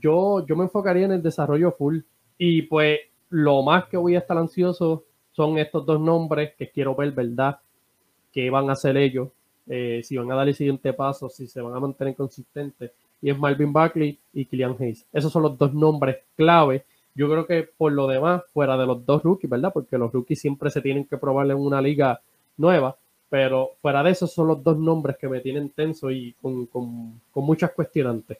Yo, 0.00 0.46
yo 0.46 0.56
me 0.56 0.64
enfocaría 0.64 1.06
en 1.06 1.12
el 1.12 1.22
desarrollo 1.22 1.72
full. 1.72 2.00
Y 2.38 2.62
pues 2.62 3.00
lo 3.28 3.62
más 3.62 3.86
que 3.86 3.96
voy 3.96 4.14
a 4.14 4.20
estar 4.20 4.36
ansioso 4.38 5.04
son 5.32 5.58
estos 5.58 5.84
dos 5.86 6.00
nombres 6.00 6.54
que 6.56 6.70
quiero 6.70 6.94
ver, 6.94 7.12
¿verdad? 7.12 7.58
qué 8.32 8.50
van 8.50 8.68
a 8.68 8.72
hacer 8.72 8.96
ellos, 8.96 9.28
eh, 9.68 10.00
si 10.02 10.16
van 10.16 10.30
a 10.30 10.34
dar 10.34 10.48
el 10.48 10.54
siguiente 10.54 10.92
paso, 10.92 11.28
si 11.28 11.46
se 11.46 11.60
van 11.60 11.74
a 11.74 11.80
mantener 11.80 12.14
consistentes. 12.14 12.92
Y 13.22 13.30
es 13.30 13.38
Marvin 13.38 13.72
Buckley 13.72 14.18
y 14.32 14.46
Killian 14.46 14.76
Hayes. 14.78 15.04
Esos 15.12 15.32
son 15.32 15.42
los 15.42 15.58
dos 15.58 15.74
nombres 15.74 16.18
clave. 16.36 16.84
Yo 17.14 17.28
creo 17.28 17.46
que 17.46 17.68
por 17.76 17.92
lo 17.92 18.06
demás, 18.06 18.42
fuera 18.52 18.76
de 18.78 18.86
los 18.86 19.04
dos 19.04 19.22
rookies, 19.22 19.50
¿verdad? 19.50 19.72
Porque 19.72 19.98
los 19.98 20.12
rookies 20.12 20.40
siempre 20.40 20.70
se 20.70 20.80
tienen 20.80 21.04
que 21.04 21.18
probar 21.18 21.50
en 21.50 21.58
una 21.58 21.82
liga 21.82 22.20
nueva. 22.56 22.96
Pero 23.28 23.72
fuera 23.82 24.02
de 24.02 24.10
eso 24.10 24.26
son 24.26 24.48
los 24.48 24.62
dos 24.64 24.78
nombres 24.78 25.16
que 25.18 25.28
me 25.28 25.40
tienen 25.40 25.70
tenso 25.70 26.10
y 26.10 26.34
con, 26.40 26.66
con, 26.66 27.20
con 27.30 27.44
muchas 27.44 27.72
cuestionantes. 27.72 28.38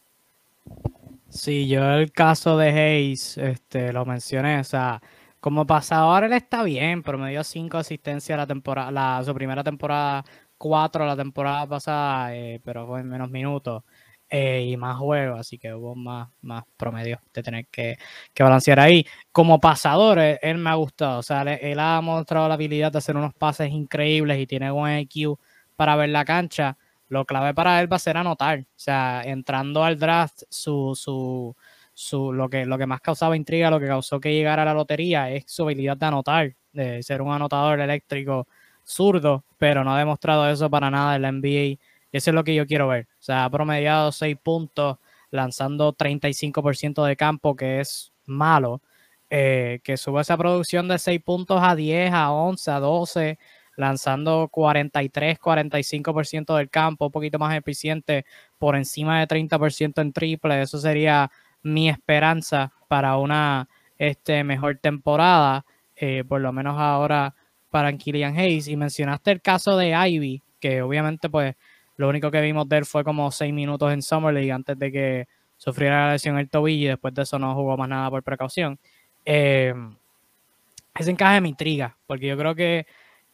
Sí, 1.32 1.68
yo 1.68 1.84
el 1.94 2.10
caso 2.10 2.56
de 2.58 2.70
Hayes, 2.70 3.38
este, 3.38 3.92
lo 3.92 4.04
mencioné, 4.04 4.58
o 4.58 4.64
sea, 4.64 5.00
como 5.38 5.64
pasador, 5.64 6.24
él 6.24 6.32
está 6.32 6.64
bien, 6.64 7.02
pero 7.04 7.18
me 7.18 7.30
dio 7.30 7.44
cinco 7.44 7.78
asistencias 7.78 8.36
la 8.36 8.48
temporada, 8.48 9.22
su 9.22 9.32
primera 9.32 9.62
temporada, 9.62 10.24
cuatro 10.58 11.06
la 11.06 11.14
temporada 11.16 11.68
pasada, 11.68 12.34
eh, 12.34 12.60
pero 12.64 12.84
fue 12.88 13.00
en 13.00 13.08
menos 13.08 13.30
minutos. 13.30 13.84
eh, 14.28 14.64
y 14.70 14.76
más 14.76 14.96
juegos, 14.98 15.38
así 15.40 15.56
que 15.58 15.72
hubo 15.74 15.94
más, 15.96 16.28
más 16.40 16.64
promedios 16.76 17.20
de 17.32 17.42
tener 17.42 17.66
que, 17.68 17.96
que 18.34 18.42
balancear 18.44 18.78
ahí. 18.80 19.04
Como 19.32 19.58
pasador, 19.60 20.18
él, 20.18 20.58
me 20.58 20.70
ha 20.70 20.74
gustado, 20.74 21.18
o 21.20 21.22
sea, 21.22 21.42
él, 21.42 21.78
ha 21.80 22.00
mostrado 22.00 22.46
la 22.48 22.54
habilidad 22.54 22.92
de 22.92 22.98
hacer 22.98 23.16
unos 23.16 23.34
pases 23.34 23.70
increíbles 23.70 24.38
y 24.38 24.46
tiene 24.46 24.70
buen 24.70 24.98
IQ 25.00 25.38
para 25.76 25.96
ver 25.96 26.10
la 26.10 26.24
cancha. 26.24 26.76
Lo 27.10 27.26
clave 27.26 27.52
para 27.54 27.80
él 27.82 27.92
va 27.92 27.96
a 27.96 27.98
ser 28.00 28.16
anotar, 28.16 28.60
o 28.60 28.64
sea, 28.76 29.22
entrando 29.24 29.84
al 29.84 29.98
draft, 29.98 30.44
su, 30.48 30.94
su, 30.96 31.54
su, 31.92 32.32
lo, 32.32 32.48
que, 32.48 32.64
lo 32.64 32.78
que 32.78 32.86
más 32.86 33.02
causaba 33.02 33.36
intriga, 33.36 33.70
lo 33.70 33.80
que 33.80 33.86
causó 33.88 34.18
que 34.20 34.32
llegara 34.32 34.62
a 34.62 34.64
la 34.64 34.74
lotería 34.74 35.30
es 35.30 35.44
su 35.46 35.64
habilidad 35.64 35.98
de 35.98 36.06
anotar, 36.06 36.56
de 36.72 37.02
ser 37.02 37.20
un 37.20 37.32
anotador 37.32 37.80
eléctrico 37.80 38.48
zurdo, 38.84 39.44
pero 39.58 39.84
no 39.84 39.94
ha 39.94 39.98
demostrado 39.98 40.48
eso 40.48 40.70
para 40.70 40.90
nada 40.90 41.16
en 41.16 41.22
la 41.22 41.32
NBA 41.32 41.78
eso 42.12 42.30
es 42.30 42.34
lo 42.34 42.44
que 42.44 42.54
yo 42.54 42.66
quiero 42.66 42.88
ver. 42.88 43.06
O 43.20 43.22
sea, 43.22 43.44
ha 43.44 43.50
promediado 43.50 44.12
6 44.12 44.36
puntos, 44.42 44.98
lanzando 45.30 45.92
35% 45.92 47.04
de 47.04 47.16
campo, 47.16 47.54
que 47.56 47.80
es 47.80 48.12
malo. 48.26 48.82
Eh, 49.32 49.80
que 49.84 49.96
sube 49.96 50.20
esa 50.22 50.36
producción 50.36 50.88
de 50.88 50.98
6 50.98 51.20
puntos 51.22 51.60
a 51.62 51.76
10, 51.76 52.12
a 52.12 52.32
11, 52.32 52.70
a 52.72 52.80
12, 52.80 53.38
lanzando 53.80 54.48
43, 54.48 55.40
45% 55.40 56.54
del 56.56 56.68
campo, 56.68 57.06
un 57.06 57.12
poquito 57.12 57.38
más 57.38 57.56
eficiente, 57.56 58.26
por 58.58 58.76
encima 58.76 59.18
de 59.18 59.26
30% 59.26 60.02
en 60.02 60.12
triple. 60.12 60.60
Eso 60.62 60.78
sería 60.78 61.30
mi 61.62 61.88
esperanza 61.88 62.72
para 62.88 63.16
una 63.16 63.68
este, 63.98 64.44
mejor 64.44 64.78
temporada, 64.78 65.64
eh, 65.96 66.24
por 66.28 66.40
lo 66.40 66.52
menos 66.52 66.78
ahora 66.78 67.34
para 67.70 67.92
Killian 67.96 68.36
Hayes. 68.38 68.68
Y 68.68 68.76
mencionaste 68.76 69.30
el 69.30 69.40
caso 69.40 69.76
de 69.76 69.92
Ivy, 69.92 70.42
que 70.60 70.82
obviamente 70.82 71.30
pues 71.30 71.56
lo 71.96 72.08
único 72.08 72.30
que 72.30 72.40
vimos 72.42 72.68
de 72.68 72.78
él 72.78 72.84
fue 72.84 73.02
como 73.02 73.30
seis 73.30 73.52
minutos 73.52 73.92
en 73.92 74.02
Summer 74.02 74.34
League 74.34 74.52
antes 74.52 74.78
de 74.78 74.92
que 74.92 75.28
sufriera 75.56 76.06
la 76.06 76.12
lesión 76.12 76.34
en 76.34 76.40
el 76.40 76.50
tobillo 76.50 76.84
y 76.84 76.88
después 76.88 77.14
de 77.14 77.22
eso 77.22 77.38
no 77.38 77.54
jugó 77.54 77.76
más 77.78 77.88
nada 77.88 78.10
por 78.10 78.22
precaución. 78.22 78.78
Eh, 79.24 79.74
ese 80.94 81.10
encaje 81.10 81.40
me 81.40 81.48
intriga, 81.48 81.96
porque 82.06 82.26
yo 82.26 82.36
creo 82.36 82.54
que 82.54 82.86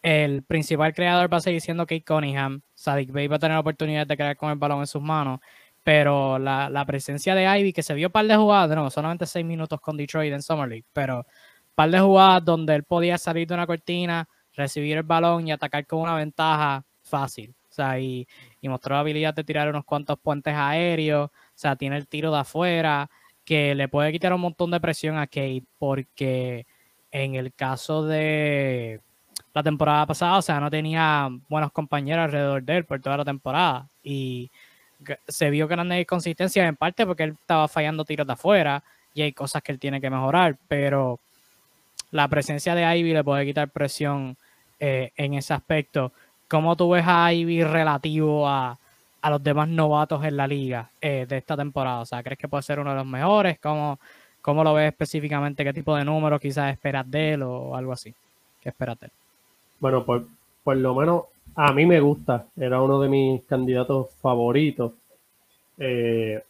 el 0.06 0.44
principal 0.44 0.94
creador 0.94 1.32
va 1.32 1.38
a 1.38 1.40
seguir 1.40 1.60
siendo 1.60 1.84
Kate 1.84 2.04
Cunningham. 2.04 2.60
Sadik 2.76 3.10
Bey 3.10 3.26
va 3.26 3.36
a 3.36 3.38
tener 3.40 3.56
la 3.56 3.60
oportunidad 3.60 4.06
de 4.06 4.16
crear 4.16 4.36
con 4.36 4.50
el 4.50 4.56
balón 4.56 4.78
en 4.78 4.86
sus 4.86 5.02
manos, 5.02 5.40
pero 5.82 6.38
la, 6.38 6.84
presencia 6.86 7.34
de 7.34 7.44
Ivy, 7.58 7.72
que 7.72 7.82
se 7.82 7.92
vio 7.92 8.08
par 8.10 8.24
de 8.24 8.36
jugadas, 8.36 8.76
no, 8.76 8.88
solamente 8.88 9.26
seis 9.26 9.44
minutos 9.44 9.80
con 9.80 9.96
Detroit 9.96 10.32
en 10.32 10.42
Summer 10.42 10.68
League, 10.68 10.84
pero 10.92 11.26
par 11.74 11.90
de 11.90 11.98
jugadas 11.98 12.44
donde 12.44 12.76
él 12.76 12.84
podía 12.84 13.18
salir 13.18 13.48
de 13.48 13.54
una 13.54 13.66
cortina, 13.66 14.28
recibir 14.54 14.96
el 14.96 15.02
balón 15.02 15.48
y 15.48 15.50
atacar 15.50 15.84
con 15.88 16.02
una 16.02 16.14
ventaja 16.14 16.84
fácil. 17.02 17.56
O 17.68 17.72
sea, 17.72 17.98
y, 17.98 18.28
y 18.60 18.68
mostró 18.68 18.94
la 18.94 19.00
habilidad 19.00 19.34
de 19.34 19.42
tirar 19.42 19.68
unos 19.68 19.84
cuantos 19.84 20.20
puentes 20.20 20.54
aéreos, 20.54 21.30
o 21.30 21.52
sea, 21.56 21.74
tiene 21.74 21.96
el 21.96 22.06
tiro 22.06 22.30
de 22.30 22.38
afuera, 22.38 23.10
que 23.44 23.74
le 23.74 23.88
puede 23.88 24.12
quitar 24.12 24.32
un 24.32 24.40
montón 24.40 24.70
de 24.70 24.78
presión 24.80 25.18
a 25.18 25.26
Kate, 25.26 25.64
porque 25.80 26.64
en 27.10 27.34
el 27.34 27.52
caso 27.52 28.04
de 28.04 29.00
la 29.56 29.62
temporada 29.62 30.04
pasada, 30.04 30.36
o 30.36 30.42
sea, 30.42 30.60
no 30.60 30.70
tenía 30.70 31.30
buenos 31.48 31.72
compañeros 31.72 32.26
alrededor 32.26 32.62
de 32.62 32.76
él 32.76 32.84
por 32.84 33.00
toda 33.00 33.16
la 33.16 33.24
temporada, 33.24 33.86
y 34.04 34.50
se 35.26 35.48
vio 35.48 35.66
grande 35.66 35.98
inconsistencia 35.98 36.66
en 36.66 36.76
parte 36.76 37.06
porque 37.06 37.22
él 37.22 37.36
estaba 37.40 37.66
fallando 37.66 38.04
tiros 38.04 38.26
de 38.26 38.34
afuera, 38.34 38.82
y 39.14 39.22
hay 39.22 39.32
cosas 39.32 39.62
que 39.62 39.72
él 39.72 39.78
tiene 39.78 39.98
que 39.98 40.10
mejorar, 40.10 40.58
pero 40.68 41.18
la 42.10 42.28
presencia 42.28 42.74
de 42.74 42.98
Ivy 42.98 43.14
le 43.14 43.24
puede 43.24 43.46
quitar 43.46 43.70
presión 43.70 44.36
eh, 44.78 45.10
en 45.16 45.32
ese 45.32 45.54
aspecto. 45.54 46.12
¿Cómo 46.48 46.76
tú 46.76 46.90
ves 46.90 47.04
a 47.06 47.32
Ivy 47.32 47.64
relativo 47.64 48.46
a, 48.46 48.76
los 49.22 49.42
demás 49.42 49.68
novatos 49.68 50.22
en 50.22 50.36
la 50.36 50.46
liga 50.46 50.90
eh, 51.00 51.24
de 51.26 51.38
esta 51.38 51.56
temporada? 51.56 52.00
O 52.00 52.04
sea, 52.04 52.22
¿crees 52.22 52.38
que 52.38 52.46
puede 52.46 52.62
ser 52.62 52.78
uno 52.78 52.90
de 52.90 52.96
los 52.96 53.06
mejores? 53.06 53.58
¿Cómo, 53.58 53.98
cómo 54.42 54.62
lo 54.62 54.74
ves 54.74 54.88
específicamente? 54.88 55.64
¿Qué 55.64 55.72
tipo 55.72 55.96
de 55.96 56.04
números 56.04 56.42
quizás 56.42 56.70
esperas 56.70 57.10
de 57.10 57.32
él 57.32 57.42
o 57.42 57.74
algo 57.74 57.92
así? 57.92 58.14
¿Qué 58.60 58.68
esperas 58.68 59.00
de 59.00 59.06
él? 59.06 59.12
Bueno, 59.80 60.04
por, 60.04 60.26
por 60.64 60.76
lo 60.76 60.94
menos 60.94 61.22
a 61.54 61.72
mí 61.72 61.86
me 61.86 62.00
gusta. 62.00 62.46
Era 62.56 62.82
uno 62.82 63.00
de 63.00 63.08
mis 63.08 63.42
candidatos 63.44 64.10
favoritos. 64.20 64.92
Eh, 65.78 66.42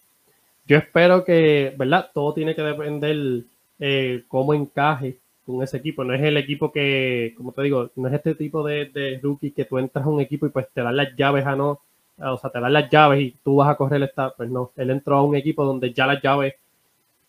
yo 0.66 0.76
espero 0.78 1.24
que, 1.24 1.74
¿verdad? 1.76 2.10
Todo 2.12 2.34
tiene 2.34 2.54
que 2.54 2.62
depender 2.62 3.44
eh, 3.78 4.24
cómo 4.28 4.54
encaje 4.54 5.18
con 5.44 5.62
ese 5.62 5.76
equipo. 5.78 6.04
No 6.04 6.14
es 6.14 6.22
el 6.22 6.36
equipo 6.36 6.72
que, 6.72 7.34
como 7.36 7.52
te 7.52 7.62
digo, 7.62 7.90
no 7.96 8.08
es 8.08 8.14
este 8.14 8.34
tipo 8.34 8.64
de, 8.64 8.86
de 8.86 9.20
que 9.54 9.64
tú 9.64 9.78
entras 9.78 10.04
a 10.04 10.08
un 10.08 10.20
equipo 10.20 10.46
y 10.46 10.50
pues 10.50 10.66
te 10.74 10.82
dan 10.82 10.96
las 10.96 11.14
llaves 11.16 11.46
a 11.46 11.54
no, 11.54 11.80
o 12.18 12.36
sea, 12.38 12.50
te 12.50 12.60
dan 12.60 12.72
las 12.72 12.90
llaves 12.90 13.20
y 13.20 13.36
tú 13.44 13.56
vas 13.56 13.68
a 13.70 13.76
correr 13.76 14.02
esta, 14.02 14.30
pues 14.30 14.50
no, 14.50 14.72
él 14.76 14.90
entró 14.90 15.16
a 15.16 15.22
un 15.22 15.36
equipo 15.36 15.64
donde 15.64 15.92
ya 15.92 16.06
las 16.06 16.22
llaves, 16.22 16.54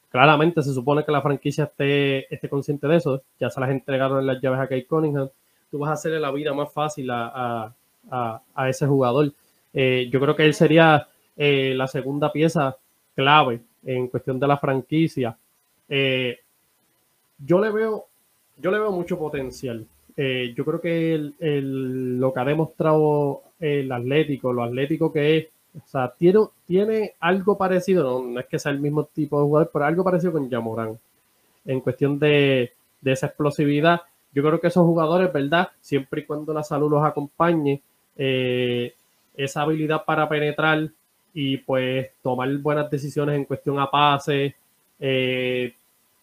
claramente 0.10 0.64
se 0.64 0.74
supone 0.74 1.06
que 1.06 1.12
la 1.12 1.22
franquicia 1.22 1.66
esté, 1.66 2.34
esté 2.34 2.50
consciente 2.50 2.88
de 2.88 2.98
eso, 2.98 3.22
ya 3.40 3.50
se 3.50 3.60
las 3.60 3.70
entregaron 3.70 4.26
las 4.26 4.42
llaves 4.42 4.60
a 4.60 4.68
Kate 4.68 4.86
Cunningham, 4.86 5.30
tú 5.70 5.80
vas 5.80 5.90
a 5.90 5.94
hacerle 5.94 6.20
la 6.20 6.32
vida 6.32 6.54
más 6.54 6.72
fácil 6.72 7.10
a, 7.12 7.74
ese 8.68 8.88
jugador. 8.88 9.32
Eh, 9.74 10.10
yo 10.12 10.20
creo 10.20 10.36
que 10.36 10.46
él 10.46 10.54
sería 10.54 11.08
eh, 11.36 11.74
la 11.76 11.88
segunda 11.88 12.32
pieza 12.32 12.76
clave 13.16 13.62
en 13.86 14.08
cuestión 14.08 14.40
de 14.40 14.48
la 14.48 14.58
franquicia. 14.58 15.38
Eh, 15.90 16.40
yo 17.46 17.60
le 17.60 17.70
veo, 17.70 18.06
yo 18.58 18.72
le 18.72 18.80
veo 18.80 18.92
mucho 18.92 19.18
potencial. 19.18 19.86
Yo 20.18 20.66
creo 20.66 20.82
que 20.82 21.14
el, 21.14 22.20
lo 22.20 22.34
que 22.34 22.40
ha 22.40 22.46
demostrado 22.46 23.44
el 23.60 23.92
Atlético, 23.92 24.52
lo 24.52 24.64
atlético 24.64 25.12
que 25.12 25.38
es, 25.38 25.48
o 25.76 25.88
sea, 25.88 26.12
tiene, 26.18 26.40
tiene 26.66 27.14
algo 27.20 27.58
parecido, 27.58 28.24
no, 28.24 28.40
es 28.40 28.48
que 28.48 28.58
sea 28.58 28.72
el 28.72 28.80
mismo 28.80 29.06
tipo 29.06 29.40
de 29.40 29.46
jugador, 29.46 29.70
pero 29.72 29.86
algo 29.86 30.04
parecido 30.04 30.34
con 30.34 30.50
Yamorán. 30.50 30.98
En 31.66 31.82
cuestión 31.82 32.18
de, 32.18 32.74
esa 33.04 33.28
explosividad, 33.28 34.02
yo 34.34 34.44
creo 34.44 34.60
que 34.60 34.68
esos 34.68 34.86
jugadores, 34.86 35.32
¿verdad? 35.32 35.70
Siempre 35.82 36.22
y 36.22 36.26
cuando 36.26 36.54
la 36.54 36.64
salud 36.64 36.92
los 36.92 37.04
acompañe, 37.04 37.82
eh, 38.16 38.94
esa 39.36 39.62
habilidad 39.62 40.04
para 40.04 40.28
penetrar 40.28 40.90
y 41.34 41.58
pues 41.58 42.10
tomar 42.24 42.52
buenas 42.58 42.90
decisiones 42.90 43.36
en 43.36 43.46
cuestión 43.46 43.80
a 43.80 43.90
pase, 43.90 44.56
eh, 45.00 45.74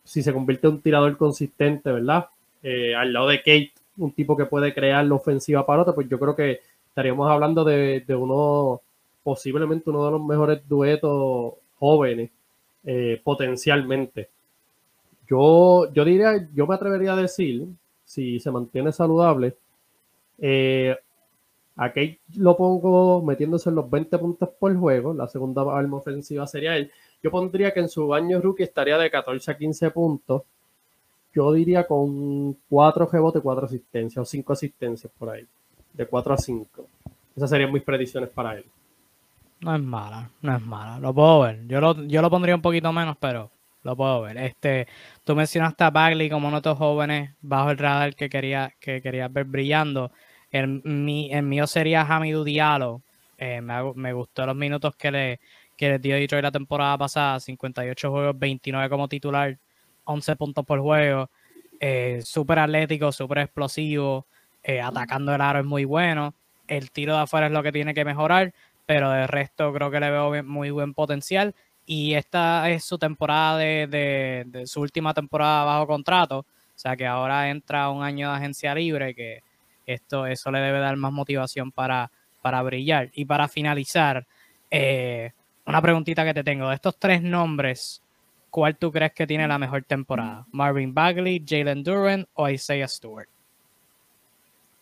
si 0.03 0.23
se 0.23 0.33
convierte 0.33 0.67
en 0.67 0.75
un 0.75 0.81
tirador 0.81 1.17
consistente, 1.17 1.93
¿verdad? 1.93 2.27
Eh, 2.63 2.95
al 2.95 3.13
lado 3.13 3.29
de 3.29 3.39
Kate, 3.39 3.73
un 3.99 4.13
tipo 4.13 4.37
que 4.37 4.47
puede 4.47 4.75
crear 4.75 5.05
la 5.05 5.15
ofensiva 5.15 5.65
para 5.65 5.83
otro, 5.83 5.95
pues 5.95 6.09
yo 6.09 6.19
creo 6.19 6.35
que 6.35 6.61
estaríamos 6.89 7.31
hablando 7.31 7.63
de, 7.65 8.05
uno, 8.09 8.81
posiblemente 9.23 9.91
uno 9.91 10.05
de 10.05 10.11
los 10.11 10.25
mejores 10.25 10.61
duetos 10.69 11.55
jóvenes, 11.79 12.31
potencialmente. 13.23 14.29
Yo, 15.29 15.91
yo 15.93 16.05
diría, 16.05 16.49
yo 16.53 16.67
me 16.67 16.75
atrevería 16.75 17.15
a 17.15 17.17
decir, 17.17 17.67
si 18.15 18.39
se 18.39 18.51
mantiene 18.51 18.93
saludable, 18.93 19.57
eh, 20.39 20.97
a 21.77 21.89
Kate 21.89 22.21
lo 22.37 22.57
pongo 22.57 23.23
metiéndose 23.23 23.69
en 23.69 23.75
los 23.75 23.91
20 23.91 24.19
puntos 24.19 24.49
por 24.59 24.77
juego, 24.77 25.13
la 25.13 25.27
segunda 25.27 25.63
arma 25.63 25.97
ofensiva 25.97 26.47
sería 26.47 26.77
él, 26.77 26.93
yo 27.23 27.31
pondría 27.33 27.75
que 27.75 27.81
en 27.81 27.89
su 27.89 28.15
año 28.15 28.41
rookie 28.41 28.63
estaría 28.63 28.97
de 28.99 29.11
14 29.11 29.51
a 29.51 29.57
15 29.57 29.91
puntos. 29.91 30.43
Yo 31.35 31.53
diría 31.53 31.85
con 31.87 32.53
4 32.69 33.07
rebotes, 33.07 33.43
4 33.43 33.67
asistencias 33.67 34.23
o 34.23 34.25
5 34.25 34.53
asistencias 34.53 35.13
por 35.19 35.31
ahí. 35.31 35.45
De 35.95 36.07
4 36.07 36.35
a 36.35 36.37
5. 36.37 36.87
Esas 37.35 37.51
serían 37.51 37.73
mis 37.73 37.83
predicciones 37.83 38.29
para 38.29 38.57
él. 38.59 38.65
No 39.61 39.75
es 39.75 39.83
mala, 39.83 40.31
no 40.43 40.55
es 40.55 40.63
mala. 40.63 40.99
Lo 41.01 41.15
puedo 41.15 41.41
ver. 41.41 41.67
Yo 41.67 41.81
lo, 41.81 41.95
yo 42.05 42.21
lo 42.21 42.31
pondría 42.31 42.55
un 42.55 42.63
poquito 42.63 42.93
menos, 42.93 43.17
pero 43.19 43.51
lo 43.85 43.97
puedo 43.97 44.23
ver. 44.23 44.37
Este, 44.39 44.89
tú 45.25 45.37
mencionaste 45.37 45.85
a 45.85 45.91
Bagley 45.91 46.29
como 46.31 46.49
uno 46.49 46.57
de 46.57 46.61
estos 46.61 46.79
jóvenes 46.79 47.35
bajo 47.41 47.71
el 47.71 47.79
radar 47.79 48.15
que 48.17 48.29
quería, 48.29 48.75
que 48.81 49.01
quería 49.01 49.29
ver 49.29 49.45
brillando. 49.45 50.11
El, 50.51 50.83
mi, 50.85 51.33
el 51.33 51.43
mío 51.45 51.67
sería 51.67 52.03
Hamidou 52.03 52.45
Diallo. 52.45 53.03
Eh, 53.39 53.61
me, 53.61 53.93
me 53.95 54.13
gustó 54.13 54.47
los 54.47 54.57
minutos 54.57 54.97
que 54.97 55.11
le, 55.11 55.41
que 55.77 55.91
les 55.91 56.03
dio 56.03 56.17
Detroit 56.17 56.43
la 56.43 56.53
temporada 56.53 56.97
pasada, 56.99 57.41
58 57.41 58.11
juegos, 58.11 58.39
29 58.39 58.89
como 58.89 59.09
titular, 59.09 59.59
11 60.05 60.37
puntos 60.37 60.65
por 60.65 60.81
juego, 60.81 61.31
eh, 61.81 62.21
súper 62.25 62.61
atlético, 62.61 63.13
súper 63.13 63.39
explosivo, 63.39 64.27
eh, 64.63 64.81
atacando 64.81 65.35
el 65.35 65.41
aro 65.41 65.61
es 65.61 65.67
muy 65.67 65.85
bueno, 65.85 66.35
el 66.69 66.91
tiro 66.91 67.15
de 67.15 67.21
afuera 67.23 67.47
es 67.47 67.53
lo 67.53 67.63
que 67.63 67.73
tiene 67.73 67.95
que 67.95 68.05
mejorar, 68.05 68.55
pero 68.87 69.11
de 69.11 69.27
resto 69.27 69.73
creo 69.73 69.91
que 69.91 70.01
le 70.01 70.11
veo 70.11 70.43
muy 70.45 70.71
buen 70.71 70.95
potencial 70.95 71.55
y 71.87 72.15
esta 72.15 72.71
es 72.71 72.85
su 72.85 72.99
temporada 72.99 73.59
de, 73.59 74.45
de, 74.47 74.67
su 74.67 74.81
última 74.81 75.13
temporada 75.13 75.65
bajo 75.65 75.87
contrato, 75.87 76.39
o 76.39 76.47
sea 76.75 76.97
que 76.97 77.07
ahora 77.07 77.51
entra 77.51 77.91
un 77.91 78.03
año 78.03 78.31
de 78.31 78.37
agencia 78.37 78.75
libre 78.75 79.15
que 79.15 79.43
esto 79.87 80.27
eso 80.27 80.51
le 80.51 80.61
debe 80.61 80.79
dar 80.79 80.97
más 80.97 81.13
motivación 81.13 81.71
para, 81.71 82.11
para 82.41 82.63
brillar 82.63 83.11
y 83.13 83.25
para 83.25 83.49
finalizar 83.49 84.27
eh, 84.71 85.33
una 85.67 85.81
preguntita 85.83 86.25
que 86.25 86.35
te 86.35 86.45
tengo. 86.45 86.69
De 86.69 86.75
estos 86.75 86.99
tres 86.99 87.23
nombres, 87.23 88.03
¿cuál 88.51 88.77
tú 88.77 88.91
crees 88.91 89.13
que 89.13 89.27
tiene 89.27 89.47
la 89.47 89.59
mejor 89.59 89.83
temporada? 89.85 90.47
¿Marvin 90.53 90.95
Bagley, 90.95 91.45
Jalen 91.47 91.83
Duran 91.83 92.27
o 92.35 92.49
Isaiah 92.49 92.89
Stewart? 92.89 93.29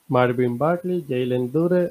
Marvin 0.08 0.56
Bagley, 0.58 1.04
Jalen 1.08 1.50
Duran, 1.50 1.90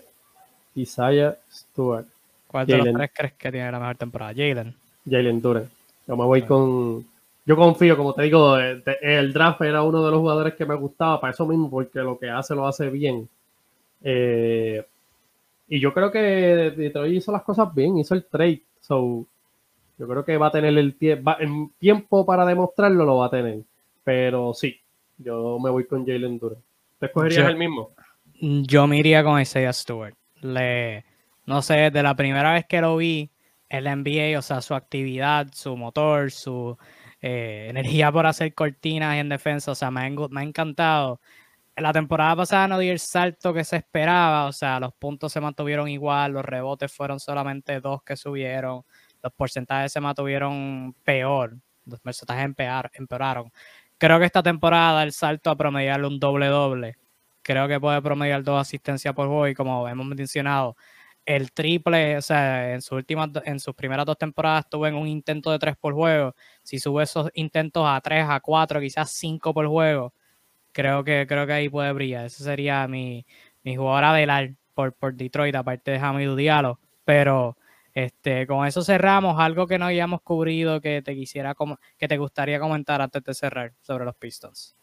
Isaiah 0.76 1.38
Stewart. 1.51 2.05
¿Cuál 2.47 2.68
de 2.68 2.78
los 2.78 2.93
tres 2.93 3.12
crees 3.14 3.34
que 3.34 3.51
tiene 3.51 3.72
la 3.72 3.80
mejor 3.80 3.97
temporada? 3.97 4.34
Jalen. 4.34 4.80
Jalen 5.10 5.41
Duran. 5.41 5.70
Yo 6.08 6.18
me 6.18 6.26
voy 6.26 6.41
con. 6.43 7.06
Yo 7.45 7.56
confío, 7.56 7.97
como 7.97 8.14
te 8.14 8.24
digo, 8.24 8.58
el 8.58 9.34
draft 9.34 9.62
era 9.62 9.82
uno 9.82 10.06
de 10.06 10.12
los 10.12 10.20
jugadores 10.20 10.54
que 10.54 10.66
me 10.66 10.76
gustaba 10.76 11.20
para 11.20 11.32
eso 11.32 11.45
mismo, 11.47 11.70
porque 11.70 11.99
lo 11.99 12.18
que 12.20 12.30
hace 12.30 12.54
lo 12.54 12.68
hace 12.68 12.89
bien. 12.89 13.28
Eh, 14.04 14.86
y 15.68 15.80
yo 15.80 15.93
creo 15.93 16.12
que 16.12 16.20
Detroit 16.20 17.16
hizo 17.16 17.32
las 17.32 17.43
cosas 17.43 17.74
bien, 17.74 17.97
hizo 17.97 18.14
el 18.14 18.26
trade. 18.26 18.62
So, 18.80 19.26
yo 19.97 20.08
creo 20.08 20.24
que 20.24 20.38
va 20.38 20.47
a 20.47 20.52
tener 20.52 20.78
el, 20.78 20.95
el 20.99 21.70
tiempo 21.80 22.26
para 22.26 22.45
demostrarlo, 22.45 23.06
lo 23.06 23.18
va 23.18 23.28
a 23.28 23.32
tener. 23.32 23.60
Pero 24.04 24.54
sí, 24.54 24.80
yo 25.18 25.60
me 25.60 25.70
voy 25.70 25.86
con 25.86 26.06
Jalen 26.06 26.38
Duran. 26.38 26.60
¿Te 26.99 27.08
escogerías 27.08 27.49
el 27.49 27.58
mismo? 27.58 27.91
Yo 28.39 28.86
me 28.88 28.97
iría 28.97 29.24
con 29.24 29.39
Isaiah 29.39 29.74
Stewart. 29.74 30.16
Le, 30.41 31.06
no 31.45 31.62
sé, 31.62 31.91
de 31.91 32.04
la 32.04 32.16
primera 32.16 32.54
vez 32.54 32.66
que 32.66 32.82
lo 32.82 32.97
vi, 32.97 33.30
el 33.72 33.86
NBA, 33.86 34.38
o 34.38 34.41
sea, 34.41 34.61
su 34.61 34.76
actividad, 34.76 35.47
su 35.53 35.78
motor, 35.78 36.32
su 36.32 36.78
eh, 37.22 37.67
energía 37.69 38.11
por 38.11 38.26
hacer 38.26 38.53
cortinas 38.53 39.17
en 39.17 39.30
defensa, 39.30 39.72
o 39.72 39.76
sea, 39.76 39.91
me 39.91 40.09
me 40.30 40.41
ha 40.41 40.43
encantado 40.43 41.19
la 41.78 41.93
temporada 41.93 42.36
pasada 42.36 42.67
no 42.67 42.80
dio 42.80 42.91
el 42.91 42.99
salto 42.99 43.53
que 43.53 43.63
se 43.63 43.78
esperaba, 43.78 44.45
o 44.45 44.51
sea, 44.53 44.80
los 44.80 44.93
puntos 44.93 45.32
se 45.32 45.41
mantuvieron 45.41 45.88
igual, 45.89 46.34
los 46.34 46.45
rebotes 46.45 46.91
fueron 46.91 47.19
solamente 47.19 47.80
dos 47.80 48.03
que 48.03 48.15
subieron, 48.15 48.84
los 49.22 49.34
porcentajes 49.34 49.91
se 49.91 50.01
mantuvieron 50.01 50.95
peor, 51.03 51.57
los 51.86 51.99
porcentajes 51.99 52.45
empeoraron. 52.93 53.51
Creo 53.97 54.19
que 54.19 54.26
esta 54.26 54.43
temporada 54.43 55.03
el 55.03 55.13
salto 55.13 55.49
a 55.49 55.55
promediarle 55.55 56.07
un 56.07 56.19
doble-doble, 56.19 56.97
creo 57.41 57.67
que 57.67 57.80
puede 57.80 58.01
promediar 58.01 58.43
dos 58.43 58.59
asistencias 58.59 59.13
por 59.13 59.28
juego 59.28 59.47
y 59.47 59.55
como 59.55 59.88
hemos 59.88 60.05
mencionado, 60.05 60.76
el 61.26 61.51
triple, 61.51 62.17
o 62.17 62.22
sea, 62.22 62.74
en 62.74 62.82
sus 62.82 62.93
últimas, 62.93 63.30
en 63.45 63.59
sus 63.59 63.76
primeras 63.76 64.05
dos 64.05 64.17
temporadas 64.17 64.69
tuvo 64.69 64.88
en 64.88 64.95
un 64.95 65.07
intento 65.07 65.51
de 65.51 65.59
tres 65.59 65.78
por 65.78 65.93
juego. 65.93 66.36
Si 66.63 66.80
sube 66.80 67.03
esos 67.03 67.30
intentos 67.34 67.84
a 67.88 67.99
tres, 68.01 68.26
a 68.28 68.39
cuatro, 68.39 68.80
quizás 68.80 69.11
cinco 69.11 69.53
por 69.53 69.67
juego, 69.67 70.13
creo 70.72 71.03
que, 71.03 71.26
creo 71.28 71.45
que 71.47 71.53
ahí 71.53 71.69
puede 71.69 71.91
brillar. 71.93 72.26
Ese 72.26 72.43
sería 72.43 72.88
mi, 72.88 73.26
mi 73.63 73.76
jugador 73.76 74.03
a 74.05 74.13
velar 74.13 74.51
por, 74.74 74.93
por 74.93 75.13
Detroit, 75.13 75.55
aparte 75.55 75.91
de 75.91 75.99
Hamidou 75.99 76.36
Diallo. 76.36 76.80
Pero 77.05 77.57
este, 77.93 78.47
con 78.47 78.65
eso 78.65 78.82
cerramos. 78.82 79.39
Algo 79.39 79.67
que 79.67 79.78
no 79.78 79.86
hayamos 79.86 80.22
cubrido 80.22 80.82
que 80.82 81.01
te 81.01 81.15
quisiera 81.15 81.55
que 81.97 82.07
te 82.07 82.17
gustaría 82.17 82.59
comentar 82.59 83.01
antes 83.01 83.24
de 83.24 83.34
cerrar 83.34 83.74
sobre 83.82 84.05
los 84.05 84.15
Pistons. 84.15 84.76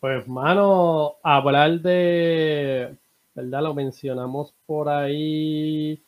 Pues, 0.00 0.28
mano, 0.28 1.16
hablar 1.24 1.80
de, 1.80 2.96
¿verdad? 3.38 3.62
Lo 3.62 3.74
mencionamos 3.74 4.52
por 4.66 4.88
ahí. 4.88 6.00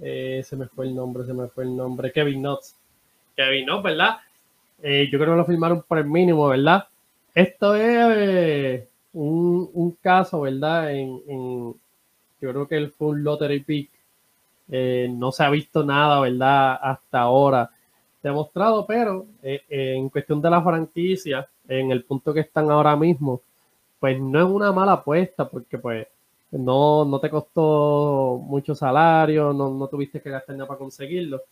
Eh, 0.00 0.42
se 0.42 0.56
me 0.56 0.66
fue 0.66 0.86
el 0.86 0.94
nombre, 0.94 1.24
se 1.26 1.34
me 1.34 1.48
fue 1.48 1.64
el 1.64 1.76
nombre. 1.76 2.10
Kevin 2.10 2.40
Knotts. 2.40 2.74
Kevin 3.36 3.66
Knotts, 3.66 3.82
¿verdad? 3.82 4.16
Eh, 4.82 5.08
yo 5.12 5.18
creo 5.18 5.32
que 5.32 5.38
lo 5.38 5.44
firmaron 5.44 5.82
por 5.86 5.98
el 5.98 6.06
mínimo, 6.06 6.48
¿verdad? 6.48 6.86
Esto 7.34 7.74
es 7.74 8.16
eh, 8.16 8.88
un, 9.12 9.96
caso, 10.00 10.40
¿verdad? 10.40 10.94
En, 10.94 11.74
yo 12.40 12.50
creo 12.50 12.66
que 12.66 12.76
el 12.76 12.90
Full 12.90 13.20
Lottery 13.20 13.60
Pick 13.60 13.90
eh, 14.70 15.08
no 15.12 15.30
se 15.30 15.44
ha 15.44 15.50
visto 15.50 15.84
nada, 15.84 16.20
¿verdad? 16.20 16.78
Hasta 16.80 17.20
ahora 17.20 17.70
demostrado, 18.22 18.86
pero 18.86 19.26
eh, 19.42 19.62
en 19.68 20.08
cuestión 20.08 20.40
de 20.40 20.50
la 20.50 20.62
franquicia, 20.62 21.46
en 21.68 21.90
el 21.90 22.02
punto 22.04 22.32
que 22.32 22.40
están 22.40 22.70
ahora 22.70 22.96
mismo, 22.96 23.42
pues 24.00 24.18
no 24.18 24.38
es 24.38 24.46
una 24.46 24.72
mala 24.72 24.92
apuesta 24.92 25.48
porque 25.48 25.76
pues 25.76 26.06
no, 26.52 27.04
no 27.04 27.20
te 27.20 27.30
costó 27.30 28.40
mucho 28.44 28.74
salario, 28.74 29.52
no, 29.52 29.70
no 29.74 29.86
tuviste 29.88 30.20
que 30.20 30.30
gastar 30.30 30.56
nada 30.56 30.68
para 30.68 30.78
conseguirlo. 30.78 31.42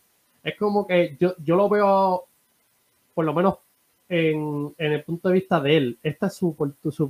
Es 0.43 0.55
como 0.57 0.87
que 0.87 1.15
yo, 1.19 1.35
yo 1.43 1.55
lo 1.55 1.69
veo 1.69 2.25
por 3.13 3.25
lo 3.25 3.33
menos 3.33 3.55
en, 4.09 4.73
el 4.77 5.03
punto 5.03 5.29
de 5.29 5.35
vista 5.35 5.59
de 5.59 5.77
él. 5.77 5.97
Esta 6.03 6.27
es 6.27 6.33
su, 6.35 6.55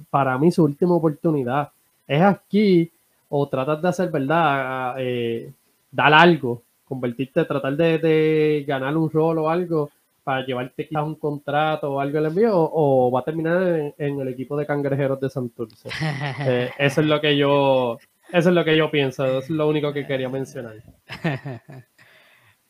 para 0.09 0.37
mí 0.37 0.51
su 0.51 0.63
última 0.63 0.95
oportunidad. 0.95 1.69
Es 2.07 2.21
aquí 2.21 2.89
o 3.29 3.47
tratar 3.47 3.81
de 3.81 3.89
hacer, 3.89 4.09
¿verdad? 4.09 4.95
Eh, 4.97 5.51
dar 5.91 6.13
algo, 6.13 6.63
convertirte, 6.87 7.43
tratar 7.45 7.75
de, 7.75 8.63
ganar 8.67 8.95
un 8.95 9.09
rol 9.09 9.39
o 9.39 9.49
algo 9.49 9.91
para 10.27 10.45
llevarte 10.45 10.85
quizás 10.85 11.05
un 11.05 11.15
contrato 11.15 11.89
o 11.89 12.01
algo 12.01 12.17
el 12.17 12.25
envío 12.25 12.51
o, 12.53 13.09
va 13.09 13.21
a 13.21 13.23
terminar 13.23 13.93
en, 13.97 14.19
el 14.19 14.27
equipo 14.27 14.57
de 14.57 14.65
cangrejeros 14.65 15.21
de 15.21 15.29
Santurce. 15.29 15.87
Eh, 16.45 16.69
eso 16.77 16.99
es 16.99 17.07
lo 17.07 17.21
que 17.21 17.37
yo 17.37 17.97
eso 18.33 18.49
es 18.49 18.55
lo 18.55 18.65
que 18.65 18.75
yo 18.75 18.91
pienso, 18.91 19.25
eso 19.25 19.39
es 19.39 19.49
lo 19.49 19.69
único 19.69 19.93
que 19.93 20.05
quería 20.05 20.27
mencionar. 20.27 20.75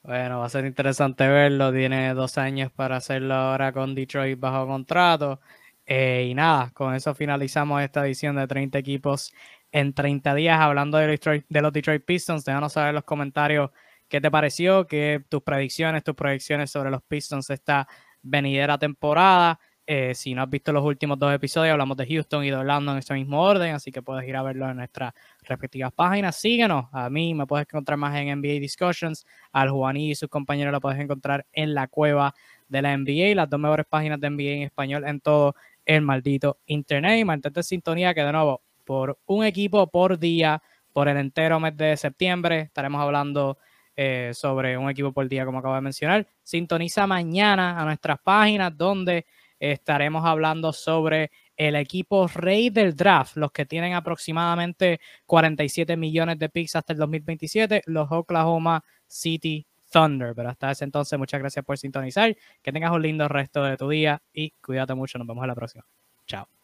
Bueno, 0.03 0.39
va 0.39 0.45
a 0.45 0.49
ser 0.49 0.65
interesante 0.65 1.27
verlo. 1.27 1.73
Tiene 1.73 2.13
dos 2.13 2.37
años 2.37 2.71
para 2.71 2.95
hacerlo 2.95 3.33
ahora 3.33 3.73
con 3.73 3.93
Detroit 3.93 4.39
bajo 4.39 4.65
contrato. 4.65 5.41
Eh, 5.85 6.27
y 6.29 6.33
nada, 6.33 6.71
con 6.73 6.95
eso 6.95 7.13
finalizamos 7.13 7.81
esta 7.81 8.05
edición 8.05 8.37
de 8.37 8.47
30 8.47 8.77
equipos 8.77 9.33
en 9.69 9.93
30 9.93 10.33
días. 10.33 10.61
Hablando 10.61 10.97
de, 10.97 11.43
de 11.49 11.61
los 11.61 11.73
Detroit 11.73 12.05
Pistons, 12.05 12.45
déjanos 12.45 12.71
saber 12.71 12.89
en 12.89 12.95
los 12.95 13.03
comentarios 13.03 13.71
qué 14.07 14.21
te 14.21 14.31
pareció, 14.31 14.87
qué 14.87 15.23
tus 15.29 15.41
predicciones, 15.43 16.03
tus 16.03 16.15
proyecciones 16.15 16.71
sobre 16.71 16.91
los 16.91 17.01
Pistons 17.03 17.49
esta 17.49 17.87
venidera 18.21 18.77
temporada. 18.77 19.59
Eh, 19.89 20.13
si 20.15 20.33
no 20.33 20.41
has 20.41 20.49
visto 20.49 20.73
los 20.73 20.83
últimos 20.83 21.17
dos 21.17 21.33
episodios, 21.33 21.71
hablamos 21.71 21.95
de 21.95 22.05
Houston 22.05 22.43
y 22.43 22.49
de 22.49 22.57
Orlando 22.57 22.91
en 22.91 22.97
ese 22.97 23.13
mismo 23.13 23.41
orden, 23.41 23.73
así 23.73 23.89
que 23.89 24.01
puedes 24.01 24.27
ir 24.27 24.35
a 24.35 24.43
verlo 24.43 24.69
en 24.69 24.75
nuestras 24.75 25.13
respectivas 25.43 25.93
páginas. 25.93 26.35
Síguenos, 26.35 26.87
a 26.91 27.09
mí 27.09 27.33
me 27.33 27.47
puedes 27.47 27.65
encontrar 27.65 27.97
más 27.97 28.13
en 28.17 28.37
NBA 28.37 28.59
Discussions, 28.59 29.25
al 29.53 29.69
Juaní 29.69 30.11
y 30.11 30.15
sus 30.15 30.27
compañeros 30.27 30.73
lo 30.73 30.81
puedes 30.81 30.99
encontrar 30.99 31.45
en 31.53 31.73
la 31.73 31.87
cueva 31.87 32.35
de 32.67 32.81
la 32.81 32.97
NBA, 32.97 33.33
las 33.33 33.49
dos 33.49 33.61
mejores 33.61 33.85
páginas 33.85 34.19
de 34.19 34.29
NBA 34.29 34.51
en 34.57 34.61
español 34.63 35.05
en 35.07 35.21
todo 35.21 35.55
el 35.85 36.01
maldito 36.01 36.57
internet. 36.65 37.19
Y 37.19 37.23
mantente 37.23 37.61
en 37.61 37.63
sintonía 37.63 38.13
que 38.13 38.23
de 38.23 38.31
nuevo, 38.33 38.61
por 38.83 39.17
un 39.25 39.45
equipo 39.45 39.87
por 39.87 40.19
día, 40.19 40.61
por 40.91 41.07
el 41.07 41.15
entero 41.15 41.61
mes 41.61 41.77
de 41.77 41.95
septiembre, 41.95 42.59
estaremos 42.59 43.01
hablando 43.01 43.57
eh, 43.99 44.31
sobre 44.33 44.77
un 44.77 44.89
equipo 44.89 45.11
por 45.11 45.27
día, 45.27 45.43
como 45.43 45.57
acabo 45.57 45.73
de 45.73 45.81
mencionar. 45.81 46.27
Sintoniza 46.43 47.07
mañana 47.07 47.81
a 47.81 47.83
nuestras 47.83 48.19
páginas 48.19 48.77
donde 48.77 49.25
estaremos 49.59 50.23
hablando 50.23 50.71
sobre 50.71 51.31
el 51.55 51.75
equipo 51.75 52.27
rey 52.27 52.69
del 52.69 52.95
draft, 52.95 53.37
los 53.37 53.51
que 53.51 53.65
tienen 53.65 53.93
aproximadamente 53.93 54.99
47 55.25 55.97
millones 55.97 56.37
de 56.37 56.49
picks 56.49 56.75
hasta 56.75 56.93
el 56.93 56.99
2027, 56.99 57.81
los 57.87 58.07
Oklahoma 58.11 58.83
City 59.07 59.65
Thunder. 59.91 60.35
Pero 60.35 60.49
hasta 60.49 60.71
ese 60.71 60.83
entonces, 60.83 61.17
muchas 61.17 61.39
gracias 61.39 61.65
por 61.65 61.77
sintonizar. 61.77 62.37
Que 62.61 62.71
tengas 62.71 62.91
un 62.91 63.01
lindo 63.01 63.27
resto 63.27 63.63
de 63.63 63.77
tu 63.77 63.89
día 63.89 64.21
y 64.31 64.51
cuídate 64.61 64.93
mucho. 64.93 65.17
Nos 65.17 65.27
vemos 65.27 65.43
en 65.43 65.47
la 65.47 65.55
próxima. 65.55 65.85
Chao. 66.27 66.56